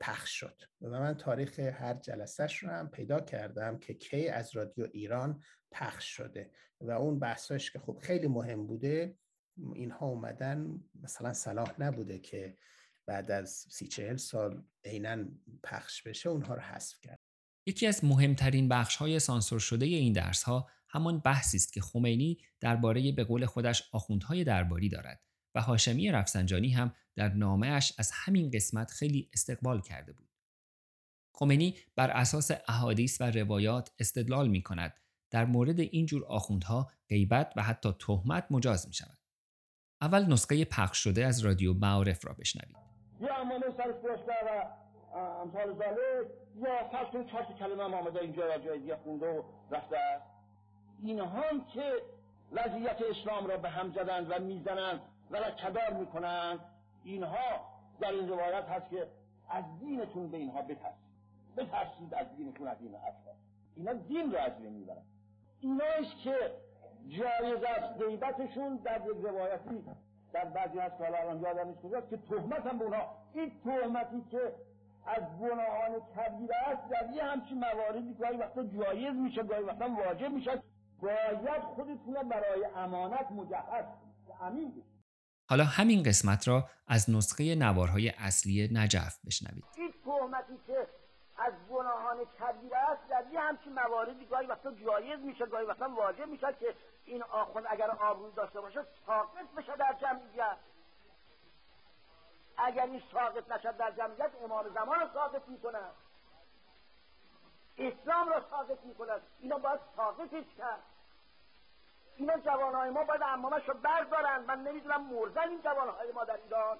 پخش 0.00 0.30
شد. 0.40 0.62
و 0.80 0.88
من 0.88 1.16
تاریخ 1.16 1.58
هر 1.58 1.94
جلسهش 1.94 2.58
رو 2.58 2.70
هم 2.70 2.90
پیدا 2.90 3.20
کردم 3.20 3.78
که 3.78 3.94
کی 3.94 4.28
از 4.28 4.56
رادیو 4.56 4.88
ایران 4.92 5.42
پخش 5.72 6.16
شده. 6.16 6.50
و 6.80 6.90
اون 6.90 7.18
بحثاش 7.18 7.70
که 7.70 7.78
خب 7.78 7.98
خیلی 8.02 8.26
مهم 8.26 8.66
بوده 8.66 9.16
اینها 9.74 10.06
اومدن 10.06 10.80
مثلا 11.02 11.32
صلاح 11.32 11.74
نبوده 11.78 12.18
که 12.18 12.58
بعد 13.06 13.30
از 13.30 13.50
سی 13.50 13.88
چهل 13.88 14.16
سال 14.16 14.64
عینا 14.84 15.24
پخش 15.62 16.02
بشه 16.02 16.28
اونها 16.28 16.54
رو 16.54 16.60
حذف 16.60 17.00
کرد 17.00 17.18
یکی 17.66 17.86
از 17.86 18.04
مهمترین 18.04 18.68
بخش 18.68 18.96
های 18.96 19.18
سانسور 19.18 19.60
شده 19.60 19.86
این 19.86 20.12
درس 20.12 20.42
ها 20.42 20.68
همان 20.88 21.18
بحثی 21.18 21.56
است 21.56 21.72
که 21.72 21.80
خمینی 21.80 22.38
درباره 22.60 23.12
به 23.12 23.24
قول 23.24 23.46
خودش 23.46 23.88
آخوندهای 23.92 24.44
درباری 24.44 24.88
دارد 24.88 25.22
و 25.54 25.60
هاشمی 25.60 26.10
رفسنجانی 26.10 26.68
هم 26.68 26.94
در 27.14 27.28
نامه 27.28 27.66
اش 27.66 27.92
از 27.98 28.10
همین 28.14 28.50
قسمت 28.50 28.90
خیلی 28.90 29.30
استقبال 29.32 29.80
کرده 29.80 30.12
بود. 30.12 30.28
خمینی 31.32 31.76
بر 31.96 32.10
اساس 32.10 32.50
احادیث 32.68 33.20
و 33.20 33.30
روایات 33.30 33.92
استدلال 33.98 34.48
می 34.48 34.62
کند 34.62 34.94
در 35.30 35.44
مورد 35.44 35.80
این 35.80 36.06
جور 36.06 36.24
آخوندها 36.24 36.90
غیبت 37.08 37.52
و 37.56 37.62
حتی 37.62 37.92
تهمت 37.98 38.46
مجاز 38.50 38.88
می 38.88 38.94
شود. 38.94 39.18
اول 40.00 40.32
نسخه 40.32 40.64
پخش 40.64 40.98
شده 40.98 41.26
از 41.26 41.44
رادیو 41.44 41.74
معارف 41.74 42.26
را 42.26 42.34
بشنوید. 42.38 42.76
یا 43.20 43.36
امثال 45.42 45.66
ذالک 45.66 46.26
یا 46.56 46.88
فرض 46.92 47.06
کنید 47.12 47.26
چهار 47.26 47.44
کلمه 47.58 47.84
هم 47.84 47.94
آمده 47.94 48.20
اینجا 48.20 48.48
یا 48.48 48.58
جای 48.58 48.78
دیگه 48.78 48.96
خونده 48.96 49.26
و 49.26 49.42
رفته 49.70 49.96
اینها 51.02 51.26
هم 51.26 51.64
که 51.64 51.92
وضعیت 52.52 52.96
اسلام 53.10 53.46
را 53.46 53.56
به 53.56 53.70
هم 53.70 53.92
زدن 53.92 54.26
و 54.26 54.38
می‌زنند 54.40 55.00
و 55.30 55.40
کدار 55.50 55.92
می‌کنند 55.92 56.60
اینها 57.04 57.76
در 58.00 58.10
این 58.10 58.28
روایت 58.28 58.64
هست 58.64 58.90
که 58.90 59.06
از 59.48 59.64
دینتون 59.80 60.30
به 60.30 60.36
اینها 60.36 60.62
بترسید. 60.62 61.06
بترسید 61.56 62.14
از 62.14 62.26
دینتون 62.36 62.68
از 62.68 62.76
این 62.80 62.94
افراد 62.94 63.36
اینا 63.76 63.92
دین 63.92 64.32
را 64.32 64.40
از 64.40 64.58
بین 64.58 64.72
می‌برن. 64.72 65.02
که 66.24 66.36
جایز 67.08 67.62
است 67.62 68.02
غیبتشون 68.02 68.76
در 68.76 69.00
یک 69.00 69.24
روایتی 69.24 69.84
در 70.32 70.44
بعضی 70.44 70.78
از 70.78 70.92
الان 71.00 71.42
یادم 71.42 71.68
نیست 71.68 72.10
که 72.10 72.16
تهمت 72.16 72.66
هم 72.66 72.78
به 72.78 72.84
اونها 72.84 73.18
این 73.34 73.52
تهمتی 73.64 74.24
که 74.30 74.52
از 75.06 75.22
گناهان 75.40 76.00
کبیره 76.16 76.56
است 76.56 76.90
در 76.90 77.10
یه 77.14 77.24
همچین 77.24 77.58
مواردی 77.58 78.14
گاهی 78.14 78.36
وقتا 78.36 78.64
جایز 78.64 79.14
میشه 79.14 79.42
گاهی 79.42 79.62
وقتا 79.62 79.88
واجب 79.88 80.32
میشه. 80.32 80.62
باید 81.02 81.62
خودتون 81.74 82.28
برای 82.28 82.64
امانت 82.76 83.32
مجهز 83.32 83.84
امین 84.40 84.82
حالا 85.48 85.64
همین 85.64 86.02
قسمت 86.02 86.48
را 86.48 86.68
از 86.86 87.10
نسخه 87.10 87.54
نوارهای 87.54 88.08
اصلی 88.08 88.68
نجف 88.72 89.18
بشنوید. 89.26 89.64
این 89.76 89.92
تهمتی 90.04 90.54
که 90.66 90.86
از 91.38 91.52
گناهان 91.70 92.24
کبیره 92.24 92.76
است 92.76 93.08
در 93.08 93.24
یه 93.32 93.40
همچین 93.40 93.72
مواردی 93.72 94.26
گاهی 94.26 94.46
وقتا 94.46 94.70
جایز 94.72 95.20
میشه 95.20 95.46
گاهی 95.46 95.66
وقتا 95.66 95.88
واجب 95.88 96.26
میشه 96.26 96.52
که 96.52 96.74
این 97.04 97.22
آخوند 97.22 97.66
اگر 97.68 97.90
آبروی 97.90 98.32
داشته 98.32 98.60
باشه 98.60 98.86
ساقط 99.06 99.48
بشه 99.56 99.76
در 99.76 99.92
جمعیت. 100.00 100.56
اگر 102.56 102.86
این 102.86 103.02
ساقط 103.12 103.50
نشد 103.50 103.76
در 103.76 103.90
جمعیت 103.90 104.30
امام 104.44 104.68
زمان 104.68 105.00
رو 105.00 105.08
ساقط 105.14 105.48
می‌کنن 105.48 105.90
اسلام 107.78 108.28
را 108.28 108.44
ساقط 108.50 108.84
می‌کنن 108.84 109.20
اینا 109.38 109.58
باید 109.58 109.80
ساقطش 109.96 110.54
کرد 110.58 110.82
اینا 112.16 112.38
جوانهای 112.38 112.90
ما 112.90 113.04
باید 113.04 113.22
امامش 113.22 113.68
رو 113.68 113.74
بردارن. 113.74 114.40
من 114.40 114.62
نمی‌دونم 114.62 115.02
مرزن 115.02 115.48
این 115.48 115.62
جوانهای 115.62 116.12
ما 116.12 116.24
در 116.24 116.36
ایران. 116.36 116.78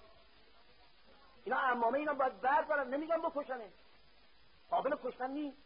اینا 1.45 1.59
امامه 1.59 1.99
اینا 1.99 2.15
باید 2.15 2.41
بردارن. 2.41 2.89
نمیگم 2.95 3.23
بکشنه 3.23 3.73
قابل 4.71 4.97
کشتن 5.05 5.31
نیست. 5.31 5.59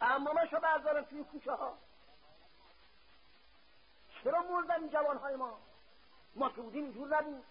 امامش 0.00 0.52
رو 0.52 0.60
بردارن 0.60 1.04
توی 1.04 1.24
کوچه 1.24 1.52
ها. 1.52 1.78
چرا 4.24 4.42
مردن 4.42 4.80
این 4.80 4.90
جوانهای 4.90 5.36
ما؟ 5.36 5.58
ما 6.34 6.48
که 6.48 6.60
بودیم 6.60 6.84
اینجور 6.84 7.16
نبود. 7.16 7.44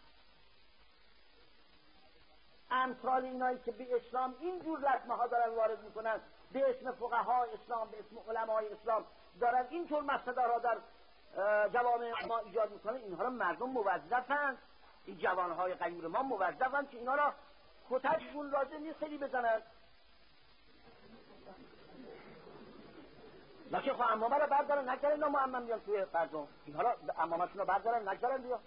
امثال 2.72 3.26
اینایی 3.26 3.60
که 3.60 3.72
به 3.72 3.96
اسلام 3.96 4.36
اینجور 4.40 4.80
لطمه 4.80 5.16
ها 5.16 5.28
دارن 5.28 5.50
وارد 5.56 5.84
می‌کنن 5.84 6.20
به 6.52 6.70
اسم 6.70 6.92
فقها 6.92 7.44
اسلام 7.44 7.90
به 7.90 8.00
اسم 8.00 8.30
علمای 8.30 8.74
اسلام 8.74 9.06
دارن 9.40 9.68
اینطور 9.70 10.04
مصدرها 10.04 10.60
در 10.60 10.78
جوامع 11.68 12.26
ما 12.28 12.38
ایجاد 12.38 12.72
می‌کنن. 12.72 12.96
اینها 12.96 13.24
را 13.24 13.30
مردم 13.30 13.70
موظفن. 13.70 14.58
این 15.06 15.18
جوانهای 15.18 15.74
غیور 15.74 16.08
ما 16.08 16.24
موظفن 16.24 16.88
که 16.88 16.98
اینها 16.98 17.16
را 17.16 17.34
کتکشون 17.90 18.50
لازم 18.50 18.84
نیست 18.84 19.00
خیلی 19.00 19.18
بزنن 19.18 19.62
لکه 23.72 23.94
خب 23.94 24.02
امامه 24.12 24.38
را 24.38 24.48
بردارن 24.48 24.90
اینا 25.14 25.30
معمم 25.30 25.66
بیان 25.66 25.80
توی 25.80 26.06
مردم 26.14 26.48
اینها 26.66 26.82
را 26.82 26.98
امامشون 27.20 27.58
را 27.58 27.66
بردارن 27.66 28.10
نگذارن 28.10 28.44
بیا 28.44 28.60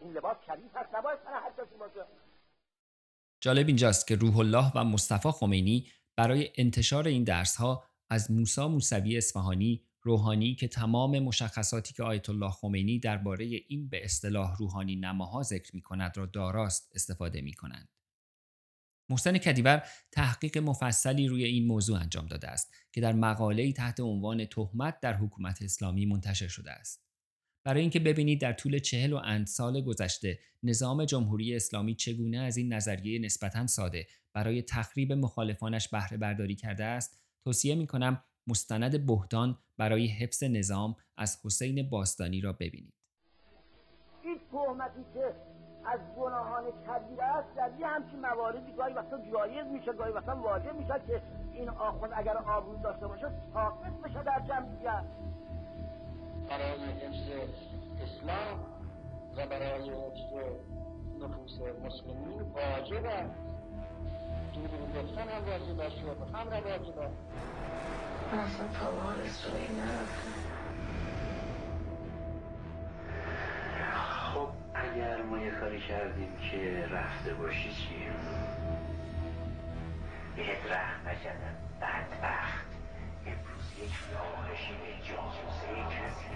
این 0.00 0.12
لباس 0.12 0.36
شریف 0.46 0.76
هست 0.76 0.94
نباید 0.94 1.18
تنه 1.22 1.36
حد 1.36 1.78
باشه. 1.78 2.06
جالب 3.40 3.66
اینجاست 3.66 4.06
که 4.06 4.16
روح 4.16 4.38
الله 4.38 4.72
و 4.74 4.84
مصطفی 4.84 5.30
خمینی 5.30 5.86
برای 6.16 6.52
انتشار 6.56 7.08
این 7.08 7.24
درس 7.24 7.56
ها 7.56 7.84
از 8.10 8.30
موسی 8.30 8.66
موسوی 8.66 9.16
اصفهانی 9.16 9.84
روحانی 10.02 10.54
که 10.54 10.68
تمام 10.68 11.18
مشخصاتی 11.18 11.94
که 11.94 12.02
آیت 12.02 12.30
الله 12.30 12.50
خمینی 12.50 12.98
درباره 12.98 13.44
این 13.44 13.88
به 13.88 14.04
اصطلاح 14.04 14.56
روحانی 14.56 14.96
نماها 14.96 15.42
ذکر 15.42 15.70
می 15.74 15.82
کند 15.82 16.16
را 16.16 16.26
داراست 16.26 16.92
استفاده 16.94 17.40
می 17.40 17.52
کنند. 17.52 17.97
محسن 19.08 19.38
کدیور 19.38 19.82
تحقیق 20.12 20.58
مفصلی 20.58 21.28
روی 21.28 21.44
این 21.44 21.66
موضوع 21.66 22.00
انجام 22.00 22.26
داده 22.26 22.48
است 22.48 22.74
که 22.92 23.00
در 23.00 23.12
مقاله‌ای 23.12 23.72
تحت 23.72 24.00
عنوان 24.00 24.44
تهمت 24.44 25.00
در 25.00 25.14
حکومت 25.14 25.62
اسلامی 25.62 26.06
منتشر 26.06 26.48
شده 26.48 26.70
است. 26.70 27.08
برای 27.64 27.80
اینکه 27.80 28.00
ببینید 28.00 28.40
در 28.40 28.52
طول 28.52 28.78
چهل 28.78 29.12
و 29.12 29.16
اند 29.16 29.46
سال 29.46 29.80
گذشته 29.80 30.38
نظام 30.62 31.04
جمهوری 31.04 31.56
اسلامی 31.56 31.94
چگونه 31.94 32.38
از 32.38 32.56
این 32.56 32.72
نظریه 32.72 33.18
نسبتا 33.18 33.66
ساده 33.66 34.06
برای 34.32 34.62
تخریب 34.62 35.12
مخالفانش 35.12 35.88
بهره 35.88 36.16
برداری 36.16 36.54
کرده 36.54 36.84
است 36.84 37.20
توصیه 37.44 37.74
می 37.74 37.86
کنم 37.86 38.24
مستند 38.46 39.06
بهتان 39.06 39.58
برای 39.76 40.06
حفظ 40.06 40.42
نظام 40.42 40.96
از 41.16 41.38
حسین 41.44 41.90
باستانی 41.90 42.40
را 42.40 42.52
ببینید 42.52 42.94
این 44.22 44.38
تهمتی 44.50 45.00
که 45.14 45.47
از 45.92 46.00
گناهان 46.16 46.64
کبیره 46.64 47.24
است 47.24 47.54
در 47.56 47.70
یه 47.78 47.86
همچین 47.86 48.20
مواردی 48.20 48.72
گاهی 48.72 48.94
وقتا 48.94 49.18
جایز 49.18 49.66
میشه 49.66 49.92
گاهی 49.92 50.12
وقتا 50.12 50.36
واجب 50.36 50.74
میشه 50.74 51.00
که 51.06 51.22
این 51.52 51.68
آخوند 51.68 52.12
اگر 52.16 52.36
آبروی 52.36 52.78
داشته 52.82 53.06
باشه 53.06 53.30
ساقط 53.54 53.92
بشه 54.04 54.22
در 54.22 54.40
جمعیت 54.48 55.04
برای 56.48 56.80
حفظ 56.80 57.30
اسلام 58.02 58.58
و 59.36 59.46
برای 59.46 59.90
حفظ 59.90 60.32
نفوس 61.22 61.52
مسلمین 61.84 62.40
واجب 62.40 63.04
است. 63.06 63.34
دروغ 64.54 65.06
گفتن 65.06 65.28
هم 65.28 65.44
واجب 65.44 65.80
است 65.80 65.96
خمر 66.32 66.60
واجب 66.60 66.98
است. 66.98 67.18
ما 75.30 75.38
یه 75.38 75.50
کاری 75.50 75.80
کردیم 75.80 76.36
که 76.50 76.86
رفته 76.90 77.34
باشی 77.34 77.72
چی؟ 77.72 77.94
بهت 80.36 80.72
رخت 80.72 81.06
نکردن 81.06 81.56
بدبخت. 81.80 82.66
امروز 83.26 83.72
یک 83.82 83.90
به 84.08 85.08
جاسوسه 85.08 85.96
کسی 85.96 86.28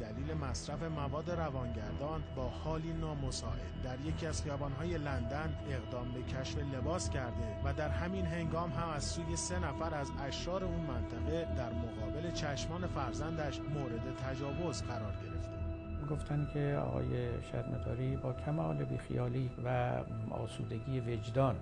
دلیل 0.00 0.34
مصرف 0.34 0.82
مواد 0.82 1.30
روانگردان 1.30 2.22
با 2.36 2.48
حالی 2.48 2.92
نامساعد 2.92 3.82
در 3.84 4.00
یکی 4.00 4.26
از 4.26 4.42
خیابانهای 4.42 4.98
لندن 4.98 5.56
اقدام 5.70 6.12
به 6.12 6.22
کشف 6.22 6.58
لباس 6.58 7.10
کرده 7.10 7.60
و 7.64 7.72
در 7.72 7.88
همین 7.88 8.26
هنگام 8.26 8.70
هم 8.70 8.88
از 8.88 9.04
سوی 9.04 9.36
سه 9.36 9.58
نفر 9.58 9.94
از 9.94 10.10
اشرار 10.28 10.64
اون 10.64 10.80
منطقه 10.80 11.48
در 11.56 11.72
مقابل 11.72 12.30
چشمان 12.30 12.86
فرزندش 12.86 13.60
مورد 13.60 14.16
تجاوز 14.16 14.82
قرار 14.82 15.12
گرفته. 15.12 15.59
گفتن 16.10 16.48
که 16.52 16.82
آقای 16.86 17.42
شرمداری 17.42 18.16
با 18.16 18.32
کمال 18.32 18.84
بیخیالی 18.84 19.50
و 19.64 20.00
آسودگی 20.30 21.00
وجدان 21.00 21.56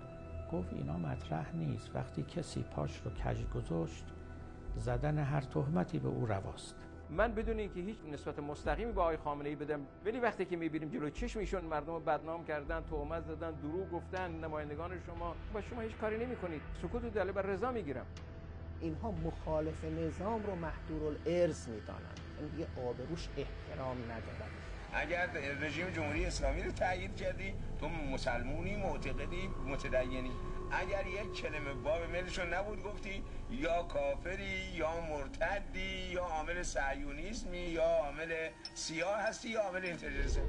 گفت 0.52 0.72
اینا 0.72 0.98
مطرح 0.98 1.56
نیست. 1.56 1.90
وقتی 1.94 2.22
کسی 2.22 2.62
پاش 2.62 3.00
رو 3.04 3.10
کج 3.10 3.44
گذاشت 3.54 4.04
زدن 4.76 5.18
هر 5.18 5.40
تهمتی 5.40 5.98
به 5.98 6.08
او 6.08 6.26
رواست. 6.26 6.74
من 7.10 7.34
بدون 7.34 7.58
اینکه 7.58 7.80
هیچ 7.80 7.96
نسبت 8.12 8.38
مستقیمی 8.38 8.92
با 8.92 9.02
آقای 9.02 9.16
خامنه 9.16 9.48
ای 9.48 9.56
بدم 9.56 9.80
ولی 10.04 10.20
وقتی 10.20 10.44
که 10.44 10.56
می‌بینیم 10.56 10.88
جلو 10.88 11.10
چشم 11.10 11.40
ایشون 11.40 11.64
مردم 11.64 11.92
رو 11.92 12.00
بدنام 12.00 12.44
کردن 12.44 12.80
تهمت 12.90 13.24
زدن 13.24 13.50
دروغ 13.50 13.90
گفتن 13.90 14.30
نمایندگان 14.30 14.90
شما 15.06 15.34
با 15.54 15.60
شما 15.60 15.80
هیچ 15.80 15.96
کاری 15.96 16.26
نمی‌کنید. 16.26 16.60
سکوت 16.82 17.04
و 17.04 17.10
دلیل 17.10 17.32
بر 17.32 17.42
رضا 17.42 17.72
می‌گیرم. 17.72 18.06
اینها 18.80 19.10
مخالف 19.10 19.84
نظام 19.84 20.42
رو 20.42 20.54
محدور 20.54 21.02
الارث 21.02 21.68
می‌دانند. 21.68 22.27
یعنی 22.38 22.50
دیگه 22.50 22.66
آبروش 22.88 23.28
احترام 23.36 24.04
ندارن 24.04 24.50
اگر 24.92 25.26
رژیم 25.60 25.90
جمهوری 25.90 26.26
اسلامی 26.26 26.62
رو 26.62 26.72
تایید 26.72 27.16
کردی 27.16 27.54
تو 27.80 27.88
مسلمونی 27.88 28.76
معتقدی 28.76 29.48
متدینی. 29.66 30.30
اگر 30.70 31.06
یک 31.06 31.42
کلمه 31.42 31.72
باب 31.72 32.02
ملشون 32.02 32.54
نبود 32.54 32.82
گفتی 32.82 33.22
یا 33.50 33.82
کافری 33.82 34.74
یا 34.74 35.00
مرتدی 35.00 36.12
یا 36.12 36.24
عامل 36.24 36.62
سعیونیسمی 36.62 37.58
یا 37.58 37.82
عامل 37.82 38.48
سیاه 38.74 39.20
هستی 39.20 39.48
یا 39.48 39.60
عامل 39.60 39.84
اینترجنسی 39.84 40.40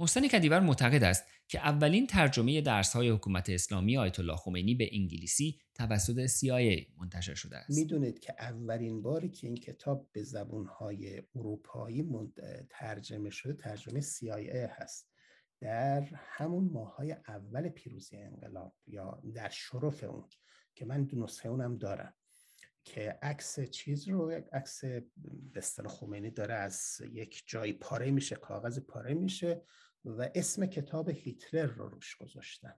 محسن 0.00 0.28
کدیور 0.28 0.60
معتقد 0.60 1.04
است 1.04 1.24
که 1.48 1.58
اولین 1.58 2.06
ترجمه 2.06 2.62
های 2.94 3.08
حکومت 3.08 3.50
اسلامی 3.50 3.98
آیت 3.98 4.20
الله 4.20 4.36
خمینی 4.36 4.74
به 4.74 4.88
انگلیسی 4.92 5.60
توسط 5.74 6.26
CIA 6.26 6.98
منتشر 6.98 7.34
شده 7.34 7.56
است. 7.56 7.78
می‌دونید 7.78 8.18
که 8.18 8.34
اولین 8.38 9.02
باری 9.02 9.28
که 9.28 9.46
این 9.46 9.56
کتاب 9.56 10.08
به 10.12 10.24
های 10.78 11.22
اروپایی 11.34 12.08
ترجمه 12.70 13.30
شده 13.30 13.52
ترجمه 13.52 14.00
CIA 14.00 14.70
هست. 14.70 15.14
در 15.60 16.08
همون 16.14 16.70
ماهای 16.72 17.12
اول 17.12 17.68
پیروزی 17.68 18.16
انقلاب 18.16 18.76
یا 18.86 19.22
در 19.34 19.48
شرف 19.48 20.04
اون 20.04 20.28
که 20.74 20.84
من 20.84 21.08
نسخه 21.12 21.48
اونم 21.48 21.78
دارم 21.78 22.14
که 22.84 23.18
عکس 23.22 23.60
چیز 23.60 24.08
رو 24.08 24.30
عکس 24.52 24.84
به 24.84 25.02
اصطلاح 25.56 25.92
خمینی 25.92 26.30
داره 26.30 26.54
از 26.54 27.02
یک 27.12 27.44
جایی 27.46 27.72
پاره 27.72 28.10
میشه 28.10 28.36
کاغذ 28.36 28.78
پاره 28.78 29.14
میشه 29.14 29.62
و 30.04 30.30
اسم 30.34 30.66
کتاب 30.66 31.08
هیتلر 31.08 31.66
رو 31.66 31.88
روش 31.88 32.16
گذاشتن 32.16 32.74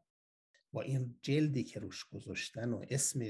با 0.76 0.82
این 0.82 1.18
جلدی 1.22 1.64
که 1.64 1.80
روش 1.80 2.04
گذاشتن 2.04 2.72
و 2.72 2.84
اسم 2.88 3.20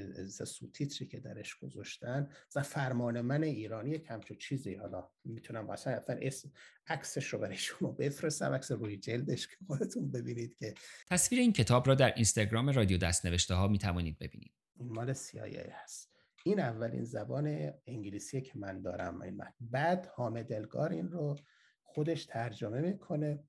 سوتیتری 0.45 1.07
که 1.07 1.21
درش 1.21 1.55
گذاشتن 1.55 2.29
و 2.57 2.63
فرمان 2.63 3.21
من 3.21 3.43
ایرانی 3.43 3.99
کمچو 3.99 4.35
چیزی 4.35 4.75
حالا 4.75 5.11
می‌تونم 5.25 5.67
مثلا 5.67 6.01
اسم 6.09 6.53
عکسش 6.87 7.27
رو 7.27 7.39
برای 7.39 7.57
شما 7.57 7.93
بفرستم 7.93 8.53
عکس 8.53 8.73
روی 8.73 8.97
جلدش 8.97 9.47
که 9.47 9.57
خودتون 9.67 10.11
ببینید 10.11 10.55
که 10.55 10.75
تصویر 11.11 11.41
این 11.41 11.53
کتاب 11.53 11.87
را 11.87 11.95
در 11.95 12.15
اینستاگرام 12.15 12.69
رادیو 12.69 12.99
دستنوشته 12.99 13.55
ها 13.55 13.69
می 13.69 13.79
توانید 13.79 14.19
ببینید 14.19 14.53
این 14.79 14.93
مال 14.93 15.15
CIA 15.15 15.71
هست. 15.73 16.11
این 16.45 16.61
اولین 16.61 17.05
زبان 17.05 17.73
انگلیسی 17.87 18.41
که 18.41 18.53
من 18.59 18.83
دارم 18.83 19.23
این 19.23 19.43
بعد 19.61 20.07
حامد 20.15 20.53
الگار 20.53 20.93
این 20.93 21.09
رو 21.09 21.37
خودش 21.83 22.25
ترجمه 22.25 22.81
می‌کنه. 22.81 23.45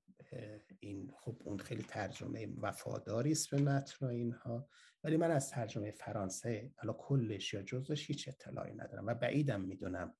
این 0.80 1.10
خب 1.20 1.36
اون 1.44 1.58
خیلی 1.58 1.82
ترجمه 1.82 2.48
وفاداری 2.60 3.32
است 3.32 3.50
به 3.50 3.62
متن 3.62 4.06
و 4.06 4.08
اینها. 4.08 4.68
ولی 5.04 5.16
من 5.16 5.30
از 5.30 5.50
ترجمه 5.50 5.90
فرانسه 5.90 6.72
حالا 6.76 6.92
کلش 6.92 7.54
یا 7.54 7.62
جزش 7.62 8.06
هیچ 8.06 8.28
اطلاعی 8.28 8.74
ندارم 8.74 9.06
و 9.06 9.14
بعیدم 9.14 9.60
می‌دونم 9.60 10.14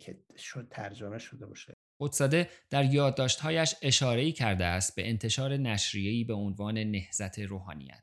که 0.00 0.18
شد 0.36 0.68
ترجمه 0.70 1.18
شده 1.18 1.46
باشه. 1.46 1.74
قدساده 2.00 2.48
در 2.70 2.84
یادداشتهایش 2.84 3.74
اشاره‌ای 3.82 4.32
کرده 4.32 4.64
است 4.64 4.96
به 4.96 5.08
انتشار 5.08 5.56
نشریه‌ای 5.56 6.24
به 6.24 6.34
عنوان 6.34 6.78
نهزت 6.78 7.38
روحانیت. 7.38 8.02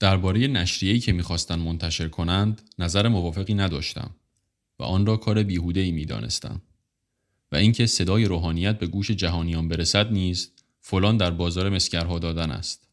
درباره 0.00 0.46
نشریه‌ای 0.46 0.98
که 0.98 1.12
می‌خواستند 1.12 1.58
منتشر 1.58 2.08
کنند 2.08 2.62
نظر 2.78 3.08
موافقی 3.08 3.54
نداشتم 3.54 4.16
و 4.78 4.82
آن 4.82 5.06
را 5.06 5.16
کار 5.16 5.42
بیهوده‌ای 5.42 5.92
می‌دانستم. 5.92 6.62
و 7.52 7.56
اینکه 7.56 7.86
صدای 7.86 8.24
روحانیت 8.24 8.78
به 8.78 8.86
گوش 8.86 9.10
جهانیان 9.10 9.68
برسد 9.68 10.12
نیز 10.12 10.54
فلان 10.90 11.16
در 11.16 11.30
بازار 11.30 11.68
مسکرها 11.68 12.18
دادن 12.18 12.50
است. 12.50 12.88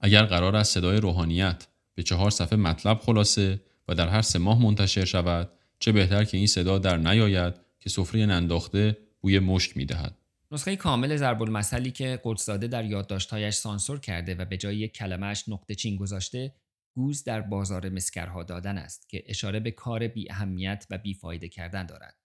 اگر 0.00 0.24
قرار 0.24 0.56
است 0.56 0.74
صدای 0.74 1.00
روحانیت 1.00 1.66
به 1.94 2.02
چهار 2.02 2.30
صفحه 2.30 2.58
مطلب 2.58 2.98
خلاصه 2.98 3.60
و 3.88 3.94
در 3.94 4.08
هر 4.08 4.22
سه 4.22 4.38
ماه 4.38 4.62
منتشر 4.62 5.04
شود 5.04 5.50
چه 5.78 5.92
بهتر 5.92 6.24
که 6.24 6.36
این 6.36 6.46
صدا 6.46 6.78
در 6.78 6.96
نیاید 6.96 7.54
که 7.80 7.90
سفره 7.90 8.26
ننداخته 8.26 8.98
بوی 9.20 9.38
مشک 9.38 9.76
می‌دهد. 9.76 10.18
نسخه 10.52 10.76
کامل 10.76 11.16
ضرب 11.16 11.42
المثلی 11.42 11.90
که 11.90 12.20
قدسزاده 12.24 12.66
در 12.66 12.84
یادداشتهایش 12.84 13.54
سانسور 13.54 14.00
کرده 14.00 14.34
و 14.34 14.44
به 14.44 14.56
جای 14.56 14.76
یک 14.76 14.92
کلمهش 14.92 15.44
نقطه 15.48 15.74
چین 15.74 15.96
گذاشته 15.96 16.54
گوز 16.94 17.24
در 17.24 17.40
بازار 17.40 17.88
مسکرها 17.88 18.42
دادن 18.42 18.78
است 18.78 19.08
که 19.08 19.22
اشاره 19.26 19.60
به 19.60 19.70
کار 19.70 20.08
بی 20.08 20.30
اهمیت 20.30 20.86
و 20.90 20.98
بیفایده 20.98 21.48
کردن 21.48 21.86
دارد. 21.86 22.16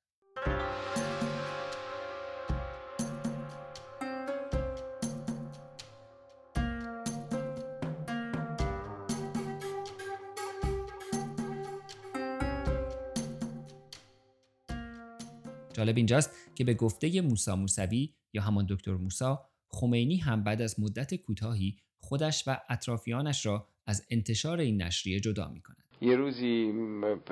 جالب 15.74 15.98
اینجاست 15.98 16.56
که 16.56 16.64
به 16.64 16.74
گفته 16.74 17.22
موسا 17.22 17.56
موسوی 17.56 18.14
یا 18.34 18.42
همان 18.42 18.66
دکتر 18.70 18.92
موسا 18.92 19.40
خمینی 19.68 20.18
هم 20.18 20.44
بعد 20.44 20.62
از 20.62 20.80
مدت 20.80 21.16
کوتاهی 21.16 21.78
خودش 22.00 22.44
و 22.48 22.58
اطرافیانش 22.70 23.46
را 23.46 23.68
از 23.88 24.08
انتشار 24.10 24.60
این 24.60 24.82
نشریه 24.82 25.20
جدا 25.20 25.50
می 25.54 25.62
کند. 25.62 25.78
یه 26.02 26.16
روزی 26.16 26.72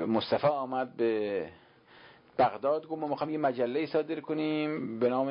مصطفی 0.08 0.46
آمد 0.46 0.96
به 0.96 1.48
بغداد 2.38 2.86
گفت 2.86 3.00
ما 3.00 3.08
می‌خوام 3.08 3.30
یه 3.30 3.38
مجله 3.38 3.86
صادر 3.86 4.20
کنیم 4.20 4.98
به 4.98 5.08
نام 5.08 5.28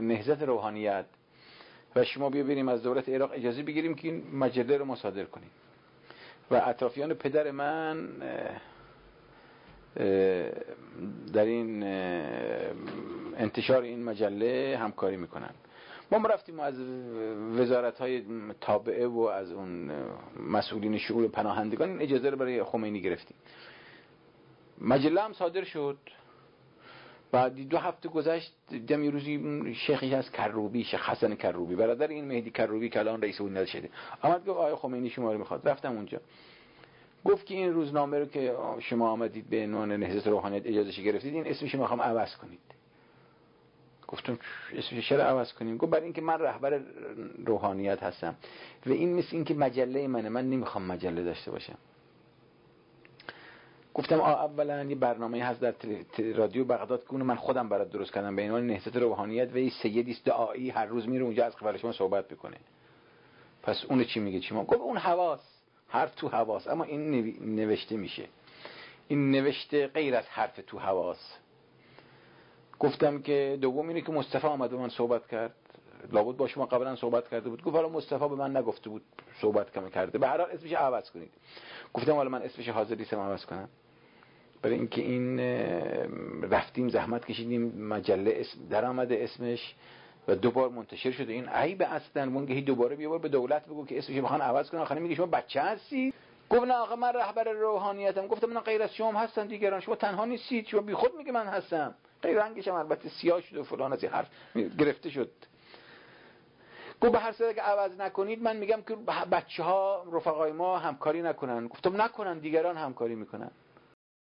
نهزت 0.00 0.42
روحانیت 0.42 1.06
و 1.96 2.04
شما 2.04 2.30
بیا 2.30 2.44
بریم 2.44 2.68
از 2.68 2.82
دولت 2.82 3.08
عراق 3.08 3.30
اجازه 3.34 3.62
بگیریم 3.62 3.94
که 3.94 4.08
این 4.08 4.22
مجله 4.34 4.76
رو 4.76 4.84
ما 4.84 4.96
صادر 4.96 5.24
کنیم 5.24 5.50
و 6.50 6.54
اطرافیان 6.54 7.14
پدر 7.14 7.50
من 7.50 8.08
در 11.32 11.44
این 11.44 11.82
انتشار 13.36 13.82
این 13.82 14.04
مجله 14.04 14.78
همکاری 14.80 15.16
می‌کنن. 15.16 15.50
ما 16.12 16.18
رفتیم 16.18 16.60
از 16.60 16.74
وزارت 17.58 17.98
های 17.98 18.22
تابعه 18.60 19.06
و 19.06 19.18
از 19.20 19.52
اون 19.52 19.90
مسئولین 20.40 20.98
شعور 20.98 21.28
پناهندگان 21.28 21.88
این 21.88 22.02
اجازه 22.02 22.30
رو 22.30 22.36
برای 22.36 22.62
خمینی 22.62 23.00
گرفتیم. 23.00 23.36
مجله 24.80 25.20
هم 25.20 25.32
صادر 25.32 25.64
شد. 25.64 25.98
بعد 27.32 27.68
دو 27.68 27.78
هفته 27.78 28.08
گذشت 28.08 28.52
دیدم 28.68 29.04
یه 29.04 29.10
روزی 29.10 29.74
شیخی 29.74 30.14
از 30.14 30.32
کروبی 30.32 30.84
شیخ 30.84 31.08
حسن 31.08 31.34
کروبی 31.34 31.76
برادر 31.76 32.08
این 32.08 32.24
مهدی 32.24 32.50
کروبی 32.50 32.88
که 32.88 32.98
الان 32.98 33.22
رئیس 33.22 33.40
اون 33.40 33.64
شده. 33.64 33.90
آمد 34.22 34.40
گفت 34.40 34.48
آقای 34.48 34.74
خمینی 34.74 35.10
شما 35.10 35.32
رو 35.32 35.38
می‌خواد. 35.38 35.68
رفتم 35.68 35.92
اونجا. 35.92 36.20
گفت 37.24 37.46
که 37.46 37.54
این 37.54 37.72
روزنامه 37.72 38.18
رو 38.18 38.26
که 38.26 38.54
شما 38.80 39.10
آمدید 39.10 39.50
به 39.50 39.62
عنوان 39.62 39.92
نهضت 39.92 40.26
روحانیت 40.26 40.66
اجازه 40.66 41.02
گرفتید 41.02 41.34
این 41.34 41.46
اسمش 41.46 41.74
می‌خوام 41.74 42.02
عوض 42.02 42.36
کنید. 42.36 42.60
گفتم 44.08 44.38
اسمش 44.72 45.08
چرا 45.08 45.24
عوض 45.24 45.52
کنیم؟ 45.52 45.76
گفت 45.76 45.92
برای 45.92 46.04
اینکه 46.04 46.20
من 46.20 46.38
رهبر 46.38 46.80
روحانیت 47.46 48.02
هستم 48.02 48.34
و 48.86 48.90
این 48.90 49.14
مثل 49.14 49.28
اینکه 49.32 49.54
مجله 49.54 50.08
منه 50.08 50.28
من 50.28 50.50
نمی‌خوام 50.50 50.84
مجله 50.84 51.24
داشته 51.24 51.50
باشم. 51.50 51.78
گفتم 53.94 54.20
اولا 54.20 54.84
یه 54.84 54.94
برنامه 54.94 55.44
هست 55.44 55.60
در 55.60 55.74
رادیو 56.34 56.64
بغداد 56.64 57.06
که 57.10 57.16
من 57.16 57.34
خودم 57.34 57.68
برات 57.68 57.90
درست 57.90 58.12
کردم 58.12 58.36
به 58.36 58.42
عنوان 58.42 58.66
نهضت 58.66 58.96
روحانیت 58.96 59.52
و 59.52 59.56
این 59.56 59.70
سیدی 59.82 60.16
دعایی 60.24 60.70
هر 60.70 60.86
روز 60.86 61.08
میره 61.08 61.24
اونجا 61.24 61.46
از 61.46 61.56
قبل 61.56 61.76
شما 61.76 61.92
صحبت 61.92 62.28
بکنه 62.28 62.56
پس 63.62 63.84
اون 63.88 64.04
چی 64.04 64.20
میگه؟ 64.20 64.40
چی 64.40 64.54
ما؟ 64.54 64.64
گفت 64.64 64.80
اون 64.80 64.96
حواس. 64.96 65.57
حرف 65.88 66.14
تو 66.14 66.28
حواس. 66.28 66.68
اما 66.68 66.84
این 66.84 67.34
نوشته 67.40 67.96
میشه. 67.96 68.24
این 69.08 69.30
نوشته 69.30 69.86
غیر 69.86 70.16
از 70.16 70.24
حرف 70.26 70.60
تو 70.66 70.78
حواس. 70.78 71.34
گفتم 72.78 73.22
که 73.22 73.58
دوم 73.60 73.88
اینه 73.88 74.00
که 74.00 74.12
مصطفی 74.12 74.46
آمد 74.46 74.70
به 74.70 74.76
من 74.76 74.88
صحبت 74.88 75.28
کرد. 75.28 75.54
لابد 76.12 76.36
با 76.36 76.48
شما 76.48 76.66
قبلا 76.66 76.96
صحبت 76.96 77.28
کرده 77.28 77.50
بود. 77.50 77.62
گفت 77.62 77.76
حالا 77.76 77.88
مصطفی 77.88 78.28
به 78.28 78.34
من 78.34 78.56
نگفته 78.56 78.90
بود 78.90 79.02
صحبت 79.40 79.72
کم 79.72 79.88
کرده. 79.88 80.18
به 80.18 80.28
هر 80.28 80.38
حال 80.38 80.50
اسمش 80.50 80.72
عوض 80.72 81.10
کنید. 81.10 81.30
گفتم 81.94 82.12
حالا 82.12 82.30
من 82.30 82.42
اسمش 82.42 82.68
حاضر 82.68 82.94
نیستم 82.94 83.18
عوض 83.18 83.44
کنم. 83.44 83.68
برای 84.62 84.76
اینکه 84.76 85.02
این 85.02 85.40
رفتیم 86.50 86.88
زحمت 86.88 87.24
کشیدیم. 87.24 87.88
مجله 87.88 88.34
اسم 88.36 88.68
در 88.70 88.84
آمده 88.84 89.24
اسمش. 89.24 89.74
و 90.28 90.34
دوبار 90.34 90.68
منتشر 90.68 91.10
شده. 91.10 91.32
این 91.32 91.48
عیب 91.48 91.82
اصلا. 91.82 92.26
مونگهی 92.26 92.62
دوباره 92.62 92.96
بیار 92.96 93.18
به 93.18 93.28
دولت 93.28 93.66
بگو 93.66 93.86
که 93.86 93.98
اسمش 93.98 94.18
بخوان 94.18 94.40
عوض 94.40 94.70
کنن. 94.70 94.80
آخر 94.80 94.98
میگه 94.98 95.14
شما 95.14 95.26
بچه 95.26 95.60
هستی؟ 95.60 96.12
گفت 96.50 96.62
نه 96.62 96.74
آقا 96.74 96.96
من 96.96 97.12
رهبر 97.12 97.44
روحانیتم. 97.44 98.26
گفتم 98.26 98.46
من 98.46 98.60
غیر 98.60 98.82
از 98.82 98.94
شما 98.94 99.20
هستن 99.20 99.46
دیگران. 99.46 99.80
شما 99.80 99.96
تنها 99.96 100.24
نیستید. 100.24 100.66
شما 100.66 100.80
بی 100.80 100.94
خود 100.94 101.14
میگه 101.18 101.32
من 101.32 101.46
هستم. 101.46 101.94
غیر 102.22 102.38
هم 102.38 102.74
البته 102.74 103.08
سیاه 103.08 103.40
شد 103.40 103.56
و 103.56 103.64
فلان 103.64 103.92
از 103.92 104.04
حرف 104.04 104.26
گرفته 104.78 105.10
شد. 105.10 105.30
گفت 107.00 107.12
به 107.12 107.18
هر 107.18 107.32
صورت 107.32 107.54
که 107.54 107.62
عوض 107.62 108.00
نکنید 108.00 108.42
من 108.42 108.56
میگم 108.56 108.82
که 108.88 108.96
بچه 109.32 109.62
ها 109.62 110.06
رفقای 110.12 110.52
ما 110.52 110.78
همکاری 110.78 111.22
نکنن. 111.22 111.68
گفتم 111.68 112.02
نکنن 112.02 112.38
دیگران 112.38 112.76
همکاری 112.76 113.14
می‌کنن. 113.14 113.50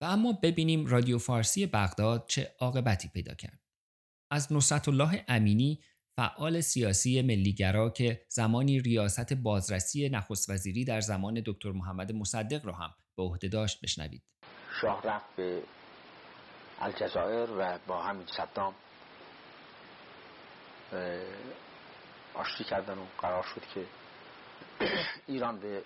و 0.02 0.06
اما 0.06 0.40
ببینیم 0.44 0.86
رادیو 0.86 1.18
فارسی 1.18 1.66
بغداد 1.66 2.26
چه 2.28 2.52
عاقبتی 2.60 3.10
پیدا 3.14 3.34
کرد. 3.34 3.60
از 4.34 4.54
نصرت 4.54 4.88
الله 4.88 5.26
امینی 5.28 5.80
فعال 6.16 6.62
سیاسی 6.62 7.22
ملیگرا 7.22 7.90
که 7.90 8.22
زمانی 8.30 8.80
ریاست 8.80 9.34
بازرسی 9.34 10.10
نخست 10.10 10.50
وزیری 10.50 10.86
در 10.86 11.02
زمان 11.02 11.44
دکتر 11.46 11.72
محمد 11.72 12.12
مصدق 12.12 12.66
را 12.66 12.74
هم 12.74 12.94
به 13.18 13.24
عهده 13.24 13.48
داشت 13.48 13.82
بشنوید. 13.82 14.24
شاه 14.82 15.02
رفت 15.04 15.36
به 15.36 15.64
الجزایر 16.80 17.50
و 17.52 17.80
با 17.88 18.04
همین 18.04 18.28
صدام 18.38 18.74
آشتی 22.34 22.64
کردن 22.64 22.98
و 22.98 23.06
قرار 23.22 23.46
شد 23.56 23.62
که 23.74 23.86
ایران 25.28 25.60
به 25.60 25.84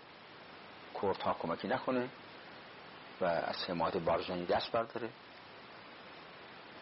کردها 1.01 1.35
کمکی 1.41 1.67
نکنه 1.67 2.09
و 3.21 3.25
از 3.25 3.55
حمایت 3.67 3.97
بارزانی 3.97 4.45
دست 4.45 4.71
برداره 4.71 5.09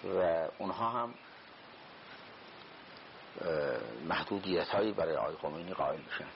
و 0.03 0.47
اونها 0.59 0.89
هم 0.89 1.13
محدودیت 4.09 4.67
هایی 4.67 4.91
برای 4.91 5.15
آقای 5.15 5.35
خمینی 5.35 5.73
قائل 5.73 5.97
میشن. 5.97 6.29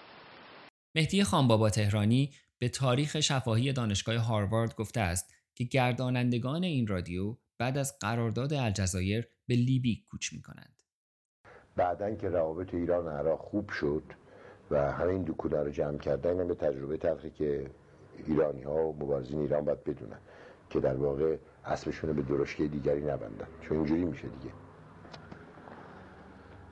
مهدی 0.95 1.23
خانبابا 1.23 1.69
تهرانی 1.69 2.33
به 2.59 2.69
تاریخ 2.69 3.19
شفاهی 3.19 3.73
دانشگاه 3.73 4.15
هاروارد 4.15 4.75
گفته 4.75 4.99
است 4.99 5.33
که 5.55 5.63
گردانندگان 5.63 6.63
این 6.63 6.87
رادیو 6.87 7.35
بعد 7.57 7.77
از 7.77 7.99
قرارداد 7.99 8.53
الجزایر 8.53 9.27
به 9.47 9.55
لیبی 9.55 10.05
کوچ 10.11 10.33
می 10.33 10.41
کنند. 10.41 10.83
بعدا 11.75 12.15
که 12.15 12.29
روابط 12.29 12.73
ایران 12.73 13.05
و 13.05 13.09
عراق 13.09 13.39
خوب 13.39 13.69
شد 13.69 14.03
و 14.71 14.91
همین 14.91 15.23
دو 15.23 15.33
رو 15.49 15.69
جمع 15.69 15.97
کردن 15.97 16.47
به 16.47 16.55
تجربه 16.55 16.97
تلخی 16.97 17.29
که 17.29 17.71
ایرانی 18.27 18.63
ها 18.63 18.75
و 18.75 18.95
مبارزین 18.95 19.39
ایران 19.39 19.65
باید 19.65 19.83
بدونن 19.83 20.19
که 20.69 20.79
در 20.79 20.95
واقع 20.95 21.37
اسبشون 21.65 22.13
به 22.13 22.21
درشکه 22.21 22.67
دیگری 22.67 23.01
نبندن. 23.01 23.47
چون 23.61 23.77
اینجوری 23.77 24.05
میشه 24.05 24.27
دیگه. 24.27 24.53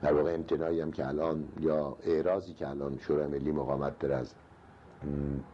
در 0.02 0.12
واقع 0.12 0.34
امتناعی 0.34 0.80
هم 0.80 0.90
که 0.90 1.06
الان 1.06 1.48
یا 1.60 1.96
اعراضی 2.06 2.54
که 2.54 2.68
الان 2.68 2.98
شورای 2.98 3.26
ملی 3.26 3.52
مقامت 3.52 3.98
داره 3.98 4.14
از 4.14 4.34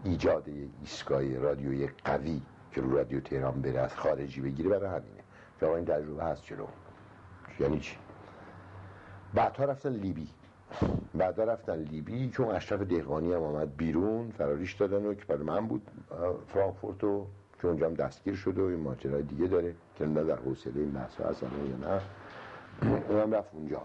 ایجاد 0.05 0.49
ایستگاه 0.81 1.39
رادیوی 1.39 1.89
قوی 2.05 2.43
که 2.73 2.81
رو 2.81 2.97
رادیو 2.97 3.21
تهران 3.21 3.63
بره 3.63 3.81
از 3.81 3.95
خارجی 3.95 4.41
بگیره 4.41 4.69
برای 4.69 4.89
همینه. 4.89 5.25
که 5.61 5.69
این 5.69 5.85
تجربه 5.85 6.25
هست 6.25 6.43
چرا؟ 6.43 6.69
یعنی 7.61 7.81
چی؟ 7.81 7.97
بعدها 9.35 9.65
رفتن 9.65 9.91
لیبی. 9.93 10.29
بعدا 11.15 11.45
رفتن 11.45 11.77
لیبی 11.77 12.31
چون 12.31 12.49
اشرف 12.49 12.81
دهقانی 12.81 13.33
هم 13.33 13.43
آمد 13.43 13.77
بیرون 13.77 14.31
فراریش 14.31 14.75
دادن 14.75 15.07
و 15.07 15.15
که 15.15 15.25
برای 15.25 15.43
من 15.43 15.67
بود 15.67 15.91
فرانکفورت 16.47 17.05
و 17.05 17.27
که 17.61 17.69
اونجا 17.69 17.87
هم 17.87 17.95
دستگیر 17.95 18.35
شده 18.35 18.63
و 18.63 18.65
این 18.65 18.81
ماجرای 18.81 19.23
دیگه 19.23 19.47
داره 19.47 19.75
که 19.97 20.07
نه 20.07 20.25
در 20.25 20.37
حوصله 20.37 20.73
این 20.77 20.93
بحث 20.93 21.21
هست 21.21 21.43
یا 21.43 21.49
نه. 21.89 22.01
اونم 23.09 23.35
رفت 23.35 23.55
اونجا. 23.55 23.83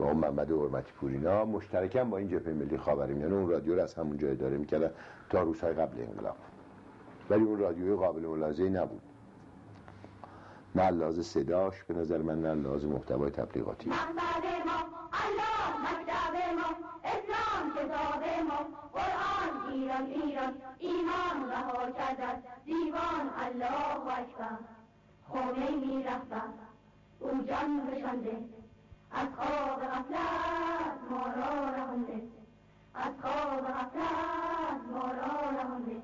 با 0.00 0.06
اون 0.06 0.16
محمد 0.16 0.50
حرمتی 0.50 0.92
پورینا 0.92 1.44
مشترکم 1.44 2.10
با 2.10 2.16
این 2.16 2.28
جبهه 2.28 2.54
ملی 2.54 2.76
خاورمیانه. 2.78 3.34
اون 3.34 3.48
رادیو 3.48 3.74
رو 3.74 3.82
از 3.82 3.94
همونجا 3.94 4.28
اداره 4.28 4.56
می‌کردن 4.56 4.90
تا 5.30 5.42
روزهای 5.42 5.72
قبل 5.72 6.00
انقلاب 6.00 6.36
ولی 7.30 7.44
اون 7.44 7.58
رادیوی 7.58 7.96
قابل 7.96 8.26
ملاحظه 8.26 8.68
نبود. 8.68 9.02
نه 10.74 10.90
لحاظ 10.90 11.20
صداش 11.20 11.84
به 11.84 11.94
نظر 11.94 12.18
من 12.18 12.42
نه 12.42 12.54
لحاظ 12.54 12.84
محتوای 12.84 13.30
تبلیغاتی. 13.30 13.90
ایمان 20.78 21.50
رها 21.50 21.90
کرد 21.90 22.42
دیوان 22.64 23.30
الله 23.38 24.18
اکبر. 24.18 24.58
خمینی 25.28 26.02
رهبر 26.02 26.42
او 27.20 27.28
جان 27.48 27.86
بشنده 27.86 28.36
از 29.12 29.28
خواب 29.36 29.80
غفلت 29.84 30.98
ما 31.10 31.24
را 31.26 31.68
رهانده 31.70 32.22
از 32.94 33.12
خواب 33.22 33.60
غفلت 33.60 34.80
ما 34.92 35.12
را 35.12 35.50
رهانده 35.50 36.02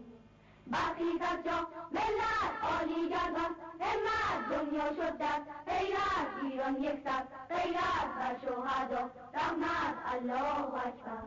برخیز 0.66 1.20
از 1.20 1.44
جا 1.44 1.68
ملت 1.92 2.52
عالی 2.62 3.08
گردان 3.08 3.54
همت 3.80 4.48
دنیا 4.50 4.88
شد 4.94 5.16
در 5.16 5.40
غیرت 5.66 6.42
ایران 6.42 6.76
یک 6.76 7.00
سر. 7.04 7.22
غیرت 7.56 8.08
بر 8.18 8.36
شهدا 8.40 9.10
رحمت 9.34 9.96
الله 10.12 10.74
اکبر. 10.86 11.22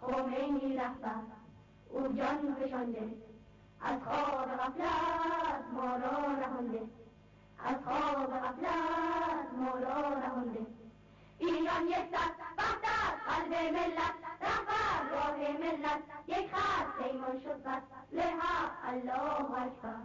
خمینی 0.00 0.76
رهبر 0.76 1.22
او 1.90 2.00
جان 2.00 2.56
فشانده 2.60 3.14
از 3.80 4.00
خواب 4.04 4.48
غفلت 4.56 5.64
ما 5.72 5.96
را 5.96 6.38
رهانده 6.40 6.82
از 7.58 7.76
خواب 7.84 8.30
غفلت 8.30 9.52
ما 9.58 9.70
را 9.70 10.18
رهانده 10.18 10.66
ایران 11.38 11.86
یک 11.86 11.94
سر 12.12 12.30
وحدت 12.58 13.14
قلب 13.26 13.52
ملت. 13.74 14.14
رهبر 14.40 15.10
راه 15.10 15.36
ملت. 15.36 16.02
یک 16.26 16.54
خط 16.54 17.02
پیمان 17.02 17.40
شد 17.40 17.62
بس 17.62 17.82
لحق 18.12 18.70
الله 18.88 19.62
اکبر. 19.62 19.96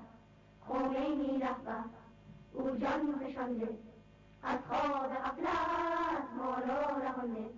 خمینی 0.67 1.39
رهبر. 1.39 1.83
او 2.53 2.77
جان 2.77 3.19
فشانده. 3.19 3.77
از 4.43 4.59
خواب 4.69 5.13
غفلت 5.13 6.25
ما 6.37 6.53
را 6.53 6.97
رهانده. 6.97 7.49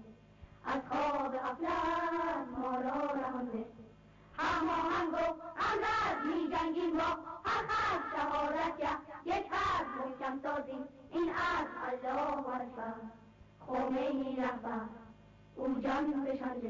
از 0.65 0.81
خواب 0.89 1.37
غفلت 1.37 2.47
ما 2.57 2.75
را 2.75 3.11
رهانده. 3.11 3.65
هماهنگ 4.37 5.13
و 5.13 5.17
همرد 5.55 6.25
می 6.25 6.49
جنگیم 6.55 6.97
با 6.97 7.03
هر 7.43 7.67
خط 7.67 8.15
شهادت 8.15 8.99
یک 9.25 9.45
حرف 9.51 9.87
محکم 9.97 10.39
سازیم 10.43 10.85
این 11.11 11.29
از 11.29 11.67
الله 12.03 12.55
اکبر 12.55 12.93
خمینی 13.67 14.35
رهبر 14.35 14.85
جان 16.03 16.25
فشانده 16.25 16.69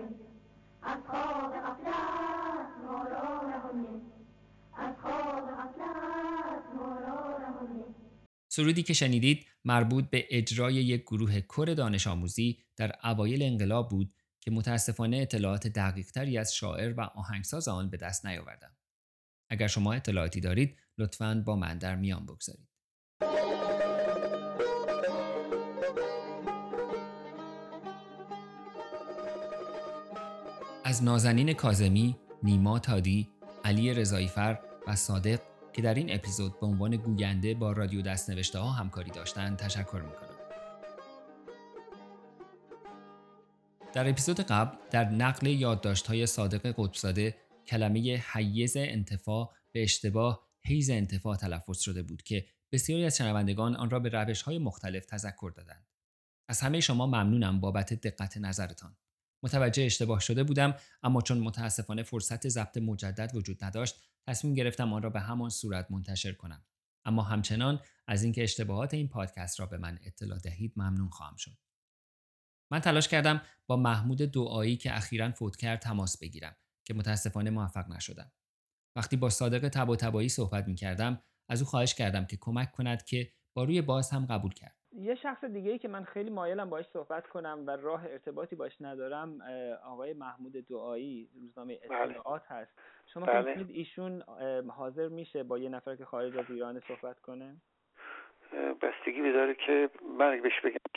از 0.82 1.00
خواب 1.08 1.54
ما 2.86 3.04
را 3.04 3.34
سرودی 8.50 8.84
که 8.84 8.94
شنیدید 8.94 9.46
مربوط 9.66 10.10
به 10.10 10.26
اجرای 10.30 10.74
یک 10.74 11.02
گروه 11.02 11.42
کر 11.42 11.74
دانش 11.78 12.08
آموزی 12.08 12.64
در 12.76 12.96
اوایل 13.04 13.44
انقلاب 13.44 13.90
بود 13.90 14.14
که 14.42 14.52
متاسفانه 14.52 15.18
اطلاعات 15.18 15.68
دقیقتری 15.68 16.38
از 16.38 16.56
شاعر 16.56 16.94
و 16.98 17.02
آهنگساز 17.02 17.68
آن 17.68 17.90
به 17.90 17.98
دست 17.98 18.26
نیاوردم. 18.26 18.76
اگر 19.50 19.68
شما 19.68 19.94
اطلاعاتی 19.94 20.40
دارید 20.40 20.80
لطفاً 20.98 21.44
با 21.46 21.56
من 21.56 21.78
در 21.78 21.96
میان 21.96 22.26
بگذارید. 22.26 22.73
از 30.86 31.04
نازنین 31.04 31.54
کازمی، 31.54 32.16
نیما 32.44 32.80
تادی، 32.80 33.30
علی 33.64 33.94
رضاییفر 33.94 34.60
و 34.88 34.96
صادق 34.96 35.40
که 35.74 35.82
در 35.82 35.94
این 35.94 36.16
اپیزود 36.16 36.60
به 36.60 36.66
عنوان 36.66 36.96
گوینده 36.96 37.54
با 37.54 37.72
رادیو 37.72 38.02
دستنوشته 38.02 38.60
ها 38.60 38.70
همکاری 38.70 39.12
داشتند 39.12 39.58
تشکر 39.58 40.02
می‌کنم. 40.06 40.38
در 43.94 44.10
اپیزود 44.10 44.40
قبل 44.40 44.78
در 44.92 45.10
نقل 45.10 45.48
یادداشت‌های 45.48 46.26
صادق 46.26 46.74
قطبزاده 46.78 47.36
کلمه 47.68 48.24
حیز 48.34 48.78
انتفاع 48.78 49.54
به 49.72 49.84
اشتباه 49.84 50.48
حیز 50.66 50.90
انتفاع 50.90 51.36
تلفظ 51.36 51.80
شده 51.80 52.04
بود 52.04 52.22
که 52.22 52.46
بسیاری 52.72 53.06
از 53.06 53.18
شنوندگان 53.18 53.76
آن 53.76 53.90
را 53.90 54.00
به 54.00 54.10
روش‌های 54.10 54.58
مختلف 54.58 55.06
تذکر 55.06 55.52
دادند. 55.56 55.86
از 56.50 56.62
همه 56.62 56.80
شما 56.80 57.08
ممنونم 57.08 57.60
بابت 57.60 57.94
دقت 57.94 58.38
نظرتان. 58.38 58.96
متوجه 59.44 59.84
اشتباه 59.84 60.20
شده 60.20 60.44
بودم 60.44 60.76
اما 61.04 61.22
چون 61.22 61.40
متاسفانه 61.40 62.04
فرصت 62.04 62.48
ضبط 62.48 62.78
مجدد 62.78 63.36
وجود 63.36 63.64
نداشت 63.64 63.96
تصمیم 64.28 64.54
گرفتم 64.54 64.94
آن 64.94 65.02
را 65.02 65.10
به 65.10 65.20
همان 65.20 65.50
صورت 65.50 65.92
منتشر 65.92 66.32
کنم. 66.34 66.66
اما 67.06 67.24
همچنان 67.24 67.80
از 68.08 68.24
اینکه 68.24 68.44
اشتباهات 68.44 68.94
این 68.94 69.08
پادکست 69.08 69.60
را 69.60 69.66
به 69.66 69.78
من 69.78 70.00
اطلاع 70.04 70.40
دهید 70.40 70.74
ممنون 70.76 71.10
خواهم 71.10 71.36
شد. 71.36 71.58
من 72.72 72.80
تلاش 72.80 73.08
کردم 73.08 73.42
با 73.68 73.76
محمود 73.76 74.18
دعایی 74.18 74.78
که 74.78 74.98
اخیرا 74.98 75.32
فوت 75.32 75.56
کرد 75.56 75.80
تماس 75.80 76.18
بگیرم 76.18 76.56
که 76.86 76.94
متاسفانه 76.94 77.50
موفق 77.50 77.90
نشدم. 77.90 78.32
وقتی 78.96 79.18
با 79.18 79.30
صادق 79.30 79.70
تب 79.70 79.90
و 79.90 79.96
تبایی 79.96 80.30
صحبت 80.30 80.68
می 80.68 80.76
کردم 80.76 81.22
از 81.50 81.62
او 81.62 81.68
خواهش 81.68 81.94
کردم 81.94 82.26
که 82.26 82.38
کمک 82.42 82.72
کند 82.72 83.06
که 83.06 83.34
با 83.54 83.64
روی 83.64 83.82
باز 83.82 84.10
هم 84.10 84.26
قبول 84.26 84.54
کرد. 84.54 84.83
یه 84.96 85.16
شخص 85.16 85.44
دیگه 85.44 85.72
ای 85.72 85.78
که 85.78 85.88
من 85.88 86.04
خیلی 86.04 86.30
مایلم 86.30 86.70
باش 86.70 86.86
صحبت 86.94 87.28
کنم 87.28 87.64
و 87.68 87.72
راه 87.72 88.06
ارتباطی 88.06 88.56
باش 88.56 88.82
ندارم 88.82 89.42
آقای 89.86 90.14
محمود 90.14 90.68
دعایی 90.68 91.30
روزنامه 91.42 91.80
بله. 91.90 92.02
اطلاعات 92.02 92.44
هست 92.48 92.72
شما 93.14 93.26
بله. 93.26 93.66
ایشون 93.70 94.24
حاضر 94.68 95.08
میشه 95.08 95.44
با 95.44 95.58
یه 95.58 95.70
نفر 95.70 95.96
که 95.96 96.06
خارج 96.06 96.38
از 96.38 96.46
ایران 96.50 96.82
صحبت 96.88 97.20
کنه 97.20 97.56
بستگی 98.82 99.22
بداره 99.22 99.56
که 99.56 99.90
من 100.18 100.42
بهش 100.42 100.62
بگم 100.64 100.93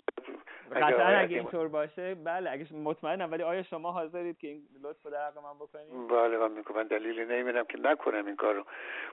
قطعا 0.73 1.07
اگه 1.07 1.37
اینطور 1.37 1.69
باشه 1.69 2.15
بله 2.15 2.51
اگه 2.51 2.75
مطمئنم 2.75 3.33
ولی 3.33 3.43
آیا 3.43 3.63
شما 3.63 3.93
حاضرید 3.93 4.39
که 4.39 4.49
این 4.49 4.63
لطف 4.83 5.07
در 5.07 5.27
حق 5.27 5.39
من 5.39 5.55
بکنید؟ 5.55 6.09
بله 6.09 6.39
من 6.39 6.53
میگم 6.53 6.75
من 6.75 6.87
دلیلی 6.87 7.25
نمیدم 7.25 7.65
که 7.65 7.79
نکنم 7.79 8.27
این 8.27 8.37
کارو. 8.37 8.65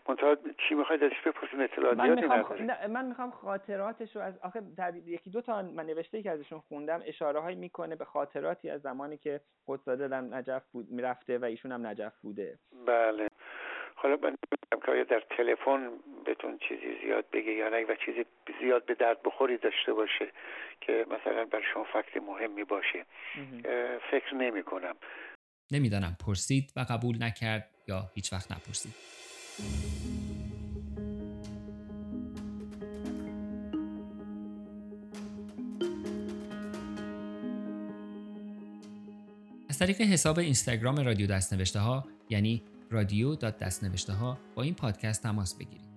منتها 0.09 0.35
چی 0.35 0.75
می‌خواید 0.75 1.03
ازش 1.03 1.21
بپرسیم 1.25 1.61
اطلاعاتی 1.61 2.01
من 2.01 2.37
می‌خوام 2.37 2.61
نه 2.61 2.87
من 2.87 3.05
می‌خوام 3.05 3.31
خاطراتش 3.31 4.15
رو 4.15 4.21
از 4.21 4.37
آخه 4.37 4.61
در 4.77 4.95
یکی 4.95 5.29
دو 5.29 5.41
تا 5.41 5.61
من 5.61 5.85
نوشته 5.85 6.23
که 6.23 6.31
ازشون 6.31 6.59
خوندم 6.59 7.01
اشاره 7.05 7.39
هایی 7.39 7.55
می‌کنه 7.55 7.95
به 7.95 8.05
خاطراتی 8.05 8.69
از 8.69 8.81
زمانی 8.81 9.17
که 9.17 9.41
قدساده 9.67 10.07
در 10.07 10.21
نجف 10.21 10.63
بود 10.71 10.91
می‌رفته 10.91 11.37
و 11.37 11.45
ایشون 11.45 11.71
هم 11.71 11.87
نجف 11.87 12.13
بوده. 12.21 12.59
بله. 12.87 13.27
حالا 14.03 14.17
من 14.23 14.35
که 14.85 14.91
آیا 14.91 15.03
در 15.03 15.23
تلفن 15.37 15.89
بهتون 16.25 16.59
چیزی 16.67 16.97
زیاد 17.03 17.25
بگه 17.33 17.51
یا 17.51 17.69
نه 17.69 17.85
و 17.85 17.95
چیزی 18.05 18.25
زیاد 18.61 18.85
به 18.85 18.93
درد 18.93 19.23
بخوری 19.23 19.57
داشته 19.57 19.93
باشه 19.93 20.31
که 20.81 21.05
مثلا 21.07 21.45
بر 21.45 21.61
شما 21.73 21.83
فکت 21.83 22.17
مهمی 22.17 22.63
باشه. 22.63 23.05
فکر 24.11 24.35
نمی 24.35 24.63
کنم 24.63 24.95
نمی‌دانم. 25.71 26.17
پرسید 26.27 26.73
و 26.75 26.85
قبول 26.89 27.23
نکرد 27.23 27.69
یا 27.87 28.01
هیچ 28.15 28.33
وقت 28.33 28.51
نپرسید. 28.51 28.93
از 39.69 39.79
طریق 39.79 40.01
حساب 40.01 40.39
اینستاگرام 40.39 41.05
رادیو 41.05 41.27
دستنوشته 41.27 41.79
ها 41.79 42.03
یعنی 42.29 42.63
رادیو 42.89 43.37
نوشته 43.83 44.13
ها 44.13 44.37
با 44.55 44.63
این 44.63 44.73
پادکست 44.73 45.23
تماس 45.23 45.55
بگیرید. 45.55 45.89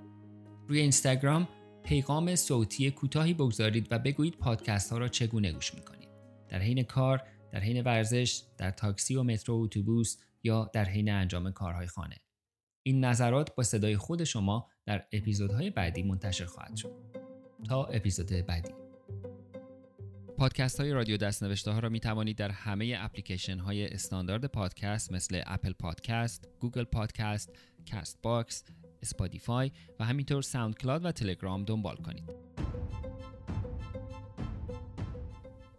روی 0.68 0.80
اینستاگرام 0.80 1.48
پیغام 1.82 2.36
صوتی 2.36 2.90
کوتاهی 2.90 3.34
بگذارید 3.34 3.88
و 3.90 3.98
بگویید 3.98 4.36
پادکست 4.36 4.92
ها 4.92 4.98
را 4.98 5.08
چگونه 5.08 5.52
گوش 5.52 5.74
می‌کنید. 5.74 6.08
در 6.48 6.58
حین 6.58 6.82
کار، 6.82 7.22
در 7.52 7.60
حین 7.60 7.82
ورزش، 7.82 8.42
در 8.58 8.70
تاکسی 8.70 9.16
و 9.16 9.22
مترو 9.22 9.58
و 9.58 9.62
اتوبوس 9.62 10.16
یا 10.42 10.70
در 10.72 10.84
حین 10.84 11.10
انجام 11.10 11.52
کارهای 11.52 11.86
خانه. 11.86 12.16
این 12.82 13.04
نظرات 13.04 13.54
با 13.54 13.62
صدای 13.62 13.96
خود 13.96 14.24
شما 14.24 14.68
در 14.86 15.06
اپیزودهای 15.12 15.70
بعدی 15.70 16.02
منتشر 16.02 16.44
خواهد 16.44 16.76
شد 16.76 16.92
تا 17.68 17.84
اپیزود 17.84 18.46
بعدی 18.46 18.85
پادکست 20.38 20.80
های 20.80 20.92
رادیو 20.92 21.16
دستنوشته 21.16 21.70
ها 21.70 21.78
را 21.78 21.88
می 21.88 22.00
توانید 22.00 22.36
در 22.36 22.50
همه 22.50 22.96
اپلیکیشن 22.98 23.58
های 23.58 23.88
استاندارد 23.88 24.44
پادکست 24.44 25.12
مثل 25.12 25.42
اپل 25.46 25.72
پادکست، 25.72 26.48
گوگل 26.60 26.84
پادکست، 26.84 27.52
Castbox، 27.90 28.64
اسپاتیفای 29.02 29.70
و 30.00 30.04
همینطور 30.04 30.42
SoundCloud 30.42 31.04
و 31.04 31.12
تلگرام 31.12 31.64
دنبال 31.64 31.96
کنید. 31.96 32.30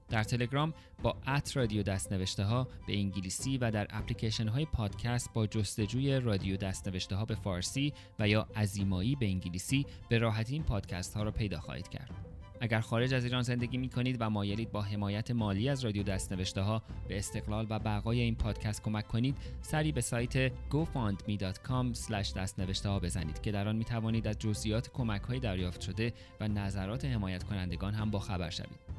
در 0.10 0.24
تلگرام 0.24 0.74
با 1.04 1.18
at 1.28 1.58
رادیو 1.58 1.84
دست 1.84 2.14
نوشته 2.14 2.44
ها 2.44 2.68
به 2.88 2.98
انگلیسی 2.98 3.58
و 3.58 3.72
در 3.72 3.88
اپلیکیشن 3.90 4.48
های 4.48 4.66
پادکست 4.66 5.34
با 5.34 5.48
جستجوی 5.48 6.20
رادیو 6.20 6.58
دست 6.58 6.88
نوشته 6.88 7.16
ها 7.16 7.26
به 7.26 7.36
فارسی 7.36 7.94
و 8.20 8.28
یا 8.28 8.48
عزیمایی 8.56 9.16
به 9.16 9.26
انگلیسی 9.26 9.86
به 10.10 10.18
راحتی 10.18 10.54
این 10.54 10.64
پادکست 10.64 11.14
ها 11.14 11.24
را 11.24 11.32
پیدا 11.32 11.60
خواهید 11.60 11.90
کرد. 11.90 12.27
اگر 12.62 12.80
خارج 12.80 13.14
از 13.14 13.24
ایران 13.24 13.42
زندگی 13.42 13.78
می 13.78 13.90
کنید 13.90 14.18
و 14.20 14.30
مایلید 14.30 14.72
با 14.72 14.82
حمایت 14.82 15.32
مالی 15.32 15.70
از 15.70 15.86
رادیو 15.86 16.04
دستنوشته 16.04 16.62
ها 16.62 16.84
به 17.08 17.18
استقلال 17.18 17.68
و 17.70 17.80
بقای 17.80 18.20
این 18.20 18.36
پادکست 18.36 18.84
کمک 18.84 19.08
کنید 19.08 19.38
سری 19.62 19.92
به 19.92 20.02
سایت 20.02 20.48
gofundme.com 20.48 22.12
دستنوشته 22.36 22.90
ها 22.90 23.00
بزنید 23.00 23.42
که 23.42 23.52
در 23.52 23.68
آن 23.68 23.76
می 23.76 23.86
توانید 23.86 24.28
از 24.28 24.40
جزئیات 24.40 24.92
کمک 24.92 25.22
های 25.22 25.40
دریافت 25.40 25.82
شده 25.82 26.14
و 26.40 26.48
نظرات 26.48 27.06
حمایت 27.06 27.44
کنندگان 27.44 27.94
هم 27.94 28.12
با 28.12 28.20
خبر 28.20 28.50
شوید 28.50 28.98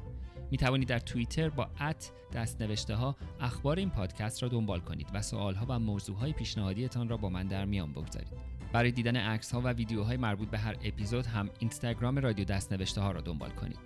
می 0.51 0.57
توانید 0.57 0.87
در 0.87 0.99
توییتر 0.99 1.49
با 1.49 1.67
ات 1.79 2.11
دست 2.33 2.61
نوشته 2.61 2.95
ها 2.95 3.15
اخبار 3.39 3.77
این 3.77 3.89
پادکست 3.89 4.43
را 4.43 4.49
دنبال 4.49 4.79
کنید 4.79 5.07
و 5.13 5.21
سوال 5.21 5.55
ها 5.55 5.65
و 5.69 5.79
موضوع 5.79 6.17
های 6.17 6.33
پیشنهادیتان 6.33 7.09
را 7.09 7.17
با 7.17 7.29
من 7.29 7.47
در 7.47 7.65
میان 7.65 7.91
بگذارید. 7.91 8.58
برای 8.73 8.91
دیدن 8.91 9.15
عکس 9.15 9.51
ها 9.51 9.61
و 9.61 9.67
ویدیوهای 9.67 10.17
مربوط 10.17 10.49
به 10.49 10.57
هر 10.57 10.75
اپیزود 10.83 11.25
هم 11.25 11.49
اینستاگرام 11.59 12.17
رادیو 12.17 12.45
دست 12.45 12.73
نوشته 12.73 13.01
ها 13.01 13.11
را 13.11 13.21
دنبال 13.21 13.49
کنید. 13.49 13.79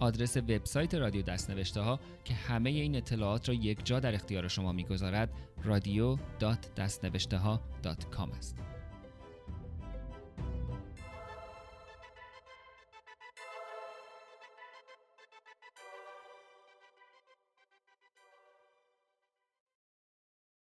آدرس 0.00 0.36
وبسایت 0.36 0.94
رادیو 0.94 1.22
دست 1.22 1.50
نوشته 1.50 1.80
ها 1.80 2.00
که 2.24 2.34
همه 2.34 2.70
این 2.70 2.96
اطلاعات 2.96 3.48
را 3.48 3.54
یک 3.54 3.86
جا 3.86 4.00
در 4.00 4.14
اختیار 4.14 4.48
شما 4.48 4.72
می‌گذارد 4.72 5.30
رادیو.دستنوشته 5.64 7.36
است. 8.38 8.56